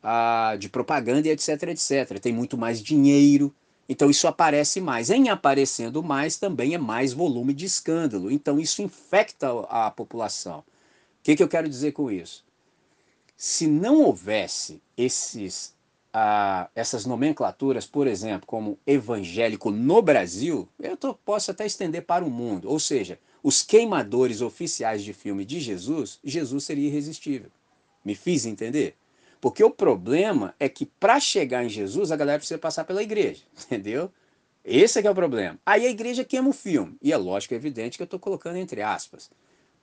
a, 0.00 0.54
de 0.56 0.68
propaganda 0.68 1.26
e 1.26 1.32
etc, 1.32 1.64
etc. 1.64 2.20
Tem 2.20 2.32
muito 2.32 2.56
mais 2.56 2.80
dinheiro. 2.80 3.52
Então 3.88 4.08
isso 4.08 4.28
aparece 4.28 4.80
mais. 4.80 5.10
Em 5.10 5.28
aparecendo 5.28 6.00
mais, 6.00 6.36
também 6.36 6.74
é 6.74 6.78
mais 6.78 7.12
volume 7.12 7.52
de 7.52 7.64
escândalo. 7.64 8.30
Então 8.30 8.60
isso 8.60 8.80
infecta 8.80 9.50
a 9.68 9.90
população. 9.90 10.60
O 10.60 10.64
que, 11.24 11.34
que 11.34 11.42
eu 11.42 11.48
quero 11.48 11.68
dizer 11.68 11.90
com 11.90 12.08
isso? 12.08 12.44
Se 13.36 13.66
não 13.66 14.02
houvesse 14.02 14.80
esses 14.96 15.74
a, 16.18 16.70
essas 16.74 17.04
nomenclaturas, 17.04 17.86
por 17.86 18.06
exemplo, 18.06 18.46
como 18.46 18.78
evangélico 18.86 19.70
no 19.70 20.00
Brasil, 20.00 20.66
eu 20.80 20.96
tô, 20.96 21.12
posso 21.12 21.50
até 21.50 21.66
estender 21.66 22.06
para 22.06 22.24
o 22.24 22.30
mundo. 22.30 22.70
Ou 22.70 22.80
seja, 22.80 23.18
os 23.42 23.60
queimadores 23.60 24.40
oficiais 24.40 25.04
de 25.04 25.12
filme 25.12 25.44
de 25.44 25.60
Jesus, 25.60 26.18
Jesus 26.24 26.64
seria 26.64 26.88
irresistível. 26.88 27.50
Me 28.02 28.14
fiz 28.14 28.46
entender? 28.46 28.96
Porque 29.42 29.62
o 29.62 29.68
problema 29.68 30.54
é 30.58 30.70
que 30.70 30.86
para 30.86 31.20
chegar 31.20 31.62
em 31.62 31.68
Jesus, 31.68 32.10
a 32.10 32.16
galera 32.16 32.38
precisa 32.38 32.56
passar 32.56 32.84
pela 32.84 33.02
igreja, 33.02 33.42
entendeu? 33.66 34.10
Esse 34.64 34.98
é 34.98 35.02
que 35.02 35.08
é 35.08 35.10
o 35.10 35.14
problema. 35.14 35.58
Aí 35.66 35.84
a 35.84 35.90
igreja 35.90 36.24
queima 36.24 36.48
o 36.48 36.54
filme. 36.54 36.96
E 37.02 37.12
é 37.12 37.16
lógico, 37.18 37.52
é 37.52 37.58
evidente 37.58 37.98
que 37.98 38.02
eu 38.02 38.06
estou 38.06 38.18
colocando 38.18 38.56
entre 38.56 38.80
aspas. 38.80 39.30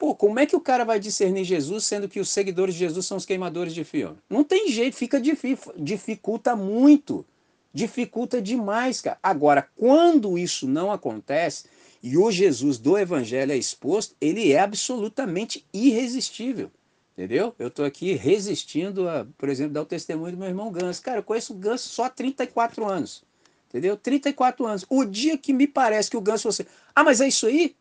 Pô, 0.03 0.13
como 0.13 0.37
é 0.37 0.45
que 0.45 0.53
o 0.53 0.59
cara 0.59 0.83
vai 0.83 0.99
discernir 0.99 1.45
Jesus 1.45 1.85
sendo 1.85 2.09
que 2.09 2.19
os 2.19 2.27
seguidores 2.27 2.75
de 2.75 2.81
Jesus 2.81 3.05
são 3.05 3.15
os 3.15 3.25
queimadores 3.25 3.73
de 3.73 3.85
filme? 3.85 4.17
Não 4.29 4.43
tem 4.43 4.67
jeito, 4.67 4.97
fica 4.97 5.17
difícil, 5.17 5.71
dificulta 5.77 6.57
muito. 6.57 7.25
Dificulta 7.73 8.41
demais, 8.41 8.99
cara. 8.99 9.17
Agora, 9.23 9.65
quando 9.77 10.37
isso 10.37 10.67
não 10.67 10.91
acontece 10.91 11.67
e 12.03 12.17
o 12.17 12.29
Jesus 12.29 12.77
do 12.77 12.97
evangelho 12.97 13.53
é 13.53 13.55
exposto, 13.55 14.13
ele 14.19 14.51
é 14.51 14.59
absolutamente 14.59 15.65
irresistível. 15.71 16.69
Entendeu? 17.13 17.55
Eu 17.57 17.69
estou 17.69 17.85
aqui 17.85 18.11
resistindo 18.11 19.07
a, 19.07 19.25
por 19.37 19.47
exemplo, 19.47 19.71
dar 19.71 19.83
o 19.83 19.85
testemunho 19.85 20.33
do 20.33 20.37
meu 20.37 20.49
irmão 20.49 20.69
Ganso. 20.69 21.01
Cara, 21.01 21.19
eu 21.19 21.23
conheço 21.23 21.53
o 21.53 21.57
Ganso 21.57 21.87
só 21.87 22.03
há 22.03 22.09
34 22.09 22.85
anos. 22.85 23.23
Entendeu? 23.69 23.95
34 23.95 24.65
anos. 24.65 24.85
O 24.89 25.05
dia 25.05 25.37
que 25.37 25.53
me 25.53 25.65
parece 25.65 26.09
que 26.09 26.17
o 26.17 26.21
Ganso 26.21 26.51
você, 26.51 26.67
ah, 26.93 27.05
mas 27.05 27.21
é 27.21 27.29
isso 27.29 27.47
aí? 27.47 27.73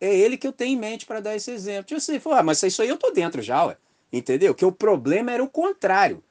É 0.00 0.14
ele 0.14 0.36
que 0.36 0.46
eu 0.46 0.52
tenho 0.52 0.76
em 0.76 0.80
mente 0.80 1.06
para 1.06 1.20
dar 1.20 1.36
esse 1.36 1.50
exemplo. 1.50 1.84
Tipo 1.84 1.98
assim, 1.98 2.20
ah, 2.32 2.42
mas 2.42 2.62
isso 2.62 2.82
aí 2.82 2.88
eu 2.88 2.96
tô 2.96 3.10
dentro 3.10 3.40
já, 3.42 3.64
ué. 3.64 3.76
Entendeu? 4.12 4.54
Que 4.54 4.64
o 4.64 4.72
problema 4.72 5.32
era 5.32 5.42
o 5.42 5.48
contrário. 5.48 6.22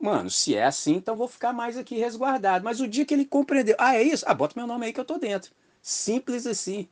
Mano, 0.00 0.30
se 0.30 0.54
é 0.54 0.64
assim, 0.64 0.94
então 0.94 1.16
vou 1.16 1.26
ficar 1.26 1.52
mais 1.52 1.76
aqui 1.76 1.96
resguardado. 1.96 2.64
Mas 2.64 2.80
o 2.80 2.86
dia 2.86 3.04
que 3.04 3.12
ele 3.12 3.24
compreendeu, 3.24 3.74
ah, 3.78 3.96
é 3.96 4.02
isso? 4.02 4.24
Ah, 4.26 4.34
bota 4.34 4.54
meu 4.56 4.66
nome 4.66 4.86
aí 4.86 4.92
que 4.92 5.00
eu 5.00 5.04
tô 5.04 5.18
dentro. 5.18 5.50
Simples 5.82 6.46
assim. 6.46 6.88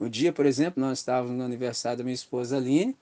Um 0.00 0.08
dia, 0.08 0.32
por 0.32 0.46
exemplo, 0.46 0.80
nós 0.80 0.98
estávamos 0.98 1.36
no 1.36 1.44
aniversário 1.44 1.98
da 1.98 2.04
minha 2.04 2.14
esposa 2.14 2.56
Aline, 2.56 2.96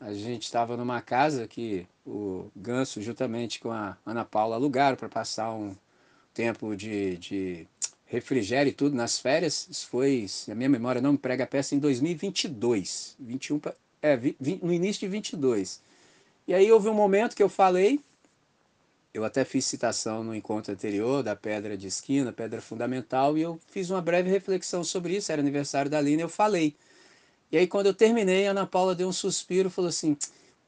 a 0.00 0.12
gente 0.14 0.44
estava 0.44 0.76
numa 0.76 1.00
casa 1.02 1.46
que 1.46 1.86
o 2.06 2.50
Ganso, 2.56 3.02
juntamente 3.02 3.60
com 3.60 3.70
a 3.70 3.96
Ana 4.04 4.24
Paula, 4.24 4.56
alugaram 4.56 4.96
para 4.96 5.08
passar 5.08 5.52
um 5.52 5.76
tempo 6.32 6.74
de, 6.74 7.18
de 7.18 7.68
refrigério 8.10 8.68
e 8.68 8.72
tudo 8.72 8.96
nas 8.96 9.18
férias. 9.18 9.68
Isso 9.70 9.86
foi, 9.86 10.26
se 10.28 10.50
a 10.50 10.54
minha 10.54 10.68
memória 10.68 11.00
não 11.00 11.12
me 11.12 11.18
prega 11.18 11.44
a 11.44 11.46
peça, 11.46 11.74
em 11.74 11.78
2022. 11.78 13.16
21, 13.18 13.60
é, 14.02 14.16
20, 14.16 14.38
no 14.62 14.72
início 14.72 15.00
de 15.00 15.08
22. 15.08 15.80
E 16.46 16.52
aí 16.52 16.70
houve 16.70 16.88
um 16.88 16.94
momento 16.94 17.36
que 17.36 17.42
eu 17.42 17.48
falei, 17.48 18.00
eu 19.14 19.24
até 19.24 19.44
fiz 19.44 19.64
citação 19.64 20.24
no 20.24 20.34
encontro 20.34 20.72
anterior 20.72 21.22
da 21.22 21.36
pedra 21.36 21.76
de 21.76 21.86
esquina, 21.86 22.32
pedra 22.32 22.60
fundamental, 22.60 23.38
e 23.38 23.42
eu 23.42 23.60
fiz 23.70 23.88
uma 23.90 24.02
breve 24.02 24.28
reflexão 24.28 24.82
sobre 24.82 25.16
isso, 25.16 25.30
era 25.30 25.40
aniversário 25.40 25.90
da 25.90 26.00
Lina, 26.00 26.22
eu 26.22 26.28
falei. 26.28 26.74
E 27.52 27.56
aí 27.56 27.66
quando 27.66 27.86
eu 27.86 27.94
terminei, 27.94 28.48
a 28.48 28.50
Ana 28.50 28.66
Paula 28.66 28.94
deu 28.94 29.08
um 29.08 29.12
suspiro 29.12 29.68
e 29.68 29.72
falou 29.72 29.88
assim, 29.88 30.16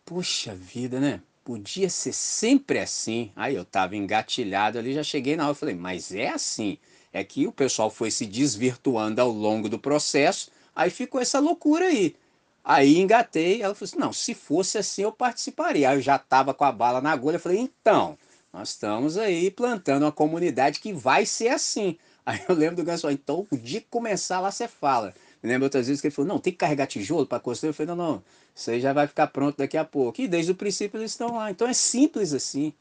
Puxa 0.05 0.55
vida, 0.55 1.01
né? 1.01 1.22
Podia 1.45 1.88
ser 1.88 2.12
sempre 2.12 2.78
assim. 2.78 3.32
Aí 3.34 3.55
eu 3.55 3.64
tava 3.64 3.97
engatilhado 3.97 4.78
ali, 4.78 4.95
já 4.95 5.03
cheguei 5.03 5.36
na 5.36 5.47
hora, 5.47 5.55
falei, 5.55 5.74
mas 5.74 6.12
é 6.12 6.28
assim. 6.28 6.78
É 7.13 7.23
que 7.23 7.47
o 7.47 7.53
pessoal 7.53 7.91
foi 7.91 8.11
se 8.11 8.27
desvirtuando 8.27 9.21
ao 9.21 9.31
longo 9.31 9.69
do 9.69 9.79
processo, 9.79 10.51
aí 10.75 10.91
ficou 10.91 11.21
essa 11.21 11.39
loucura 11.39 11.87
aí. 11.87 12.17
Aí 12.65 12.99
engatei, 12.99 13.63
ela 13.63 13.75
falou 13.75 13.89
assim: 13.89 13.99
não, 13.99 14.13
se 14.13 14.35
fosse 14.35 14.79
assim 14.79 15.03
eu 15.03 15.13
participaria. 15.13 15.91
Aí 15.91 15.97
eu 15.97 16.01
já 16.01 16.17
estava 16.17 16.55
com 16.55 16.65
a 16.65 16.73
bala 16.73 17.01
na 17.01 17.11
agulha, 17.13 17.37
eu 17.37 17.41
falei: 17.41 17.59
então, 17.59 18.17
nós 18.53 18.71
estamos 18.71 19.17
aí 19.19 19.51
plantando 19.51 20.05
uma 20.05 20.13
comunidade 20.13 20.81
que 20.81 20.93
vai 20.93 21.27
ser 21.27 21.49
assim. 21.49 21.99
Aí 22.25 22.41
eu 22.49 22.55
lembro 22.55 22.77
do 22.77 22.85
Ganso, 22.85 23.11
então 23.11 23.49
o 23.51 23.57
dia 23.57 23.81
que 23.81 23.89
começar 23.91 24.39
lá 24.39 24.49
você 24.49 24.69
fala. 24.69 25.13
Me 25.43 25.49
lembro 25.49 25.65
outras 25.65 25.89
vezes 25.89 26.01
que 26.01 26.07
ele 26.07 26.15
falou: 26.15 26.29
não, 26.29 26.39
tem 26.39 26.53
que 26.53 26.59
carregar 26.59 26.87
tijolo 26.87 27.27
para 27.27 27.41
construir. 27.41 27.71
Eu 27.71 27.75
falei: 27.75 27.89
não, 27.89 27.97
não, 27.97 28.25
isso 28.55 28.71
aí 28.71 28.81
já 28.81 28.93
vai 28.93 29.09
ficar 29.09 29.27
pronto 29.27 29.57
daqui 29.59 29.77
a 29.77 29.85
pouco. 29.85 30.21
E 30.21 30.29
desde 30.29 30.53
o 30.53 30.55
princípio 30.55 30.99
eles 31.01 31.11
estão 31.11 31.35
lá. 31.35 31.51
Então 31.51 31.67
é 31.67 31.73
simples 31.73 32.33
assim. 32.33 32.73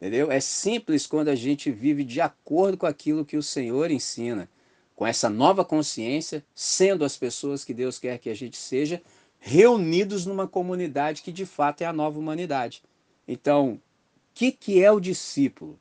Entendeu? 0.00 0.32
É 0.32 0.40
simples 0.40 1.06
quando 1.06 1.28
a 1.28 1.34
gente 1.34 1.70
vive 1.70 2.04
de 2.04 2.22
acordo 2.22 2.78
com 2.78 2.86
aquilo 2.86 3.24
que 3.24 3.36
o 3.36 3.42
Senhor 3.42 3.90
ensina, 3.90 4.48
com 4.96 5.06
essa 5.06 5.28
nova 5.28 5.62
consciência, 5.62 6.42
sendo 6.54 7.04
as 7.04 7.18
pessoas 7.18 7.64
que 7.64 7.74
Deus 7.74 7.98
quer 7.98 8.18
que 8.18 8.30
a 8.30 8.34
gente 8.34 8.56
seja, 8.56 9.02
reunidos 9.38 10.24
numa 10.24 10.48
comunidade 10.48 11.20
que 11.20 11.30
de 11.30 11.44
fato 11.44 11.82
é 11.82 11.86
a 11.86 11.92
nova 11.92 12.18
humanidade. 12.18 12.82
Então, 13.28 13.72
o 13.72 13.80
que, 14.32 14.50
que 14.50 14.82
é 14.82 14.90
o 14.90 14.98
discípulo? 14.98 15.78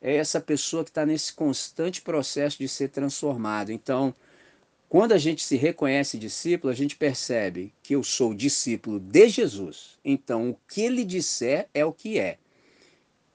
É 0.00 0.14
essa 0.14 0.40
pessoa 0.40 0.84
que 0.84 0.90
está 0.90 1.04
nesse 1.04 1.32
constante 1.32 2.02
processo 2.02 2.58
de 2.58 2.68
ser 2.68 2.90
transformado. 2.90 3.72
Então, 3.72 4.14
quando 4.88 5.10
a 5.10 5.18
gente 5.18 5.42
se 5.42 5.56
reconhece 5.56 6.18
discípulo, 6.18 6.72
a 6.72 6.76
gente 6.76 6.94
percebe 6.94 7.74
que 7.82 7.96
eu 7.96 8.04
sou 8.04 8.32
discípulo 8.32 9.00
de 9.00 9.28
Jesus. 9.28 9.98
Então, 10.04 10.50
o 10.50 10.58
que 10.68 10.82
ele 10.82 11.04
disser 11.04 11.68
é 11.74 11.84
o 11.84 11.92
que 11.92 12.20
é. 12.20 12.38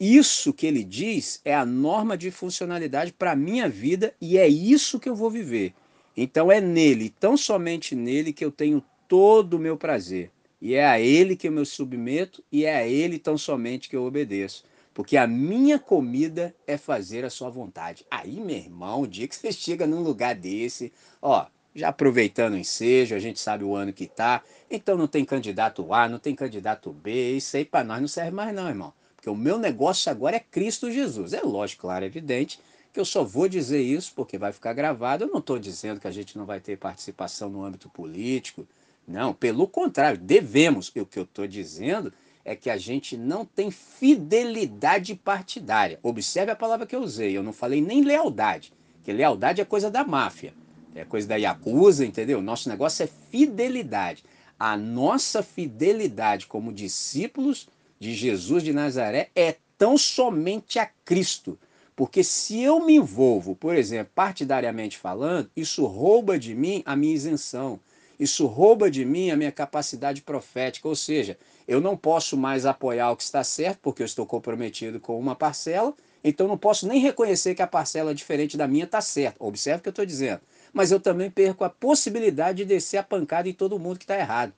Isso 0.04 0.52
que 0.52 0.66
ele 0.66 0.84
diz 0.84 1.40
é 1.46 1.54
a 1.54 1.64
norma 1.64 2.18
de 2.18 2.32
funcionalidade 2.32 3.14
para 3.14 3.34
a 3.34 3.36
minha 3.36 3.70
vida 3.70 4.16
e 4.20 4.36
é 4.36 4.48
isso 4.48 5.00
que 5.00 5.08
eu 5.08 5.16
vou 5.16 5.30
viver. 5.30 5.76
Então 6.18 6.52
é 6.52 6.60
nele, 6.60 7.12
tão 7.20 7.38
somente 7.38 7.94
nele, 7.94 8.34
que 8.34 8.44
eu 8.44 8.52
tenho 8.52 8.84
todo 9.08 9.54
o 9.54 9.60
meu 9.60 9.78
prazer. 9.78 10.32
E 10.60 10.74
é 10.74 10.84
a 10.84 11.00
ele 11.00 11.36
que 11.36 11.48
eu 11.48 11.52
me 11.52 11.64
submeto 11.64 12.44
e 12.52 12.66
é 12.66 12.78
a 12.78 12.88
ele 12.88 13.20
tão 13.20 13.38
somente 13.38 13.88
que 13.88 13.96
eu 13.96 14.04
obedeço. 14.04 14.66
Porque 14.92 15.16
a 15.18 15.28
minha 15.28 15.78
comida 15.78 16.56
é 16.66 16.80
fazer 16.80 17.24
a 17.24 17.30
sua 17.30 17.52
vontade. 17.52 18.04
Aí, 18.10 18.40
meu 18.40 18.58
irmão, 18.58 19.02
o 19.04 19.08
dia 19.08 19.28
que 19.28 19.36
você 19.36 19.52
chega 19.52 19.86
num 19.86 20.02
lugar 20.02 20.34
desse, 20.34 20.92
ó, 21.22 21.46
já 21.76 21.90
aproveitando 21.90 22.56
o 22.56 22.58
ensejo, 22.58 23.14
a 23.14 23.20
gente 23.20 23.40
sabe 23.40 23.64
o 23.64 23.76
ano 23.76 23.94
que 23.94 24.08
tá, 24.08 24.42
então 24.68 24.98
não 24.98 25.06
tem 25.06 25.24
candidato 25.24 25.94
A, 25.94 26.10
não 26.10 26.18
tem 26.18 26.34
candidato 26.34 26.92
B, 26.92 27.38
isso 27.38 27.56
aí 27.56 27.64
para 27.64 27.84
nós 27.84 28.02
não 28.02 28.08
serve 28.08 28.32
mais 28.32 28.52
não, 28.52 28.68
irmão. 28.68 28.92
Porque 29.22 29.30
o 29.30 29.36
meu 29.36 29.60
negócio 29.60 30.12
agora 30.12 30.38
é 30.38 30.40
Cristo 30.40 30.90
Jesus. 30.92 31.32
É 31.32 31.42
lógico, 31.44 31.84
claro, 31.84 32.04
é 32.04 32.08
evidente 32.08 32.60
que 32.92 33.00
eu 33.00 33.06
só 33.06 33.24
vou 33.24 33.48
dizer 33.48 33.80
isso 33.80 34.12
porque 34.16 34.36
vai 34.36 34.52
ficar 34.52 34.74
gravado. 34.74 35.26
Eu 35.26 35.28
não 35.28 35.38
estou 35.38 35.60
dizendo 35.60 36.00
que 36.00 36.08
a 36.08 36.12
gente 36.12 36.36
não 36.36 36.44
vai 36.44 36.60
ter 36.60 36.76
participação 36.76 37.48
no 37.48 37.64
âmbito 37.64 37.88
político. 37.88 38.68
Não, 39.08 39.32
pelo 39.32 39.68
contrário, 39.68 40.18
devemos. 40.20 40.88
O 40.88 41.06
que 41.06 41.20
eu 41.20 41.24
estou 41.24 41.46
dizendo 41.46 42.12
é 42.44 42.56
que 42.56 42.68
a 42.68 42.78
gente 42.78 43.16
não 43.16 43.46
tem 43.46 43.70
fidelidade 43.70 45.14
partidária. 45.14 46.00
Observe 46.02 46.52
a 46.52 46.56
palavra 46.56 46.88
que 46.88 46.96
eu 46.96 47.02
usei. 47.04 47.38
Eu 47.38 47.44
não 47.44 47.54
falei 47.54 47.80
nem 47.80 48.04
lealdade, 48.04 48.74
que 49.04 49.14
lealdade 49.14 49.62
é 49.62 49.66
coisa 49.66 49.92
da 49.92 50.04
máfia, 50.04 50.52
é 50.96 51.06
coisa 51.06 51.28
da 51.28 51.36
Yakuza, 51.36 52.04
entendeu? 52.04 52.42
Nosso 52.42 52.68
negócio 52.68 53.04
é 53.04 53.10
fidelidade. 53.30 54.24
A 54.58 54.76
nossa 54.76 55.44
fidelidade 55.44 56.48
como 56.48 56.74
discípulos 56.74 57.68
de 58.02 58.16
Jesus 58.16 58.64
de 58.64 58.74
Nazaré 58.74 59.30
é 59.36 59.58
tão 59.78 59.96
somente 59.96 60.80
a 60.80 60.88
Cristo. 61.06 61.56
Porque 61.96 62.24
se 62.24 62.60
eu 62.60 62.84
me 62.84 62.96
envolvo, 62.96 63.56
por 63.56 63.76
exemplo, 63.76 64.12
partidariamente 64.16 64.98
falando, 64.98 65.52
isso 65.56 65.86
rouba 65.86 66.40
de 66.40 66.56
mim 66.56 66.82
a 66.84 66.96
minha 66.96 67.14
isenção. 67.14 67.80
Isso 68.20 68.48
rouba 68.48 68.90
de 68.90 69.06
mim 69.06 69.30
a 69.30 69.38
minha 69.38 69.52
capacidade 69.52 70.24
profética, 70.24 70.88
ou 70.88 70.96
seja, 70.96 71.38
eu 71.68 71.80
não 71.80 71.96
posso 71.96 72.36
mais 72.36 72.66
apoiar 72.66 73.12
o 73.12 73.16
que 73.16 73.22
está 73.22 73.44
certo, 73.44 73.78
porque 73.84 74.02
eu 74.02 74.06
estou 74.08 74.26
comprometido 74.26 75.00
com 75.00 75.20
uma 75.20 75.36
parcela, 75.36 75.94
então 76.24 76.48
não 76.48 76.58
posso 76.58 76.88
nem 76.88 77.00
reconhecer 77.00 77.54
que 77.54 77.62
a 77.62 77.68
parcela 77.68 78.16
diferente 78.16 78.58
da 78.58 78.68
minha 78.68 78.86
está 78.86 79.00
certa. 79.00 79.44
Observe 79.44 79.78
o 79.78 79.82
que 79.84 79.90
eu 79.90 79.92
estou 79.92 80.06
dizendo. 80.08 80.42
Mas 80.74 80.92
eu 80.92 81.00
também 81.00 81.30
perco 81.30 81.64
a 81.64 81.70
possibilidade 81.70 82.60
de 82.60 82.66
descer 82.66 82.98
a 82.98 83.04
pancada 83.04 83.48
em 83.48 83.54
todo 83.54 83.78
mundo 83.78 84.00
que 84.00 84.06
está 84.06 84.18
errado. 84.18 84.54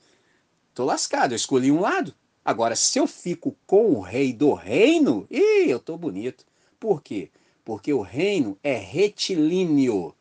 Estou 0.70 0.86
lascado, 0.86 1.34
eu 1.34 1.38
escolhi 1.38 1.70
um 1.70 1.82
lado. 1.82 2.16
Agora, 2.46 2.76
se 2.76 3.00
eu 3.00 3.08
fico 3.08 3.56
com 3.66 3.92
o 3.92 4.02
rei 4.02 4.34
do 4.34 4.54
reino, 4.54 5.26
ih, 5.32 5.70
eu 5.70 5.80
tô 5.80 5.98
bonito. 5.98 6.46
Por 6.80 7.02
quê? 7.02 7.30
Porque 7.64 7.94
o 7.94 8.02
reino 8.02 8.58
é 8.62 8.76
retilíneo, 8.76 10.14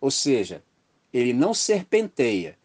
ou 0.00 0.10
seja, 0.10 0.62
ele 1.12 1.32
não 1.32 1.54
serpenteia. 1.54 2.58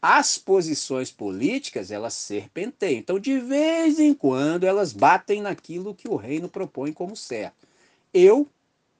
As 0.00 0.38
posições 0.38 1.10
políticas, 1.10 1.90
elas 1.90 2.14
serpenteiam. 2.14 2.98
Então, 2.98 3.18
de 3.18 3.38
vez 3.38 3.98
em 3.98 4.12
quando, 4.12 4.64
elas 4.64 4.92
batem 4.92 5.40
naquilo 5.40 5.94
que 5.94 6.06
o 6.06 6.14
reino 6.14 6.48
propõe 6.48 6.92
como 6.92 7.16
certo. 7.16 7.66
Eu, 8.12 8.46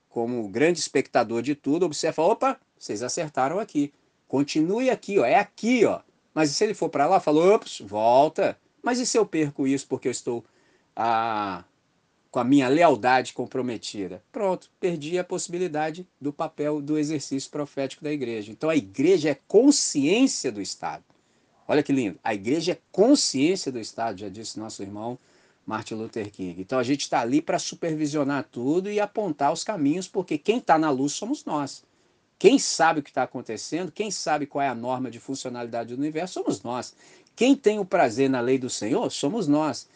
como 0.09 0.49
grande 0.49 0.81
espectador 0.81 1.43
de 1.43 1.55
tudo, 1.55 1.85
observo, 1.85 2.23
opa, 2.23 2.59
vocês 2.79 3.03
acertaram 3.03 3.61
aqui. 3.61 3.93
Continue 4.27 4.91
aqui, 4.91 5.19
ó, 5.19 5.25
é 5.25 5.37
aqui, 5.37 5.85
ó. 5.85 6.01
Mas 6.33 6.51
se 6.51 6.65
ele 6.65 6.75
for 6.75 6.89
para 6.89 7.07
lá, 7.07 7.21
falou, 7.21 7.55
ops, 7.55 7.81
volta. 7.81 8.59
Mas 8.85 9.01
e 9.01 9.07
se 9.07 9.17
eu 9.17 9.25
perco 9.25 9.67
isso 9.67 9.87
porque 9.89 10.07
eu 10.09 10.13
estou 10.13 10.45
ah, 10.95 11.65
com 12.31 12.39
a 12.39 12.45
minha 12.45 12.69
lealdade 12.69 13.33
comprometida? 13.33 14.23
Pronto, 14.31 14.71
perdi 14.79 15.19
a 15.19 15.25
possibilidade 15.25 16.07
do 16.21 16.33
papel 16.33 16.83
do 16.83 16.99
exercício 16.99 17.51
profético 17.51 18.05
da 18.05 18.13
igreja. 18.13 18.53
Então 18.53 18.69
a 18.69 18.77
igreja 18.77 19.31
é 19.31 19.39
consciência 19.49 20.53
do 20.53 20.61
Estado. 20.61 21.03
Olha 21.67 21.83
que 21.83 21.93
lindo. 21.93 22.19
A 22.23 22.35
igreja 22.35 22.73
é 22.73 22.79
consciência 22.93 23.73
do 23.73 23.81
Estado, 23.81 24.21
já 24.21 24.29
disse 24.29 24.61
nosso 24.61 24.83
irmão 24.83 25.19
Martin 25.65 25.95
Luther 25.95 26.31
King. 26.31 26.61
Então 26.61 26.79
a 26.79 26.83
gente 26.83 27.01
está 27.01 27.21
ali 27.21 27.41
para 27.41 27.59
supervisionar 27.59 28.47
tudo 28.53 28.91
e 28.91 29.01
apontar 29.01 29.51
os 29.51 29.65
caminhos, 29.65 30.07
porque 30.07 30.37
quem 30.37 30.59
está 30.59 30.77
na 30.77 30.91
luz 30.91 31.13
somos 31.13 31.43
nós. 31.47 31.83
Quem 32.39 32.59
sabe 32.59 33.01
o 33.01 33.03
que 33.03 33.11
está 33.11 33.23
acontecendo, 33.23 33.91
quem 33.91 34.11
sabe 34.11 34.45
qual 34.45 34.61
é 34.61 34.69
a 34.69 34.75
norma 34.75 35.11
de 35.11 35.19
funcionalidade 35.19 35.95
do 35.95 35.99
universo, 35.99 36.35
somos 36.35 36.63
nós. 36.63 36.95
Quem 37.37 37.57
tem 37.57 37.79
o 37.79 37.85
prazer 37.85 38.31
na 38.31 38.41
lei 38.41 38.59
do 38.59 38.71
Senhor 38.71 39.11
somos 39.11 39.49
nós. 39.49 39.89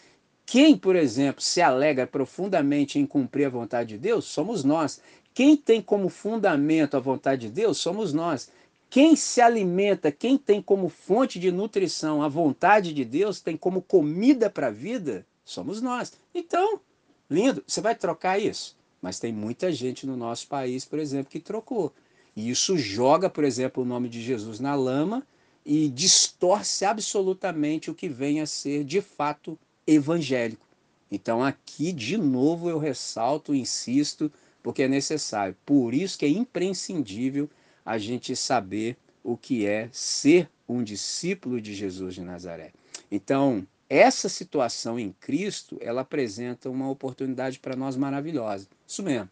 Quem, 0.44 0.76
por 0.76 0.96
exemplo, 0.96 1.42
se 1.42 1.60
alegra 1.60 2.06
profundamente 2.06 2.98
em 2.98 3.06
cumprir 3.06 3.46
a 3.46 3.50
vontade 3.50 3.90
de 3.90 3.98
Deus, 3.98 4.24
somos 4.24 4.64
nós. 4.64 5.00
Quem 5.34 5.56
tem 5.56 5.80
como 5.80 6.08
fundamento 6.08 6.96
a 6.96 7.00
vontade 7.00 7.42
de 7.42 7.52
Deus, 7.52 7.78
somos 7.78 8.12
nós. 8.12 8.50
Quem 8.90 9.14
se 9.14 9.40
alimenta, 9.40 10.10
quem 10.10 10.38
tem 10.38 10.62
como 10.62 10.88
fonte 10.88 11.38
de 11.38 11.52
nutrição 11.52 12.22
a 12.22 12.28
vontade 12.28 12.94
de 12.94 13.04
Deus, 13.04 13.40
tem 13.40 13.56
como 13.56 13.82
comida 13.82 14.48
para 14.48 14.68
a 14.68 14.70
vida, 14.70 15.26
somos 15.44 15.82
nós. 15.82 16.14
Então, 16.34 16.80
lindo, 17.28 17.62
você 17.66 17.80
vai 17.82 17.94
trocar 17.94 18.40
isso? 18.40 18.76
Mas 19.00 19.20
tem 19.20 19.32
muita 19.32 19.70
gente 19.70 20.06
no 20.06 20.16
nosso 20.16 20.48
país, 20.48 20.84
por 20.84 20.98
exemplo, 20.98 21.30
que 21.30 21.38
trocou. 21.38 21.92
E 22.34 22.50
isso 22.50 22.78
joga, 22.78 23.28
por 23.28 23.44
exemplo, 23.44 23.82
o 23.82 23.86
nome 23.86 24.08
de 24.08 24.22
Jesus 24.22 24.58
na 24.58 24.74
lama 24.74 25.24
e 25.70 25.90
distorce 25.90 26.86
absolutamente 26.86 27.90
o 27.90 27.94
que 27.94 28.08
vem 28.08 28.40
a 28.40 28.46
ser 28.46 28.84
de 28.84 29.02
fato 29.02 29.58
evangélico. 29.86 30.66
Então 31.12 31.44
aqui 31.44 31.92
de 31.92 32.16
novo 32.16 32.70
eu 32.70 32.78
ressalto, 32.78 33.54
insisto, 33.54 34.32
porque 34.62 34.84
é 34.84 34.88
necessário. 34.88 35.54
Por 35.66 35.92
isso 35.92 36.18
que 36.18 36.24
é 36.24 36.28
imprescindível 36.30 37.50
a 37.84 37.98
gente 37.98 38.34
saber 38.34 38.96
o 39.22 39.36
que 39.36 39.66
é 39.66 39.90
ser 39.92 40.48
um 40.66 40.82
discípulo 40.82 41.60
de 41.60 41.74
Jesus 41.74 42.14
de 42.14 42.22
Nazaré. 42.22 42.72
Então, 43.10 43.66
essa 43.90 44.30
situação 44.30 44.98
em 44.98 45.14
Cristo, 45.20 45.76
ela 45.82 46.00
apresenta 46.00 46.70
uma 46.70 46.88
oportunidade 46.88 47.58
para 47.58 47.76
nós 47.76 47.94
maravilhosa. 47.94 48.68
Isso 48.86 49.02
mesmo, 49.02 49.28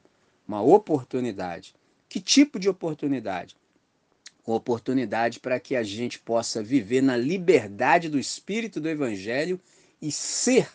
uma 0.47 0.61
oportunidade. 0.61 1.75
Que 2.11 2.21
tipo 2.21 2.59
de 2.59 2.69
oportunidade? 2.69 3.57
Oportunidade 4.55 5.41
para 5.41 5.59
que 5.59 5.75
a 5.75 5.83
gente 5.83 6.19
possa 6.19 6.63
viver 6.63 7.03
na 7.03 7.17
liberdade 7.17 8.09
do 8.09 8.19
espírito 8.19 8.81
do 8.81 8.89
evangelho 8.89 9.61
e 10.01 10.13
ser 10.13 10.69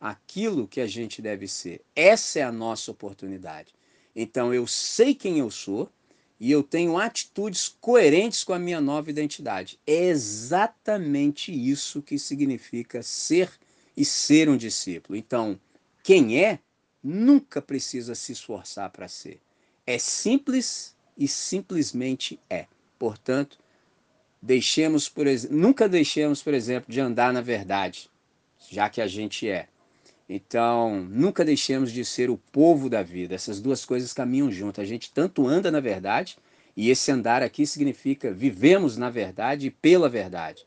aquilo 0.00 0.68
que 0.68 0.80
a 0.80 0.86
gente 0.86 1.22
deve 1.22 1.48
ser. 1.48 1.80
Essa 1.96 2.40
é 2.40 2.42
a 2.42 2.52
nossa 2.52 2.90
oportunidade. 2.90 3.74
Então 4.14 4.52
eu 4.52 4.66
sei 4.66 5.14
quem 5.14 5.38
eu 5.38 5.50
sou 5.50 5.88
e 6.38 6.50
eu 6.50 6.62
tenho 6.62 6.98
atitudes 6.98 7.68
coerentes 7.80 8.44
com 8.44 8.52
a 8.52 8.58
minha 8.58 8.80
nova 8.80 9.08
identidade. 9.08 9.78
É 9.86 10.04
exatamente 10.04 11.50
isso 11.50 12.02
que 12.02 12.18
significa 12.18 13.02
ser 13.02 13.50
e 13.96 14.04
ser 14.04 14.48
um 14.48 14.56
discípulo. 14.56 15.16
Então, 15.16 15.58
quem 16.02 16.42
é 16.42 16.58
nunca 17.02 17.62
precisa 17.62 18.14
se 18.14 18.32
esforçar 18.32 18.90
para 18.90 19.08
ser. 19.08 19.40
É 19.86 19.98
simples 19.98 20.94
e 21.16 21.28
simplesmente 21.28 22.38
é. 22.50 22.66
Portanto, 22.98 23.58
deixemos 24.40 25.08
por 25.08 25.26
nunca 25.50 25.88
deixemos, 25.88 26.42
por 26.42 26.54
exemplo, 26.54 26.92
de 26.92 27.00
andar 27.00 27.32
na 27.32 27.40
verdade. 27.40 28.10
já 28.70 28.88
que 28.88 29.00
a 29.00 29.06
gente 29.06 29.48
é. 29.48 29.68
Então, 30.28 31.00
nunca 31.10 31.44
deixemos 31.44 31.92
de 31.92 32.04
ser 32.04 32.30
o 32.30 32.38
povo 32.50 32.88
da 32.88 33.02
vida. 33.02 33.34
Essas 33.34 33.60
duas 33.60 33.84
coisas 33.84 34.12
caminham 34.12 34.50
juntas. 34.50 34.82
A 34.82 34.86
gente 34.86 35.12
tanto 35.12 35.46
anda 35.46 35.70
na 35.70 35.80
verdade, 35.80 36.38
e 36.76 36.90
esse 36.90 37.10
andar 37.12 37.42
aqui 37.42 37.66
significa 37.66 38.32
vivemos 38.32 38.96
na 38.96 39.10
verdade 39.10 39.66
e 39.66 39.70
pela 39.70 40.08
verdade. 40.08 40.64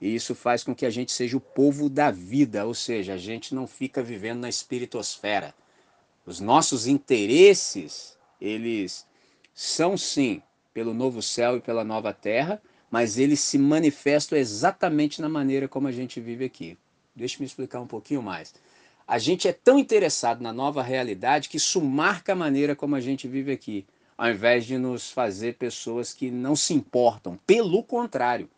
E 0.00 0.14
isso 0.14 0.34
faz 0.34 0.62
com 0.62 0.74
que 0.74 0.86
a 0.86 0.90
gente 0.90 1.10
seja 1.10 1.36
o 1.36 1.40
povo 1.40 1.88
da 1.88 2.10
vida, 2.10 2.64
ou 2.64 2.74
seja, 2.74 3.14
a 3.14 3.18
gente 3.18 3.54
não 3.54 3.66
fica 3.66 4.02
vivendo 4.02 4.40
na 4.40 4.48
espiritosfera. 4.48 5.54
Os 6.24 6.38
nossos 6.38 6.86
interesses, 6.86 8.16
eles 8.40 9.06
são 9.54 9.96
sim 9.96 10.42
pelo 10.78 10.94
novo 10.94 11.20
céu 11.20 11.56
e 11.56 11.60
pela 11.60 11.82
nova 11.82 12.12
terra, 12.12 12.62
mas 12.88 13.18
eles 13.18 13.40
se 13.40 13.58
manifestam 13.58 14.38
exatamente 14.38 15.20
na 15.20 15.28
maneira 15.28 15.66
como 15.66 15.88
a 15.88 15.90
gente 15.90 16.20
vive 16.20 16.44
aqui. 16.44 16.78
Deixa 17.16 17.34
eu 17.34 17.40
me 17.40 17.46
explicar 17.46 17.80
um 17.80 17.86
pouquinho 17.88 18.22
mais. 18.22 18.54
A 19.04 19.18
gente 19.18 19.48
é 19.48 19.52
tão 19.52 19.76
interessado 19.76 20.40
na 20.40 20.52
nova 20.52 20.80
realidade 20.80 21.48
que 21.48 21.56
isso 21.56 21.80
marca 21.80 22.32
a 22.32 22.36
maneira 22.36 22.76
como 22.76 22.94
a 22.94 23.00
gente 23.00 23.26
vive 23.26 23.50
aqui, 23.50 23.84
ao 24.16 24.30
invés 24.30 24.64
de 24.66 24.78
nos 24.78 25.10
fazer 25.10 25.56
pessoas 25.56 26.12
que 26.12 26.30
não 26.30 26.54
se 26.54 26.72
importam. 26.74 27.36
Pelo 27.44 27.82
contrário, 27.82 28.48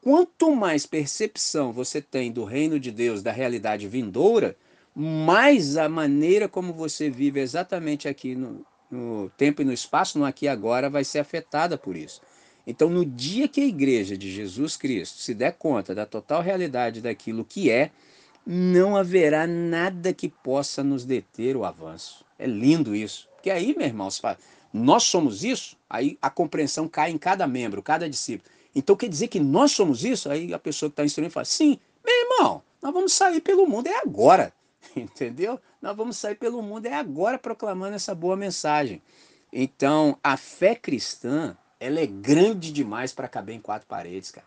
quanto 0.00 0.56
mais 0.56 0.86
percepção 0.86 1.74
você 1.74 2.00
tem 2.00 2.32
do 2.32 2.44
reino 2.44 2.80
de 2.80 2.90
Deus, 2.90 3.22
da 3.22 3.32
realidade 3.32 3.86
vindoura, 3.86 4.56
mais 4.94 5.76
a 5.76 5.90
maneira 5.90 6.48
como 6.48 6.72
você 6.72 7.10
vive 7.10 7.38
exatamente 7.38 8.08
aqui 8.08 8.34
no, 8.34 8.64
no 8.90 9.30
tempo 9.36 9.62
e 9.62 9.64
no 9.64 9.72
espaço, 9.72 10.18
no 10.18 10.24
aqui 10.24 10.46
e 10.46 10.48
agora, 10.48 10.90
vai 10.90 11.04
ser 11.04 11.18
afetada 11.18 11.76
por 11.76 11.96
isso. 11.96 12.20
Então, 12.66 12.90
no 12.90 13.04
dia 13.04 13.46
que 13.46 13.60
a 13.60 13.66
igreja 13.66 14.16
de 14.16 14.32
Jesus 14.32 14.76
Cristo 14.76 15.18
se 15.18 15.32
der 15.32 15.52
conta 15.52 15.94
da 15.94 16.04
total 16.04 16.42
realidade 16.42 17.00
daquilo 17.00 17.44
que 17.44 17.70
é, 17.70 17.92
não 18.44 18.96
haverá 18.96 19.46
nada 19.46 20.12
que 20.12 20.28
possa 20.28 20.82
nos 20.82 21.04
deter 21.04 21.56
o 21.56 21.64
avanço. 21.64 22.24
É 22.38 22.46
lindo 22.46 22.94
isso. 22.94 23.28
Porque 23.34 23.50
aí, 23.50 23.74
meu 23.76 23.86
irmão, 23.86 24.10
fala, 24.10 24.38
nós 24.72 25.04
somos 25.04 25.42
isso, 25.42 25.76
aí 25.88 26.18
a 26.20 26.28
compreensão 26.28 26.86
cai 26.86 27.10
em 27.10 27.18
cada 27.18 27.46
membro, 27.46 27.82
cada 27.82 28.08
discípulo. 28.08 28.50
Então 28.74 28.94
quer 28.94 29.08
dizer 29.08 29.28
que 29.28 29.40
nós 29.40 29.72
somos 29.72 30.04
isso? 30.04 30.30
Aí 30.30 30.52
a 30.52 30.58
pessoa 30.58 30.90
que 30.90 30.92
está 30.92 31.04
instruindo 31.04 31.32
fala, 31.32 31.44
sim, 31.44 31.78
meu 32.04 32.14
irmão, 32.14 32.62
nós 32.82 32.92
vamos 32.92 33.12
sair 33.12 33.40
pelo 33.40 33.66
mundo, 33.66 33.86
é 33.86 33.98
agora. 33.98 34.52
Entendeu? 34.96 35.60
Nós 35.80 35.96
vamos 35.96 36.16
sair 36.16 36.34
pelo 36.34 36.62
mundo, 36.62 36.86
é 36.86 36.94
agora 36.94 37.38
proclamando 37.38 37.96
essa 37.96 38.14
boa 38.14 38.36
mensagem. 38.36 39.02
Então, 39.52 40.18
a 40.22 40.36
fé 40.36 40.74
cristã, 40.74 41.56
ela 41.80 42.00
é 42.00 42.06
grande 42.06 42.72
demais 42.72 43.12
para 43.12 43.28
caber 43.28 43.54
em 43.54 43.60
quatro 43.60 43.86
paredes, 43.86 44.30
cara. 44.30 44.46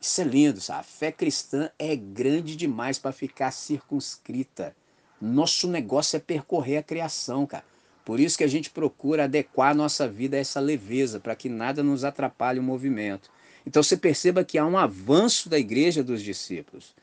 Isso 0.00 0.20
é 0.20 0.24
lindo, 0.24 0.60
sabe? 0.60 0.80
A 0.80 0.84
fé 0.84 1.10
cristã 1.10 1.70
é 1.78 1.96
grande 1.96 2.54
demais 2.54 2.98
para 2.98 3.10
ficar 3.10 3.50
circunscrita. 3.50 4.74
Nosso 5.20 5.66
negócio 5.68 6.16
é 6.16 6.20
percorrer 6.20 6.78
a 6.78 6.82
criação, 6.82 7.44
cara. 7.46 7.64
Por 8.04 8.20
isso 8.20 8.38
que 8.38 8.44
a 8.44 8.48
gente 8.48 8.70
procura 8.70 9.24
adequar 9.24 9.72
a 9.72 9.74
nossa 9.74 10.08
vida 10.08 10.36
a 10.36 10.40
essa 10.40 10.60
leveza, 10.60 11.18
para 11.18 11.34
que 11.34 11.48
nada 11.48 11.82
nos 11.82 12.04
atrapalhe 12.04 12.60
o 12.60 12.62
movimento. 12.62 13.28
Então 13.66 13.82
você 13.82 13.96
perceba 13.96 14.44
que 14.44 14.56
há 14.56 14.64
um 14.64 14.78
avanço 14.78 15.48
da 15.48 15.58
igreja 15.58 16.02
dos 16.02 16.22
discípulos. 16.22 16.94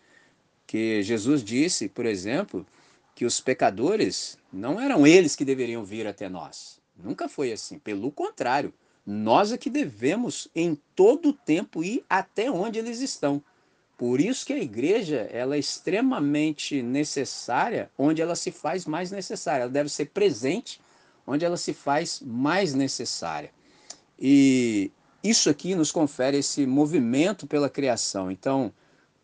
Que 0.67 1.01
Jesus 1.03 1.43
disse, 1.43 1.87
por 1.87 2.05
exemplo, 2.05 2.65
que 3.13 3.25
os 3.25 3.39
pecadores 3.39 4.37
não 4.51 4.79
eram 4.79 5.05
eles 5.05 5.35
que 5.35 5.45
deveriam 5.45 5.85
vir 5.85 6.07
até 6.07 6.27
nós. 6.27 6.79
Nunca 6.95 7.29
foi 7.29 7.51
assim. 7.51 7.79
Pelo 7.79 8.11
contrário, 8.11 8.73
nós 9.05 9.51
é 9.51 9.57
que 9.57 9.69
devemos 9.69 10.47
em 10.55 10.77
todo 10.95 11.29
o 11.29 11.33
tempo 11.33 11.83
ir 11.83 12.03
até 12.09 12.49
onde 12.49 12.79
eles 12.79 12.99
estão. 12.99 13.41
Por 13.97 14.19
isso 14.19 14.45
que 14.45 14.53
a 14.53 14.61
igreja 14.61 15.29
ela 15.31 15.55
é 15.55 15.59
extremamente 15.59 16.81
necessária 16.81 17.89
onde 17.97 18.21
ela 18.21 18.35
se 18.35 18.51
faz 18.51 18.85
mais 18.85 19.11
necessária. 19.11 19.63
Ela 19.63 19.71
deve 19.71 19.89
ser 19.89 20.07
presente 20.07 20.81
onde 21.25 21.45
ela 21.45 21.57
se 21.57 21.73
faz 21.73 22.21
mais 22.21 22.73
necessária. 22.73 23.51
E 24.19 24.91
isso 25.23 25.49
aqui 25.49 25.75
nos 25.75 25.91
confere 25.91 26.37
esse 26.37 26.65
movimento 26.65 27.47
pela 27.47 27.69
criação. 27.69 28.29
Então, 28.29 28.73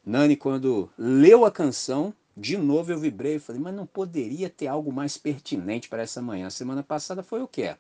Nani, 0.05 0.35
quando 0.35 0.89
leu 0.97 1.45
a 1.45 1.51
canção, 1.51 2.13
de 2.35 2.57
novo 2.57 2.91
eu 2.91 2.97
vibrei 2.97 3.35
e 3.35 3.39
falei, 3.39 3.61
mas 3.61 3.73
não 3.73 3.85
poderia 3.85 4.49
ter 4.49 4.67
algo 4.67 4.91
mais 4.91 5.17
pertinente 5.17 5.87
para 5.89 6.01
essa 6.01 6.21
manhã. 6.21 6.49
Semana 6.49 6.83
passada 6.83 7.21
foi 7.21 7.41
o 7.41 7.47
quê? 7.47 7.75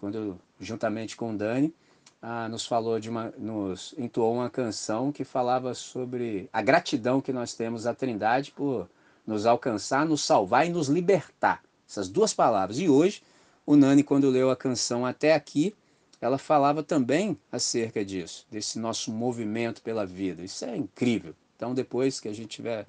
quando 0.00 0.40
juntamente 0.58 1.14
com 1.14 1.34
o 1.34 1.36
Dani, 1.36 1.74
ah, 2.22 2.48
nos 2.48 2.66
falou 2.66 2.98
de 2.98 3.10
uma, 3.10 3.32
nos 3.36 3.94
entoou 3.98 4.34
uma 4.34 4.48
canção 4.48 5.12
que 5.12 5.24
falava 5.24 5.74
sobre 5.74 6.48
a 6.52 6.62
gratidão 6.62 7.20
que 7.20 7.32
nós 7.32 7.54
temos 7.54 7.86
à 7.86 7.94
Trindade 7.94 8.50
por 8.50 8.88
nos 9.26 9.44
alcançar, 9.44 10.06
nos 10.06 10.22
salvar 10.22 10.66
e 10.66 10.70
nos 10.70 10.88
libertar. 10.88 11.62
Essas 11.86 12.08
duas 12.08 12.32
palavras. 12.32 12.78
E 12.78 12.88
hoje, 12.88 13.22
o 13.66 13.76
Nani, 13.76 14.02
quando 14.02 14.30
leu 14.30 14.50
a 14.50 14.56
canção 14.56 15.04
até 15.04 15.34
aqui, 15.34 15.74
ela 16.20 16.38
falava 16.38 16.82
também 16.82 17.36
acerca 17.50 18.04
disso, 18.04 18.46
desse 18.50 18.78
nosso 18.78 19.10
movimento 19.10 19.82
pela 19.82 20.04
vida. 20.04 20.42
Isso 20.42 20.64
é 20.64 20.76
incrível. 20.76 21.34
Então, 21.56 21.74
depois 21.74 22.20
que 22.20 22.28
a 22.28 22.32
gente 22.32 22.48
tiver 22.48 22.86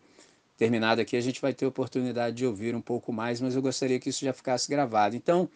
terminado 0.58 1.02
aqui, 1.02 1.16
a 1.16 1.22
gente 1.22 1.42
vai 1.42 1.54
ter 1.54 1.66
oportunidade 1.66 2.36
de 2.36 2.46
ouvir 2.46 2.76
um 2.76 2.82
pouco 2.82 3.12
mais, 3.12 3.42
mas 3.42 3.56
eu 3.56 3.62
gostaria 3.62 4.00
que 4.00 4.10
isso 4.10 4.24
já 4.26 4.34
ficasse 4.34 4.70
gravado. 4.70 5.16
Então, 5.16 5.50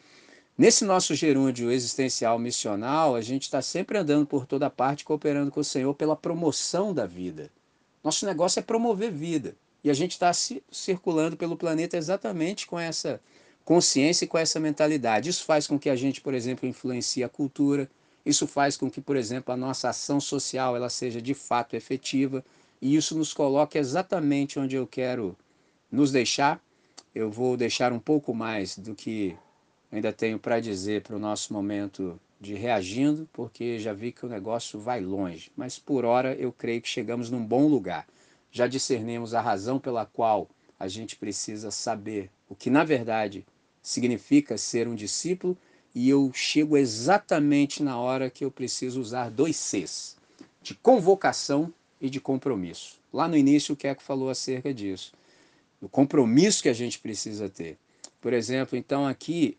Nesse 0.58 0.86
nosso 0.86 1.14
gerúndio 1.14 1.70
existencial 1.70 2.40
missional, 2.40 3.14
a 3.14 3.20
gente 3.20 3.44
está 3.44 3.62
sempre 3.62 3.98
andando 3.98 4.26
por 4.26 4.46
toda 4.46 4.70
parte, 4.70 5.04
cooperando 5.04 5.52
com 5.52 5.60
o 5.60 5.66
Senhor 5.66 5.94
pela 5.94 6.16
promoção 6.16 6.94
da 6.94 7.06
vida. 7.06 7.52
Nosso 8.02 8.26
negócio 8.26 8.62
é 8.62 8.64
promover 8.64 9.12
vida. 9.12 9.54
E 9.84 9.90
a 9.90 9.94
gente 9.94 10.12
está 10.14 10.32
circulando 10.72 11.36
pelo 11.36 11.58
planeta 11.58 11.98
exatamente 11.98 12.68
com 12.68 12.80
essa 12.80 13.20
consciência 13.66 14.26
e 14.26 14.28
com 14.28 14.38
essa 14.38 14.60
mentalidade. 14.60 15.30
Isso 15.30 15.44
faz 15.44 15.66
com 15.66 15.78
que 15.78 15.90
a 15.90 15.96
gente, 15.96 16.22
por 16.22 16.36
exemplo, 16.36 16.70
influencie 16.70 17.24
a 17.24 17.30
cultura. 17.30 17.90
Isso 18.24 18.46
faz 18.46 18.78
com 18.78 18.90
que, 18.90 19.02
por 19.02 19.18
exemplo, 19.18 19.52
a 19.52 19.58
nossa 19.58 19.90
ação 19.90 20.22
social 20.22 20.76
ela 20.76 20.90
seja 20.90 21.20
de 21.20 21.34
fato 21.34 21.76
efetiva. 21.76 22.46
E 22.80 22.96
isso 22.96 23.18
nos 23.18 23.34
coloca 23.34 23.80
exatamente 23.80 24.60
onde 24.60 24.76
eu 24.76 24.86
quero 24.86 25.36
nos 25.92 26.12
deixar. 26.12 26.62
Eu 27.14 27.32
vou 27.32 27.58
deixar 27.58 27.92
um 27.92 28.00
pouco 28.00 28.34
mais 28.34 28.78
do 28.78 28.94
que 28.94 29.36
ainda 29.92 30.14
tenho 30.14 30.38
para 30.38 30.60
dizer 30.60 31.02
para 31.02 31.16
o 31.16 31.20
nosso 31.20 31.52
momento 31.52 32.20
de 32.40 32.54
reagindo, 32.54 33.28
porque 33.34 33.80
já 33.80 33.94
vi 33.94 34.12
que 34.12 34.26
o 34.26 34.30
negócio 34.30 34.80
vai 34.80 35.02
longe. 35.02 35.52
Mas 35.56 35.80
por 35.80 36.06
hora 36.06 36.36
eu 36.36 36.52
creio 36.52 36.82
que 36.82 36.90
chegamos 36.90 37.32
num 37.32 37.44
bom 37.44 37.68
lugar. 37.68 38.06
Já 38.52 38.68
discernimos 38.68 39.34
a 39.34 39.42
razão 39.42 39.80
pela 39.80 40.06
qual 40.06 40.48
a 40.80 40.88
gente 40.88 41.16
precisa 41.16 41.72
saber 41.72 42.30
o 42.48 42.56
que 42.56 42.70
na 42.70 42.84
verdade 42.84 43.46
significa 43.86 44.58
ser 44.58 44.88
um 44.88 44.96
discípulo 44.96 45.56
e 45.94 46.10
eu 46.10 46.32
chego 46.34 46.76
exatamente 46.76 47.84
na 47.84 48.00
hora 48.00 48.32
que 48.32 48.44
eu 48.44 48.50
preciso 48.50 49.00
usar 49.00 49.30
dois 49.30 49.56
Cs, 49.56 50.18
de 50.60 50.74
convocação 50.74 51.72
e 52.02 52.10
de 52.10 52.20
compromisso. 52.20 53.00
Lá 53.14 53.28
no 53.28 53.38
início 53.38 53.74
o 53.74 53.78
Keco 53.78 54.02
falou 54.02 54.32
acerca 54.32 54.74
disso, 54.74 55.14
o 55.80 55.88
compromisso 55.88 56.64
que 56.64 56.70
a 56.70 56.74
gente 56.74 56.98
precisa 56.98 57.48
ter. 57.48 57.78
Por 58.20 58.34
exemplo, 58.34 58.76
então 58.76 59.06
aqui 59.06 59.56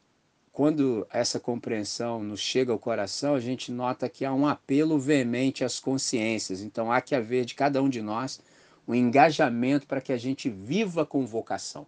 quando 0.51 1.07
essa 1.13 1.39
compreensão 1.39 2.21
nos 2.21 2.41
chega 2.41 2.73
ao 2.73 2.81
coração, 2.81 3.37
a 3.37 3.41
gente 3.41 3.71
nota 3.71 4.09
que 4.09 4.25
há 4.25 4.35
um 4.35 4.49
apelo 4.49 4.99
veemente 4.99 5.63
às 5.63 5.79
consciências. 5.79 6.63
Então 6.63 6.91
há 6.91 7.01
que 7.01 7.15
haver 7.15 7.45
de 7.45 7.55
cada 7.55 7.81
um 7.81 7.89
de 7.89 8.03
nós 8.03 8.41
um 8.89 8.95
engajamento 8.95 9.87
para 9.87 10.01
que 10.01 10.13
a 10.13 10.17
gente 10.17 10.51
viva 10.51 11.07
com 11.07 11.25
vocação. 11.25 11.87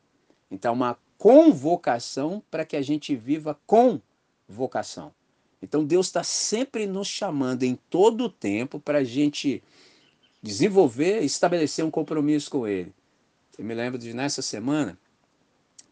Então, 0.51 0.72
uma 0.72 0.97
convocação 1.18 2.42
para 2.50 2.64
que 2.64 2.76
a 2.76 2.82
gente 2.82 3.14
viva 3.14 3.58
com 3.66 4.00
vocação. 4.48 5.12
Então, 5.60 5.84
Deus 5.84 6.06
está 6.06 6.22
sempre 6.22 6.86
nos 6.86 7.08
chamando 7.08 7.64
em 7.64 7.76
todo 7.90 8.24
o 8.24 8.30
tempo 8.30 8.78
para 8.78 8.98
a 8.98 9.04
gente 9.04 9.62
desenvolver, 10.40 11.22
estabelecer 11.22 11.84
um 11.84 11.90
compromisso 11.90 12.48
com 12.48 12.66
Ele. 12.66 12.92
Eu 13.58 13.64
me 13.64 13.74
lembro 13.74 13.98
de, 13.98 14.14
nessa 14.14 14.40
semana, 14.40 14.96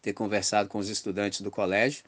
ter 0.01 0.13
conversado 0.13 0.69
com 0.69 0.79
os 0.79 0.87
estudantes 0.87 1.41
do 1.41 1.51
colégio 1.51 2.05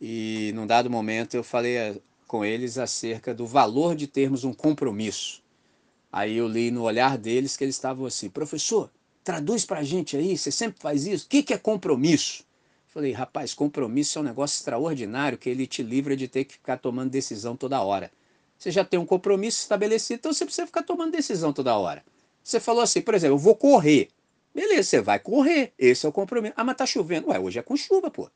e 0.00 0.50
num 0.56 0.66
dado 0.66 0.90
momento 0.90 1.34
eu 1.34 1.44
falei 1.44 1.76
eh, 1.76 2.00
com 2.26 2.44
eles 2.44 2.78
acerca 2.78 3.32
do 3.32 3.46
valor 3.46 3.94
de 3.94 4.08
termos 4.08 4.42
um 4.42 4.52
compromisso. 4.52 5.40
Aí 6.12 6.36
eu 6.36 6.48
li 6.48 6.72
no 6.72 6.82
olhar 6.82 7.16
deles 7.16 7.56
que 7.56 7.62
eles 7.62 7.76
estavam 7.76 8.06
assim, 8.06 8.28
professor, 8.28 8.90
traduz 9.22 9.64
para 9.64 9.80
a 9.80 9.84
gente 9.84 10.16
aí, 10.16 10.36
você 10.36 10.50
sempre 10.50 10.80
faz 10.80 11.06
isso, 11.06 11.26
o 11.26 11.28
que, 11.28 11.44
que 11.44 11.54
é 11.54 11.58
compromisso? 11.58 12.47
Falei, 12.98 13.12
rapaz, 13.12 13.54
compromisso 13.54 14.18
é 14.18 14.22
um 14.22 14.24
negócio 14.24 14.56
extraordinário 14.56 15.38
que 15.38 15.48
ele 15.48 15.68
te 15.68 15.84
livra 15.84 16.16
de 16.16 16.26
ter 16.26 16.44
que 16.44 16.54
ficar 16.54 16.78
tomando 16.78 17.08
decisão 17.08 17.54
toda 17.54 17.80
hora. 17.80 18.10
Você 18.58 18.72
já 18.72 18.84
tem 18.84 18.98
um 18.98 19.06
compromisso 19.06 19.60
estabelecido, 19.60 20.18
então 20.18 20.32
você 20.32 20.44
precisa 20.44 20.66
ficar 20.66 20.82
tomando 20.82 21.12
decisão 21.12 21.52
toda 21.52 21.78
hora. 21.78 22.04
Você 22.42 22.58
falou 22.58 22.82
assim, 22.82 23.00
por 23.00 23.14
exemplo, 23.14 23.34
eu 23.34 23.38
vou 23.38 23.54
correr. 23.54 24.08
Beleza, 24.52 24.82
você 24.82 25.00
vai 25.00 25.20
correr, 25.20 25.72
esse 25.78 26.06
é 26.06 26.08
o 26.08 26.12
compromisso. 26.12 26.54
Ah, 26.56 26.64
mas 26.64 26.76
tá 26.76 26.84
chovendo. 26.86 27.28
Ué, 27.28 27.38
hoje 27.38 27.60
é 27.60 27.62
com 27.62 27.76
chuva, 27.76 28.10
pô. 28.10 28.28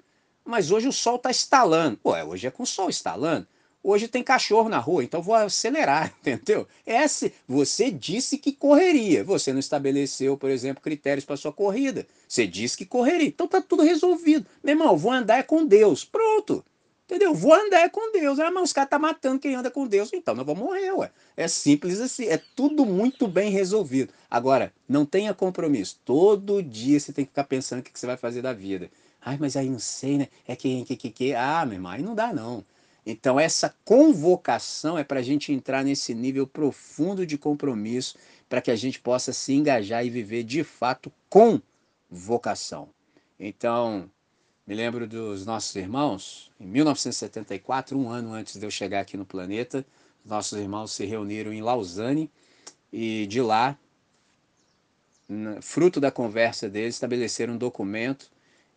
Mas 0.44 0.70
hoje 0.70 0.86
o 0.86 0.92
sol 0.92 1.16
está 1.16 1.32
estalando. 1.32 1.98
Ué, 2.04 2.22
hoje 2.22 2.46
é 2.46 2.50
com 2.52 2.62
o 2.62 2.66
sol 2.66 2.88
estalando. 2.88 3.48
Hoje 3.84 4.06
tem 4.06 4.22
cachorro 4.22 4.68
na 4.68 4.78
rua, 4.78 5.02
então 5.02 5.20
vou 5.20 5.34
acelerar, 5.34 6.14
entendeu? 6.22 6.68
Essa, 6.86 7.32
você 7.48 7.90
disse 7.90 8.38
que 8.38 8.52
correria. 8.52 9.24
Você 9.24 9.52
não 9.52 9.58
estabeleceu, 9.58 10.36
por 10.36 10.50
exemplo, 10.50 10.82
critérios 10.82 11.24
para 11.24 11.36
sua 11.36 11.52
corrida. 11.52 12.06
Você 12.28 12.46
disse 12.46 12.76
que 12.76 12.86
correria. 12.86 13.26
Então 13.26 13.48
tá 13.48 13.60
tudo 13.60 13.82
resolvido. 13.82 14.46
Meu 14.62 14.74
irmão, 14.74 14.96
vou 14.96 15.10
andar 15.10 15.44
com 15.44 15.66
Deus. 15.66 16.04
Pronto. 16.04 16.64
Entendeu? 17.04 17.34
Vou 17.34 17.52
andar 17.52 17.90
com 17.90 18.12
Deus. 18.12 18.38
Ah, 18.38 18.50
mas 18.50 18.62
os 18.62 18.72
caras 18.72 18.86
estão 18.86 19.00
tá 19.00 19.06
matando 19.06 19.40
quem 19.40 19.54
anda 19.54 19.70
com 19.70 19.86
Deus. 19.86 20.10
Então 20.12 20.34
não 20.34 20.44
vou 20.44 20.54
morrer, 20.54 20.92
ué. 20.92 21.10
É 21.36 21.48
simples 21.48 22.00
assim. 22.00 22.26
É 22.26 22.40
tudo 22.56 22.86
muito 22.86 23.26
bem 23.28 23.50
resolvido. 23.50 24.14
Agora, 24.30 24.72
não 24.88 25.04
tenha 25.04 25.34
compromisso. 25.34 26.00
Todo 26.04 26.62
dia 26.62 26.98
você 26.98 27.12
tem 27.12 27.24
que 27.24 27.30
ficar 27.30 27.44
pensando 27.44 27.80
o 27.80 27.82
que 27.82 27.98
você 27.98 28.06
vai 28.06 28.16
fazer 28.16 28.40
da 28.40 28.52
vida. 28.52 28.88
Ai, 29.20 29.36
mas 29.38 29.56
aí 29.56 29.68
não 29.68 29.78
sei, 29.78 30.18
né? 30.18 30.28
É 30.46 30.56
que, 30.56 30.84
que, 30.84 30.96
que, 30.96 31.10
que. 31.10 31.34
Ah, 31.34 31.66
meu 31.66 31.74
irmão, 31.74 31.92
aí 31.92 32.02
não 32.02 32.14
dá, 32.14 32.32
não. 32.32 32.64
Então, 33.04 33.38
essa 33.38 33.74
convocação 33.84 34.96
é 34.96 35.02
para 35.02 35.20
a 35.20 35.22
gente 35.22 35.52
entrar 35.52 35.84
nesse 35.84 36.14
nível 36.14 36.46
profundo 36.46 37.26
de 37.26 37.36
compromisso, 37.36 38.16
para 38.48 38.60
que 38.60 38.70
a 38.70 38.76
gente 38.76 39.00
possa 39.00 39.32
se 39.32 39.52
engajar 39.52 40.06
e 40.06 40.10
viver 40.10 40.44
de 40.44 40.62
fato 40.62 41.12
com 41.28 41.60
vocação. 42.08 42.88
Então, 43.38 44.08
me 44.64 44.74
lembro 44.74 45.06
dos 45.06 45.44
nossos 45.44 45.74
irmãos, 45.74 46.50
em 46.60 46.66
1974, 46.66 47.98
um 47.98 48.08
ano 48.08 48.32
antes 48.32 48.56
de 48.56 48.64
eu 48.64 48.70
chegar 48.70 49.00
aqui 49.00 49.16
no 49.16 49.26
planeta, 49.26 49.84
nossos 50.24 50.56
irmãos 50.58 50.92
se 50.92 51.04
reuniram 51.04 51.52
em 51.52 51.60
Lausanne 51.60 52.30
e 52.92 53.26
de 53.26 53.40
lá, 53.40 53.76
fruto 55.60 55.98
da 55.98 56.10
conversa 56.10 56.68
deles, 56.68 56.94
estabeleceram 56.94 57.54
um 57.54 57.58
documento. 57.58 58.30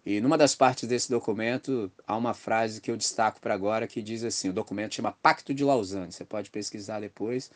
E 0.05 0.21
numa 0.21 0.37
das 0.37 0.53
partes 0.53 0.87
desse 0.87 1.09
documento 1.09 1.91
há 2.05 2.15
uma 2.15 2.35
frase 2.35 2.79
que 2.79 2.91
eu 2.91 2.97
destaco 2.97 3.41
para 3.41 3.55
agora 3.55 3.87
que 3.87 4.03
diz 4.03 4.23
assim: 4.23 4.49
o 4.49 4.53
documento 4.53 4.93
chama 4.93 5.11
Pacto 5.11 5.51
de 5.53 5.63
Lausanne. 5.63 6.11
Você 6.11 6.23
pode 6.23 6.51
pesquisar 6.51 6.99
depois. 6.99 7.49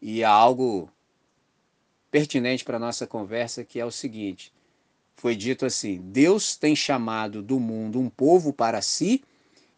E 0.00 0.24
há 0.24 0.30
algo 0.30 0.90
pertinente 2.10 2.64
para 2.64 2.78
a 2.78 2.80
nossa 2.80 3.06
conversa 3.06 3.64
que 3.64 3.78
é 3.78 3.84
o 3.84 3.90
seguinte: 3.90 4.50
foi 5.14 5.36
dito 5.36 5.66
assim: 5.66 6.00
Deus 6.00 6.56
tem 6.56 6.74
chamado 6.74 7.42
do 7.42 7.60
mundo 7.60 8.00
um 8.00 8.08
povo 8.08 8.50
para 8.50 8.80
si 8.80 9.22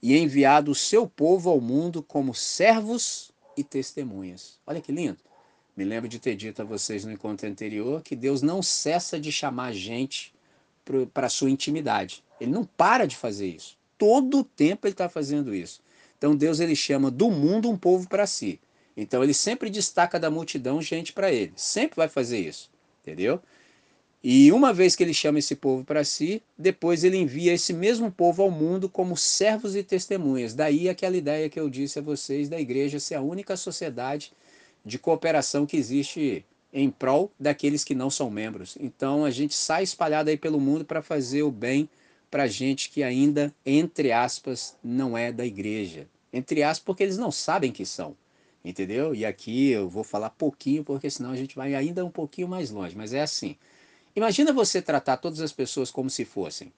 e 0.01 0.17
enviado 0.17 0.71
o 0.71 0.77
seu 0.77 1.09
povo 1.09 1.51
ao 1.51 1.61
mundo 1.61 2.05
como 2.05 2.33
servos 2.33 3.33
e 3.57 3.65
testemunhas. 3.65 4.61
Olha 4.65 4.81
que 4.81 4.93
lindo. 4.93 5.19
Me 5.77 5.85
lembro 5.85 6.09
de 6.09 6.21
ter 6.21 6.37
dito 6.37 6.63
a 6.63 6.65
vocês 6.65 7.05
no 7.05 7.11
encontro 7.11 7.49
anterior 7.49 8.01
que 8.01 8.15
Deus 8.15 8.43
não 8.43 8.63
cessa 8.63 9.19
de 9.19 9.33
chamar 9.33 9.73
gente 9.73 10.36
para 11.13 11.27
a 11.27 11.31
sua 11.31 11.51
intimidade. 11.51 12.23
Ele 12.41 12.51
não 12.51 12.65
para 12.65 13.07
de 13.07 13.17
fazer 13.17 13.47
isso. 13.47 13.77
Todo 13.99 14.39
o 14.41 14.45
tempo 14.45 14.87
ele 14.87 14.95
está 14.95 15.09
fazendo 15.09 15.55
isso. 15.55 15.81
Então 16.19 16.35
Deus 16.35 16.61
ele 16.61 16.77
chama 16.77 17.11
do 17.11 17.31
mundo 17.31 17.71
um 17.71 17.77
povo 17.77 18.09
para 18.09 18.27
si. 18.27 18.61
Então 18.97 19.23
ele 19.23 19.35
sempre 19.35 19.69
destaca 19.69 20.19
da 20.19 20.31
multidão 20.31 20.81
gente 20.81 21.13
para 21.13 21.33
ele. 21.33 21.53
Sempre 21.57 21.97
vai 21.97 22.09
fazer 22.09 22.39
isso. 22.39 22.71
Entendeu? 23.03 23.41
E 24.29 24.51
uma 24.51 24.73
vez 24.73 24.97
que 24.97 25.05
ele 25.05 25.15
chama 25.15 25.39
esse 25.39 25.55
povo 25.55 25.85
para 25.85 26.03
si, 26.03 26.43
depois 26.59 27.05
ele 27.05 27.17
envia 27.17 27.53
esse 27.53 27.73
mesmo 27.73 28.11
povo 28.11 28.43
ao 28.43 28.51
mundo 28.51 28.89
como 28.89 29.17
servos 29.17 29.77
e 29.77 29.83
testemunhas. 29.83 30.55
Daí 30.55 30.89
aquela 30.89 31.17
ideia 31.17 31.49
que 31.49 31.61
eu 31.61 31.71
disse 31.71 31.99
a 31.99 32.03
vocês 32.03 32.49
da 32.49 32.59
igreja 32.59 32.99
ser 32.99 33.15
a 33.15 33.21
única 33.21 33.57
sociedade 33.57 34.33
de 34.85 34.99
cooperação 34.99 35.67
que 35.67 35.77
existe 35.77 36.45
em 36.77 36.91
prol 36.91 37.33
daqueles 37.41 37.83
que 37.83 37.95
não 37.95 38.11
são 38.11 38.31
membros. 38.31 38.77
Então 38.79 39.25
a 39.25 39.31
gente 39.31 39.55
sai 39.55 39.83
espalhado 39.83 40.29
aí 40.29 40.37
pelo 40.37 40.61
mundo 40.61 40.85
para 40.85 41.01
fazer 41.01 41.43
o 41.43 41.51
bem 41.51 41.89
para 42.31 42.47
gente 42.47 42.91
que 42.91 43.03
ainda, 43.03 43.55
entre 43.65 44.13
aspas, 44.13 44.77
não 44.85 45.17
é 45.17 45.33
da 45.33 45.47
igreja. 45.47 46.07
Entre 46.31 46.63
aspas, 46.63 46.85
porque 46.85 47.03
eles 47.03 47.17
não 47.17 47.31
sabem 47.31 47.73
que 47.73 47.87
são. 47.87 48.15
Entendeu? 48.63 49.15
E 49.15 49.25
aqui 49.25 49.71
eu 49.71 49.89
vou 49.89 50.05
falar 50.05 50.29
pouquinho, 50.29 50.85
porque 50.85 51.09
senão 51.09 51.31
a 51.31 51.37
gente 51.37 51.57
vai 51.57 51.75
ainda 51.75 52.05
um 52.05 52.11
pouquinho 52.11 52.47
mais 52.47 52.71
longe. 52.71 52.95
Mas 52.95 53.15
é 53.15 53.23
assim. 53.23 53.57
Imagina 54.15 54.53
você 54.53 54.83
tratar 54.83 55.17
todas 55.17 55.41
as 55.41 55.53
pessoas 55.53 55.91
como 55.91 56.11
se 56.11 56.27
fossem. 56.27 56.71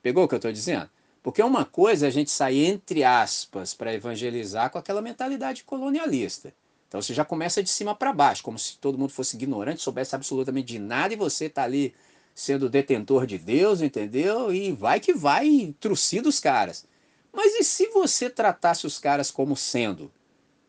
Pegou 0.00 0.24
o 0.24 0.28
que 0.28 0.34
eu 0.34 0.38
estou 0.38 0.52
dizendo? 0.52 0.88
Porque 1.22 1.42
uma 1.42 1.66
coisa 1.66 2.06
é 2.06 2.08
a 2.08 2.12
gente 2.12 2.30
sair 2.30 2.64
entre 2.64 3.04
aspas 3.04 3.74
para 3.74 3.92
evangelizar 3.92 4.70
com 4.70 4.78
aquela 4.78 5.02
mentalidade 5.02 5.64
colonialista. 5.64 6.54
Então 6.88 7.02
você 7.02 7.12
já 7.12 7.24
começa 7.24 7.62
de 7.62 7.68
cima 7.68 7.94
para 7.94 8.12
baixo, 8.12 8.42
como 8.42 8.58
se 8.58 8.78
todo 8.78 8.98
mundo 8.98 9.10
fosse 9.10 9.36
ignorante, 9.36 9.82
soubesse 9.82 10.14
absolutamente 10.14 10.66
de 10.66 10.78
nada 10.78 11.12
e 11.12 11.16
você 11.16 11.44
está 11.44 11.62
ali 11.62 11.94
sendo 12.34 12.70
detentor 12.70 13.26
de 13.26 13.36
Deus, 13.36 13.82
entendeu? 13.82 14.52
E 14.52 14.72
vai 14.72 14.98
que 14.98 15.12
vai, 15.12 15.74
trucida 15.78 16.28
os 16.28 16.40
caras. 16.40 16.86
Mas 17.32 17.54
e 17.54 17.64
se 17.64 17.88
você 17.88 18.30
tratasse 18.30 18.86
os 18.86 18.98
caras 18.98 19.30
como 19.30 19.54
sendo? 19.54 20.10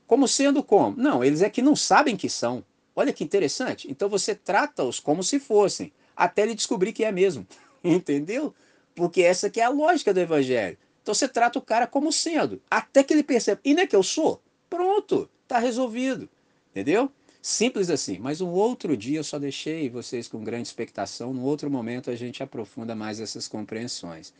Como 0.06 0.28
sendo 0.28 0.62
como? 0.62 0.98
Não, 0.98 1.24
eles 1.24 1.42
é 1.42 1.50
que 1.50 1.62
não 1.62 1.76
sabem 1.76 2.18
que 2.18 2.30
são. 2.30 2.66
Olha 2.96 3.14
que 3.14 3.24
interessante. 3.24 3.90
Então 3.90 4.10
você 4.10 4.36
trata-os 4.36 5.00
como 5.00 5.24
se 5.24 5.40
fossem, 5.40 5.94
até 6.16 6.42
ele 6.42 6.56
descobrir 6.56 6.92
que 6.92 7.06
é 7.06 7.12
mesmo. 7.12 7.48
Entendeu? 7.82 8.54
Porque 8.94 9.22
essa 9.22 9.50
que 9.50 9.62
é 9.62 9.64
a 9.64 9.70
lógica 9.70 10.14
do 10.14 10.20
evangelho. 10.20 10.78
Então 11.02 11.14
você 11.14 11.30
trata 11.30 11.58
o 11.58 11.62
cara 11.62 11.88
como 11.88 12.12
sendo, 12.12 12.62
até 12.70 13.04
que 13.04 13.14
ele 13.14 13.24
perceba, 13.24 13.62
e 13.64 13.74
não 13.74 13.84
é 13.84 13.88
que 13.88 13.96
eu 13.96 14.04
sou? 14.04 14.42
Pronto, 14.70 15.30
está 15.50 15.58
resolvido. 15.58 16.30
Entendeu? 16.70 17.12
Simples 17.42 17.90
assim. 17.90 18.20
Mas 18.20 18.40
um 18.40 18.50
outro 18.50 18.96
dia 18.96 19.20
eu 19.20 19.24
só 19.24 19.40
deixei 19.40 19.90
vocês 19.90 20.28
com 20.28 20.44
grande 20.44 20.68
expectação. 20.68 21.34
No 21.34 21.44
outro 21.44 21.70
momento 21.70 22.12
a 22.12 22.16
gente 22.16 22.44
aprofunda 22.44 22.96
mais 22.96 23.20
essas 23.20 23.48
compreensões. 23.48 24.32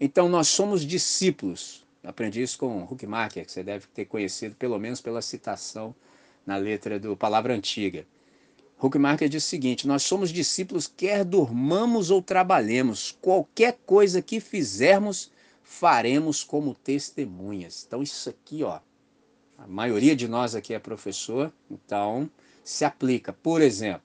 Então 0.00 0.28
nós 0.28 0.48
somos 0.48 0.84
discípulos. 0.84 1.84
Aprendi 2.02 2.42
isso 2.42 2.58
com 2.58 2.84
Huckmacher, 2.84 3.44
que 3.44 3.52
você 3.52 3.62
deve 3.62 3.86
ter 3.88 4.06
conhecido 4.06 4.54
pelo 4.56 4.78
menos 4.78 5.00
pela 5.00 5.22
citação 5.22 5.94
na 6.46 6.56
letra 6.56 6.98
do 6.98 7.16
Palavra 7.16 7.54
Antiga. 7.54 8.06
Huckmarker 8.82 9.28
diz 9.28 9.44
o 9.44 9.48
seguinte: 9.48 9.86
Nós 9.86 10.02
somos 10.02 10.30
discípulos, 10.30 10.86
quer 10.86 11.24
dormamos 11.24 12.10
ou 12.10 12.20
trabalhemos, 12.20 13.16
qualquer 13.22 13.78
coisa 13.86 14.20
que 14.20 14.40
fizermos, 14.40 15.30
faremos 15.62 16.44
como 16.44 16.74
testemunhas. 16.74 17.84
Então, 17.86 18.02
isso 18.02 18.28
aqui, 18.28 18.62
ó, 18.62 18.80
a 19.58 19.66
maioria 19.66 20.14
de 20.16 20.28
nós 20.28 20.54
aqui 20.54 20.74
é 20.74 20.78
professor, 20.78 21.52
então 21.70 22.30
se 22.62 22.84
aplica. 22.84 23.32
Por 23.32 23.60
exemplo, 23.60 24.02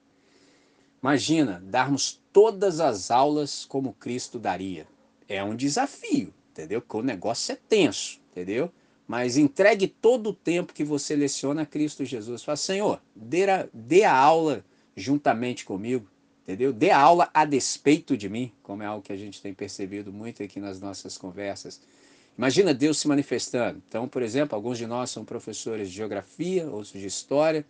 imagina 1.01 1.61
darmos 1.65 2.21
todas 2.31 2.79
as 2.79 3.11
aulas 3.11 3.65
como 3.65 3.93
Cristo 3.93 4.37
daria. 4.39 4.87
É 5.27 5.43
um 5.43 5.55
desafio, 5.55 6.33
entendeu? 6.51 6.81
Porque 6.81 6.97
o 6.97 7.03
negócio 7.03 7.51
é 7.51 7.55
tenso, 7.55 8.19
entendeu? 8.31 8.71
mas 9.09 9.37
entregue 9.37 9.87
todo 9.87 10.29
o 10.29 10.33
tempo 10.35 10.71
que 10.71 10.83
você 10.83 11.15
leciona 11.15 11.63
a 11.63 11.65
Cristo 11.65 12.05
Jesus. 12.05 12.43
Fala, 12.43 12.55
Senhor, 12.55 13.01
dê 13.15 13.49
a, 13.49 13.67
dê 13.73 14.03
a 14.03 14.15
aula 14.15 14.63
juntamente 14.95 15.65
comigo, 15.65 16.07
entendeu? 16.43 16.71
Dê 16.71 16.91
a 16.91 16.99
aula 16.99 17.27
a 17.33 17.43
despeito 17.43 18.15
de 18.15 18.29
mim, 18.29 18.51
como 18.61 18.83
é 18.83 18.85
algo 18.85 19.01
que 19.01 19.11
a 19.11 19.17
gente 19.17 19.41
tem 19.41 19.51
percebido 19.51 20.13
muito 20.13 20.43
aqui 20.43 20.59
nas 20.59 20.79
nossas 20.79 21.17
conversas. 21.17 21.81
Imagina 22.39 22.73
Deus 22.73 22.97
se 22.97 23.07
manifestando. 23.07 23.83
Então, 23.87 24.07
por 24.07 24.21
exemplo, 24.21 24.55
alguns 24.55 24.77
de 24.77 24.87
nós 24.87 25.11
são 25.11 25.25
professores 25.25 25.89
de 25.89 25.95
geografia, 25.95 26.65
outros 26.69 26.93
de 26.93 27.05
história, 27.05 27.65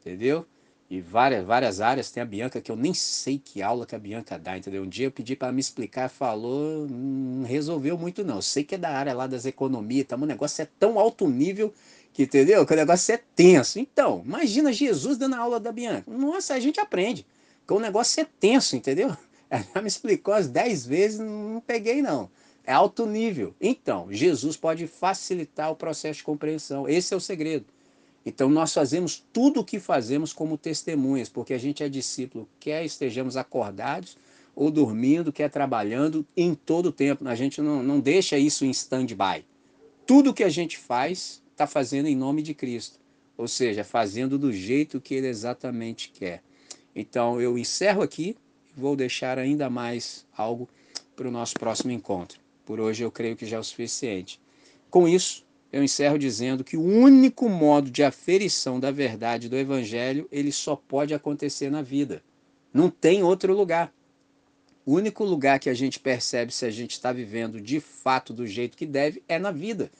entendeu? 0.00 0.46
e 0.92 1.00
várias, 1.00 1.42
várias 1.42 1.80
áreas. 1.80 2.10
Tem 2.10 2.22
a 2.22 2.26
Bianca, 2.26 2.60
que 2.60 2.70
eu 2.70 2.76
nem 2.76 2.92
sei 2.92 3.38
que 3.42 3.62
aula 3.62 3.86
que 3.86 3.94
a 3.94 3.98
Bianca 3.98 4.38
dá, 4.38 4.58
entendeu? 4.58 4.82
Um 4.82 4.88
dia 4.88 5.06
eu 5.06 5.10
pedi 5.10 5.34
para 5.34 5.50
me 5.50 5.58
explicar, 5.58 6.10
falou, 6.10 6.86
não 6.86 7.46
resolveu 7.46 7.96
muito 7.96 8.22
não. 8.22 8.36
Eu 8.36 8.42
sei 8.42 8.62
que 8.62 8.74
é 8.74 8.78
da 8.78 8.90
área 8.90 9.14
lá 9.14 9.26
das 9.26 9.46
economias, 9.46 10.06
tá? 10.06 10.16
o 10.16 10.26
negócio 10.26 10.60
é 10.60 10.68
tão 10.78 10.98
alto 10.98 11.26
nível 11.26 11.72
que, 12.12 12.24
entendeu? 12.24 12.66
Que 12.66 12.74
o 12.74 12.76
negócio 12.76 13.14
é 13.14 13.20
tenso. 13.34 13.78
Então, 13.78 14.22
imagina 14.22 14.70
Jesus 14.70 15.16
dando 15.16 15.34
a 15.34 15.38
aula 15.38 15.58
da 15.58 15.72
Bianca. 15.72 16.04
Nossa, 16.10 16.52
a 16.52 16.60
gente 16.60 16.78
aprende. 16.78 17.26
Que 17.66 17.72
o 17.72 17.80
negócio 17.80 18.20
é 18.20 18.26
tenso, 18.38 18.76
entendeu? 18.76 19.16
Ela 19.48 19.80
me 19.80 19.88
explicou 19.88 20.34
as 20.34 20.46
10 20.46 20.84
vezes, 20.84 21.18
não 21.18 21.62
peguei 21.66 22.02
não. 22.02 22.30
É 22.64 22.72
alto 22.72 23.06
nível. 23.06 23.54
Então, 23.60 24.06
Jesus 24.10 24.56
pode 24.56 24.86
facilitar 24.86 25.70
o 25.70 25.76
processo 25.76 26.18
de 26.18 26.24
compreensão. 26.24 26.88
Esse 26.88 27.12
é 27.12 27.16
o 27.16 27.20
segredo. 27.20 27.66
Então 28.24 28.48
nós 28.48 28.72
fazemos 28.72 29.22
tudo 29.32 29.60
o 29.60 29.64
que 29.64 29.80
fazemos 29.80 30.32
como 30.32 30.56
testemunhas, 30.56 31.28
porque 31.28 31.52
a 31.52 31.58
gente 31.58 31.82
é 31.82 31.88
discípulo, 31.88 32.48
quer 32.60 32.84
estejamos 32.84 33.36
acordados 33.36 34.16
ou 34.54 34.70
dormindo, 34.70 35.32
quer 35.32 35.50
trabalhando, 35.50 36.26
em 36.36 36.54
todo 36.54 36.86
o 36.86 36.92
tempo. 36.92 37.26
A 37.26 37.34
gente 37.34 37.60
não, 37.60 37.82
não 37.82 37.98
deixa 37.98 38.38
isso 38.38 38.64
em 38.64 38.70
stand-by. 38.70 39.44
Tudo 40.06 40.34
que 40.34 40.44
a 40.44 40.48
gente 40.48 40.78
faz, 40.78 41.42
está 41.50 41.66
fazendo 41.66 42.06
em 42.06 42.14
nome 42.14 42.42
de 42.42 42.54
Cristo. 42.54 43.00
Ou 43.36 43.48
seja, 43.48 43.82
fazendo 43.82 44.38
do 44.38 44.52
jeito 44.52 45.00
que 45.00 45.14
Ele 45.14 45.26
exatamente 45.26 46.10
quer. 46.10 46.42
Então 46.94 47.40
eu 47.40 47.56
encerro 47.56 48.02
aqui 48.02 48.36
e 48.76 48.80
vou 48.80 48.94
deixar 48.94 49.38
ainda 49.38 49.70
mais 49.70 50.26
algo 50.36 50.68
para 51.16 51.26
o 51.26 51.30
nosso 51.30 51.54
próximo 51.54 51.90
encontro. 51.90 52.41
Por 52.72 52.80
hoje 52.80 53.04
eu 53.04 53.12
creio 53.12 53.36
que 53.36 53.44
já 53.44 53.58
é 53.58 53.60
o 53.60 53.62
suficiente. 53.62 54.40
Com 54.88 55.06
isso, 55.06 55.44
eu 55.70 55.84
encerro 55.84 56.18
dizendo 56.18 56.64
que 56.64 56.74
o 56.74 56.82
único 56.82 57.46
modo 57.46 57.90
de 57.90 58.02
aferição 58.02 58.80
da 58.80 58.90
verdade 58.90 59.46
do 59.46 59.58
evangelho, 59.58 60.26
ele 60.32 60.50
só 60.50 60.74
pode 60.74 61.12
acontecer 61.12 61.70
na 61.70 61.82
vida. 61.82 62.22
Não 62.72 62.88
tem 62.88 63.22
outro 63.22 63.54
lugar. 63.54 63.92
O 64.86 64.94
único 64.94 65.22
lugar 65.22 65.60
que 65.60 65.68
a 65.68 65.74
gente 65.74 66.00
percebe 66.00 66.50
se 66.50 66.64
a 66.64 66.70
gente 66.70 66.92
está 66.92 67.12
vivendo 67.12 67.60
de 67.60 67.78
fato 67.78 68.32
do 68.32 68.46
jeito 68.46 68.74
que 68.74 68.86
deve 68.86 69.22
é 69.28 69.38
na 69.38 69.50
vida. 69.50 69.92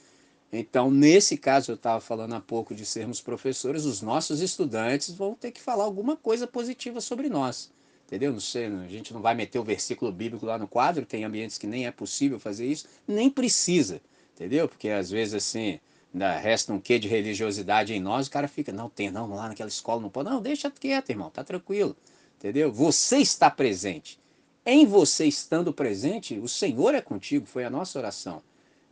Então, 0.50 0.90
nesse 0.90 1.36
caso, 1.36 1.72
eu 1.72 1.74
estava 1.76 2.00
falando 2.00 2.32
há 2.36 2.40
pouco 2.40 2.74
de 2.74 2.86
sermos 2.86 3.20
professores, 3.20 3.84
os 3.84 4.00
nossos 4.00 4.40
estudantes 4.40 5.10
vão 5.10 5.34
ter 5.34 5.50
que 5.50 5.60
falar 5.60 5.84
alguma 5.84 6.16
coisa 6.16 6.46
positiva 6.46 7.02
sobre 7.02 7.28
nós. 7.28 7.70
Entendeu? 8.12 8.30
Não 8.30 8.40
sei, 8.40 8.66
a 8.66 8.88
gente 8.88 9.14
não 9.14 9.22
vai 9.22 9.34
meter 9.34 9.58
o 9.58 9.64
versículo 9.64 10.12
bíblico 10.12 10.44
lá 10.44 10.58
no 10.58 10.68
quadro, 10.68 11.06
tem 11.06 11.24
ambientes 11.24 11.56
que 11.56 11.66
nem 11.66 11.86
é 11.86 11.90
possível 11.90 12.38
fazer 12.38 12.66
isso, 12.66 12.86
nem 13.08 13.30
precisa, 13.30 14.02
entendeu? 14.34 14.68
Porque 14.68 14.90
às 14.90 15.10
vezes 15.10 15.32
assim, 15.32 15.80
ainda 16.12 16.36
resta 16.36 16.74
um 16.74 16.78
quê 16.78 16.98
de 16.98 17.08
religiosidade 17.08 17.94
em 17.94 18.00
nós, 18.00 18.26
o 18.26 18.30
cara 18.30 18.46
fica, 18.46 18.70
não, 18.70 18.90
tem, 18.90 19.10
não, 19.10 19.34
lá 19.34 19.48
naquela 19.48 19.70
escola 19.70 20.02
não 20.02 20.10
pode. 20.10 20.28
Não, 20.28 20.42
deixa 20.42 20.70
quieto, 20.70 21.08
irmão, 21.08 21.30
tá 21.30 21.42
tranquilo. 21.42 21.96
Entendeu? 22.36 22.70
Você 22.70 23.16
está 23.16 23.50
presente. 23.50 24.20
Em 24.66 24.84
você 24.84 25.24
estando 25.24 25.72
presente, 25.72 26.38
o 26.38 26.48
Senhor 26.48 26.94
é 26.94 27.00
contigo, 27.00 27.46
foi 27.46 27.64
a 27.64 27.70
nossa 27.70 27.98
oração. 27.98 28.42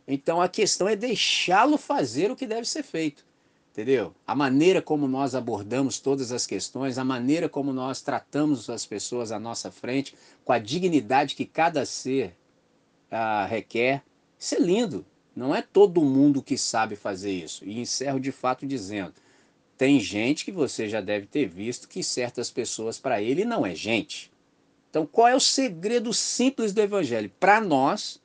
Então 0.07 0.41
a 0.41 0.49
questão 0.49 0.89
é 0.89 0.95
deixá-lo 0.95 1.77
fazer 1.77 2.31
o 2.31 2.35
que 2.35 2.47
deve 2.47 2.67
ser 2.67 2.81
feito. 2.81 3.23
Entendeu? 3.71 4.13
A 4.27 4.35
maneira 4.35 4.81
como 4.81 5.07
nós 5.07 5.33
abordamos 5.33 5.97
todas 5.97 6.33
as 6.33 6.45
questões, 6.45 6.97
a 6.97 7.05
maneira 7.05 7.47
como 7.47 7.71
nós 7.71 8.01
tratamos 8.01 8.69
as 8.69 8.85
pessoas 8.85 9.31
à 9.31 9.39
nossa 9.39 9.71
frente, 9.71 10.13
com 10.43 10.51
a 10.51 10.59
dignidade 10.59 11.35
que 11.35 11.45
cada 11.45 11.85
ser 11.85 12.35
ah, 13.09 13.45
requer, 13.45 14.03
isso 14.37 14.55
é 14.55 14.59
lindo. 14.59 15.05
Não 15.33 15.55
é 15.55 15.61
todo 15.61 16.03
mundo 16.03 16.43
que 16.43 16.57
sabe 16.57 16.97
fazer 16.97 17.31
isso. 17.31 17.63
E 17.63 17.79
encerro 17.79 18.19
de 18.19 18.33
fato 18.33 18.67
dizendo: 18.67 19.13
tem 19.77 20.01
gente 20.01 20.43
que 20.43 20.51
você 20.51 20.89
já 20.89 20.99
deve 20.99 21.25
ter 21.25 21.47
visto 21.47 21.87
que 21.87 22.03
certas 22.03 22.51
pessoas 22.51 22.99
para 22.99 23.21
ele 23.21 23.45
não 23.45 23.65
é 23.65 23.73
gente. 23.73 24.31
Então, 24.89 25.05
qual 25.05 25.29
é 25.29 25.35
o 25.35 25.39
segredo 25.39 26.13
simples 26.13 26.73
do 26.73 26.81
evangelho? 26.81 27.31
Para 27.39 27.61
nós, 27.61 28.21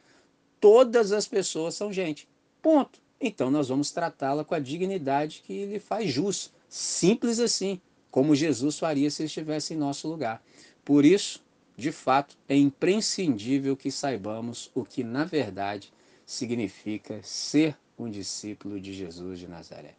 todas 0.61 1.13
as 1.13 1.29
pessoas 1.29 1.77
são 1.77 1.93
gente. 1.93 2.29
Ponto. 2.61 3.06
Então 3.21 3.51
nós 3.51 3.69
vamos 3.69 3.91
tratá-la 3.91 4.45
com 4.45 4.55
a 4.55 4.59
dignidade 4.59 5.43
que 5.45 5.67
lhe 5.67 5.81
faz 5.81 6.11
jus. 6.11 6.53
Simples 6.69 7.39
assim, 7.41 7.81
como 8.11 8.35
Jesus 8.35 8.79
faria 8.79 9.11
se 9.11 9.25
estivesse 9.25 9.75
em 9.75 9.77
nosso 9.77 10.09
lugar. 10.09 10.43
Por 10.85 11.05
isso, 11.05 11.43
de 11.77 11.93
fato, 11.93 12.37
é 12.49 12.57
imprescindível 12.57 13.77
que 13.77 13.91
saibamos 13.91 14.71
o 14.75 14.85
que 14.85 15.03
na 15.03 15.25
verdade 15.25 15.93
significa 16.25 17.21
ser 17.23 17.77
um 17.99 18.11
discípulo 18.11 18.81
de 18.81 18.93
Jesus 18.93 19.39
de 19.39 19.49
Nazaré. 19.49 19.95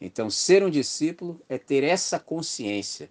Então, 0.00 0.30
ser 0.30 0.62
um 0.62 0.70
discípulo 0.70 1.40
é 1.48 1.58
ter 1.58 1.82
essa 1.82 2.18
consciência 2.18 3.10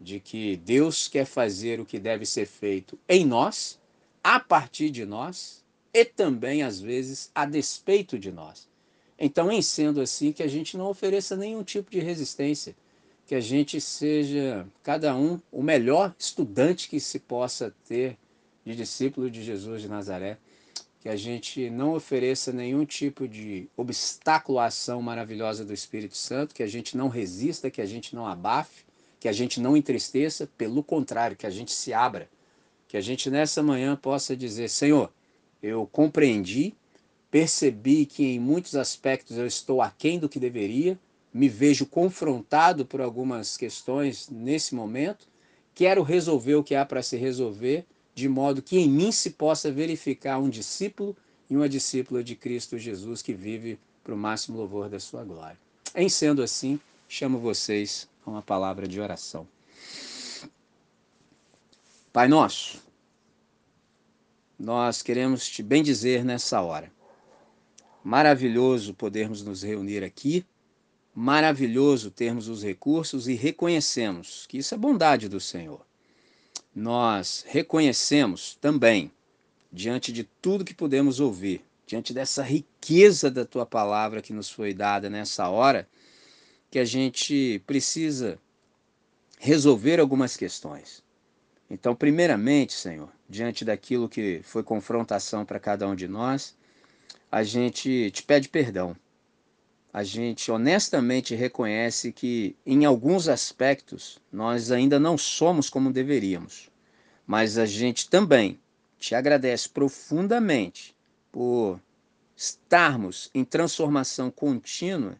de 0.00 0.20
que 0.20 0.56
Deus 0.56 1.08
quer 1.08 1.24
fazer 1.24 1.80
o 1.80 1.86
que 1.86 1.98
deve 1.98 2.26
ser 2.26 2.46
feito 2.46 2.98
em 3.08 3.24
nós, 3.24 3.80
a 4.22 4.38
partir 4.38 4.90
de 4.90 5.04
nós 5.04 5.64
e 5.92 6.04
também, 6.04 6.62
às 6.62 6.80
vezes, 6.80 7.30
a 7.34 7.44
despeito 7.44 8.18
de 8.18 8.30
nós. 8.32 8.68
Então, 9.24 9.52
em 9.52 9.62
sendo 9.62 10.00
assim, 10.00 10.32
que 10.32 10.42
a 10.42 10.48
gente 10.48 10.76
não 10.76 10.88
ofereça 10.90 11.36
nenhum 11.36 11.62
tipo 11.62 11.88
de 11.88 12.00
resistência, 12.00 12.74
que 13.24 13.36
a 13.36 13.40
gente 13.40 13.80
seja, 13.80 14.66
cada 14.82 15.14
um, 15.14 15.40
o 15.52 15.62
melhor 15.62 16.12
estudante 16.18 16.88
que 16.88 16.98
se 16.98 17.20
possa 17.20 17.72
ter 17.86 18.18
de 18.64 18.74
discípulo 18.74 19.30
de 19.30 19.40
Jesus 19.40 19.80
de 19.80 19.88
Nazaré, 19.88 20.38
que 20.98 21.08
a 21.08 21.14
gente 21.14 21.70
não 21.70 21.94
ofereça 21.94 22.52
nenhum 22.52 22.84
tipo 22.84 23.28
de 23.28 23.68
obstáculo 23.76 24.58
à 24.58 24.64
ação 24.64 25.00
maravilhosa 25.00 25.64
do 25.64 25.72
Espírito 25.72 26.16
Santo, 26.16 26.52
que 26.52 26.64
a 26.64 26.66
gente 26.66 26.96
não 26.96 27.06
resista, 27.06 27.70
que 27.70 27.80
a 27.80 27.86
gente 27.86 28.16
não 28.16 28.26
abafe, 28.26 28.84
que 29.20 29.28
a 29.28 29.32
gente 29.32 29.60
não 29.60 29.76
entristeça, 29.76 30.50
pelo 30.58 30.82
contrário, 30.82 31.36
que 31.36 31.46
a 31.46 31.50
gente 31.50 31.70
se 31.70 31.94
abra, 31.94 32.28
que 32.88 32.96
a 32.96 33.00
gente 33.00 33.30
nessa 33.30 33.62
manhã 33.62 33.94
possa 33.94 34.36
dizer: 34.36 34.68
Senhor, 34.68 35.12
eu 35.62 35.86
compreendi, 35.86 36.74
percebi 37.32 38.04
que 38.04 38.26
em 38.26 38.38
muitos 38.38 38.76
aspectos 38.76 39.38
eu 39.38 39.46
estou 39.46 39.80
aquém 39.80 40.18
do 40.18 40.28
que 40.28 40.38
deveria, 40.38 40.98
me 41.32 41.48
vejo 41.48 41.86
confrontado 41.86 42.84
por 42.84 43.00
algumas 43.00 43.56
questões 43.56 44.28
nesse 44.28 44.74
momento, 44.74 45.26
quero 45.74 46.02
resolver 46.02 46.56
o 46.56 46.62
que 46.62 46.74
há 46.74 46.84
para 46.84 47.02
se 47.02 47.16
resolver, 47.16 47.86
de 48.14 48.28
modo 48.28 48.60
que 48.60 48.78
em 48.78 48.86
mim 48.86 49.10
se 49.10 49.30
possa 49.30 49.72
verificar 49.72 50.38
um 50.38 50.50
discípulo 50.50 51.16
e 51.48 51.56
uma 51.56 51.70
discípula 51.70 52.22
de 52.22 52.36
Cristo 52.36 52.76
Jesus 52.76 53.22
que 53.22 53.32
vive 53.32 53.80
para 54.04 54.14
o 54.14 54.18
máximo 54.18 54.58
louvor 54.58 54.90
da 54.90 55.00
sua 55.00 55.24
glória. 55.24 55.58
Em 55.94 56.10
sendo 56.10 56.42
assim, 56.42 56.78
chamo 57.08 57.38
vocês 57.38 58.06
a 58.26 58.30
uma 58.30 58.42
palavra 58.42 58.86
de 58.86 59.00
oração. 59.00 59.48
Pai 62.12 62.28
nosso, 62.28 62.82
nós 64.58 65.00
queremos 65.00 65.48
te 65.48 65.62
bendizer 65.62 66.26
nessa 66.26 66.60
hora. 66.60 66.92
Maravilhoso 68.04 68.94
podermos 68.94 69.42
nos 69.42 69.62
reunir 69.62 70.02
aqui, 70.02 70.44
maravilhoso 71.14 72.10
termos 72.10 72.48
os 72.48 72.62
recursos 72.62 73.28
e 73.28 73.34
reconhecemos 73.34 74.46
que 74.48 74.58
isso 74.58 74.74
é 74.74 74.78
bondade 74.78 75.28
do 75.28 75.38
Senhor. 75.38 75.86
Nós 76.74 77.44
reconhecemos 77.46 78.56
também, 78.60 79.12
diante 79.70 80.12
de 80.12 80.24
tudo 80.24 80.64
que 80.64 80.74
podemos 80.74 81.20
ouvir, 81.20 81.62
diante 81.86 82.12
dessa 82.12 82.42
riqueza 82.42 83.30
da 83.30 83.44
tua 83.44 83.66
palavra 83.66 84.22
que 84.22 84.32
nos 84.32 84.50
foi 84.50 84.72
dada 84.72 85.10
nessa 85.10 85.48
hora, 85.48 85.88
que 86.70 86.78
a 86.78 86.84
gente 86.84 87.62
precisa 87.66 88.38
resolver 89.38 90.00
algumas 90.00 90.36
questões. 90.36 91.02
Então, 91.68 91.94
primeiramente, 91.94 92.72
Senhor, 92.72 93.10
diante 93.28 93.64
daquilo 93.64 94.08
que 94.08 94.40
foi 94.42 94.62
confrontação 94.62 95.44
para 95.44 95.60
cada 95.60 95.86
um 95.86 95.94
de 95.94 96.08
nós, 96.08 96.56
a 97.32 97.42
gente 97.42 98.10
te 98.10 98.22
pede 98.22 98.46
perdão. 98.46 98.94
A 99.90 100.04
gente 100.04 100.52
honestamente 100.52 101.34
reconhece 101.34 102.12
que, 102.12 102.54
em 102.66 102.84
alguns 102.84 103.26
aspectos, 103.26 104.20
nós 104.30 104.70
ainda 104.70 105.00
não 105.00 105.16
somos 105.16 105.70
como 105.70 105.90
deveríamos. 105.90 106.68
Mas 107.26 107.56
a 107.56 107.64
gente 107.64 108.10
também 108.10 108.60
te 108.98 109.14
agradece 109.14 109.66
profundamente 109.66 110.94
por 111.30 111.80
estarmos 112.36 113.30
em 113.34 113.46
transformação 113.46 114.30
contínua 114.30 115.16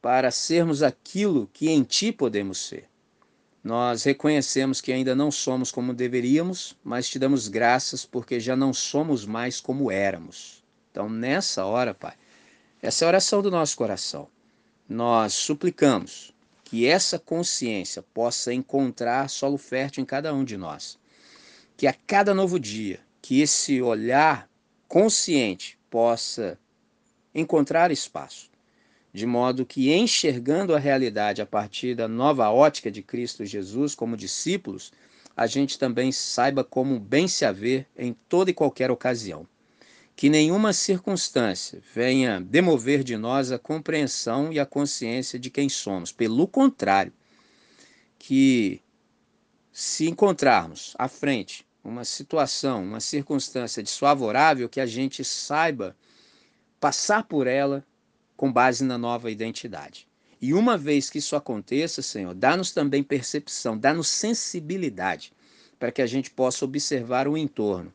para 0.00 0.32
sermos 0.32 0.82
aquilo 0.82 1.48
que 1.52 1.70
em 1.70 1.84
Ti 1.84 2.10
podemos 2.10 2.58
ser. 2.58 2.88
Nós 3.62 4.02
reconhecemos 4.02 4.80
que 4.80 4.92
ainda 4.92 5.14
não 5.14 5.30
somos 5.30 5.70
como 5.70 5.94
deveríamos, 5.94 6.76
mas 6.82 7.08
te 7.08 7.16
damos 7.16 7.46
graças 7.46 8.04
porque 8.04 8.40
já 8.40 8.56
não 8.56 8.74
somos 8.74 9.24
mais 9.24 9.60
como 9.60 9.88
éramos. 9.88 10.61
Então, 10.92 11.08
nessa 11.08 11.64
hora, 11.64 11.92
Pai, 11.92 12.14
essa 12.80 13.04
é 13.04 13.06
a 13.06 13.08
oração 13.08 13.42
do 13.42 13.50
nosso 13.50 13.76
coração. 13.76 14.28
Nós 14.88 15.32
suplicamos 15.32 16.32
que 16.62 16.86
essa 16.86 17.18
consciência 17.18 18.02
possa 18.14 18.54
encontrar 18.54 19.28
solo 19.28 19.58
fértil 19.58 20.02
em 20.02 20.06
cada 20.06 20.32
um 20.32 20.44
de 20.44 20.56
nós. 20.56 20.96
Que 21.76 21.88
a 21.88 21.92
cada 21.92 22.32
novo 22.32 22.60
dia, 22.60 23.00
que 23.20 23.40
esse 23.40 23.82
olhar 23.82 24.48
consciente 24.86 25.76
possa 25.90 26.56
encontrar 27.34 27.90
espaço 27.90 28.52
de 29.12 29.26
modo 29.26 29.66
que, 29.66 29.92
enxergando 29.92 30.74
a 30.74 30.78
realidade 30.78 31.42
a 31.42 31.46
partir 31.46 31.94
da 31.94 32.08
nova 32.08 32.50
ótica 32.50 32.90
de 32.90 33.02
Cristo 33.02 33.44
Jesus 33.44 33.94
como 33.94 34.16
discípulos, 34.16 34.90
a 35.36 35.46
gente 35.46 35.78
também 35.78 36.10
saiba 36.10 36.64
como 36.64 36.98
bem 36.98 37.28
se 37.28 37.44
haver 37.44 37.86
em 37.96 38.14
toda 38.28 38.50
e 38.50 38.54
qualquer 38.54 38.90
ocasião. 38.90 39.46
Que 40.14 40.28
nenhuma 40.28 40.72
circunstância 40.72 41.82
venha 41.94 42.40
demover 42.40 43.02
de 43.02 43.16
nós 43.16 43.50
a 43.50 43.58
compreensão 43.58 44.52
e 44.52 44.60
a 44.60 44.66
consciência 44.66 45.38
de 45.38 45.50
quem 45.50 45.68
somos. 45.68 46.12
Pelo 46.12 46.46
contrário, 46.46 47.12
que 48.18 48.80
se 49.72 50.06
encontrarmos 50.08 50.94
à 50.98 51.08
frente 51.08 51.66
uma 51.82 52.04
situação, 52.04 52.84
uma 52.84 53.00
circunstância 53.00 53.82
desfavorável, 53.82 54.68
que 54.68 54.80
a 54.80 54.86
gente 54.86 55.24
saiba 55.24 55.96
passar 56.78 57.24
por 57.24 57.46
ela 57.46 57.84
com 58.36 58.52
base 58.52 58.84
na 58.84 58.98
nova 58.98 59.30
identidade. 59.30 60.06
E 60.40 60.52
uma 60.52 60.76
vez 60.76 61.08
que 61.08 61.18
isso 61.18 61.36
aconteça, 61.36 62.02
Senhor, 62.02 62.34
dá-nos 62.34 62.72
também 62.72 63.02
percepção, 63.02 63.78
dá-nos 63.78 64.08
sensibilidade 64.08 65.32
para 65.78 65.92
que 65.92 66.02
a 66.02 66.06
gente 66.06 66.30
possa 66.30 66.64
observar 66.64 67.28
o 67.28 67.36
entorno. 67.36 67.92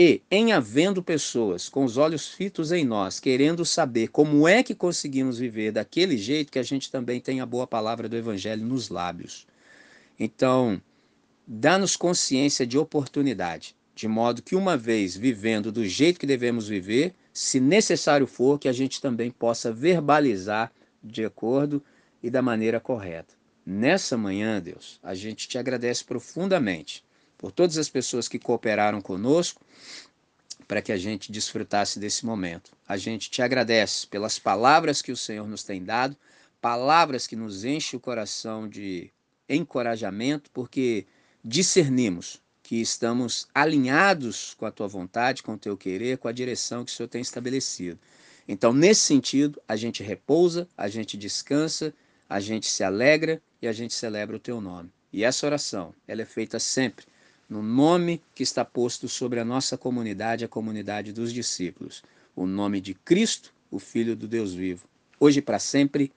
E, 0.00 0.22
em 0.30 0.52
havendo 0.52 1.02
pessoas 1.02 1.68
com 1.68 1.82
os 1.82 1.96
olhos 1.96 2.28
fitos 2.28 2.70
em 2.70 2.84
nós, 2.84 3.18
querendo 3.18 3.64
saber 3.64 4.06
como 4.06 4.46
é 4.46 4.62
que 4.62 4.72
conseguimos 4.72 5.40
viver 5.40 5.72
daquele 5.72 6.16
jeito, 6.16 6.52
que 6.52 6.58
a 6.60 6.62
gente 6.62 6.88
também 6.88 7.20
tem 7.20 7.40
a 7.40 7.46
boa 7.46 7.66
palavra 7.66 8.08
do 8.08 8.16
Evangelho 8.16 8.64
nos 8.64 8.90
lábios. 8.90 9.44
Então, 10.16 10.80
dá-nos 11.44 11.96
consciência 11.96 12.64
de 12.64 12.78
oportunidade, 12.78 13.74
de 13.92 14.06
modo 14.06 14.40
que, 14.40 14.54
uma 14.54 14.76
vez 14.76 15.16
vivendo 15.16 15.72
do 15.72 15.84
jeito 15.84 16.20
que 16.20 16.26
devemos 16.28 16.68
viver, 16.68 17.12
se 17.32 17.58
necessário 17.58 18.28
for, 18.28 18.56
que 18.56 18.68
a 18.68 18.72
gente 18.72 19.00
também 19.00 19.32
possa 19.32 19.72
verbalizar 19.72 20.70
de 21.02 21.24
acordo 21.24 21.82
e 22.22 22.30
da 22.30 22.40
maneira 22.40 22.78
correta. 22.78 23.34
Nessa 23.66 24.16
manhã, 24.16 24.60
Deus, 24.60 25.00
a 25.02 25.16
gente 25.16 25.48
te 25.48 25.58
agradece 25.58 26.04
profundamente 26.04 27.02
por 27.38 27.52
todas 27.52 27.78
as 27.78 27.88
pessoas 27.88 28.26
que 28.26 28.38
cooperaram 28.38 29.00
conosco, 29.00 29.64
para 30.66 30.82
que 30.82 30.92
a 30.92 30.98
gente 30.98 31.32
desfrutasse 31.32 31.98
desse 31.98 32.26
momento. 32.26 32.72
A 32.86 32.96
gente 32.98 33.30
te 33.30 33.40
agradece 33.40 34.06
pelas 34.08 34.38
palavras 34.38 35.00
que 35.00 35.12
o 35.12 35.16
Senhor 35.16 35.48
nos 35.48 35.62
tem 35.62 35.82
dado, 35.82 36.16
palavras 36.60 37.26
que 37.26 37.36
nos 37.36 37.64
enchem 37.64 37.96
o 37.96 38.00
coração 38.00 38.68
de 38.68 39.10
encorajamento, 39.48 40.50
porque 40.50 41.06
discernimos 41.42 42.42
que 42.62 42.82
estamos 42.82 43.48
alinhados 43.54 44.52
com 44.58 44.66
a 44.66 44.70
tua 44.70 44.86
vontade, 44.86 45.42
com 45.42 45.54
o 45.54 45.58
teu 45.58 45.74
querer, 45.74 46.18
com 46.18 46.28
a 46.28 46.32
direção 46.32 46.84
que 46.84 46.92
o 46.92 46.94
Senhor 46.94 47.08
tem 47.08 47.22
estabelecido. 47.22 47.98
Então, 48.46 48.74
nesse 48.74 49.02
sentido, 49.02 49.62
a 49.66 49.76
gente 49.76 50.02
repousa, 50.02 50.68
a 50.76 50.88
gente 50.88 51.16
descansa, 51.16 51.94
a 52.28 52.40
gente 52.40 52.66
se 52.66 52.84
alegra 52.84 53.40
e 53.62 53.68
a 53.68 53.72
gente 53.72 53.94
celebra 53.94 54.36
o 54.36 54.40
teu 54.40 54.60
nome. 54.60 54.90
E 55.10 55.24
essa 55.24 55.46
oração, 55.46 55.94
ela 56.06 56.20
é 56.20 56.26
feita 56.26 56.58
sempre 56.58 57.06
no 57.48 57.62
nome 57.62 58.22
que 58.34 58.42
está 58.42 58.64
posto 58.64 59.08
sobre 59.08 59.40
a 59.40 59.44
nossa 59.44 59.78
comunidade, 59.78 60.44
a 60.44 60.48
comunidade 60.48 61.12
dos 61.12 61.32
discípulos, 61.32 62.02
o 62.36 62.46
nome 62.46 62.80
de 62.80 62.94
Cristo, 62.94 63.52
o 63.70 63.78
Filho 63.78 64.14
do 64.14 64.28
Deus 64.28 64.52
vivo, 64.52 64.86
hoje 65.18 65.38
e 65.38 65.42
para 65.42 65.58
sempre. 65.58 66.12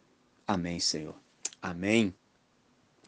Amém, 0.45 0.79
Senhor. 0.79 1.15
Amém. 1.61 2.13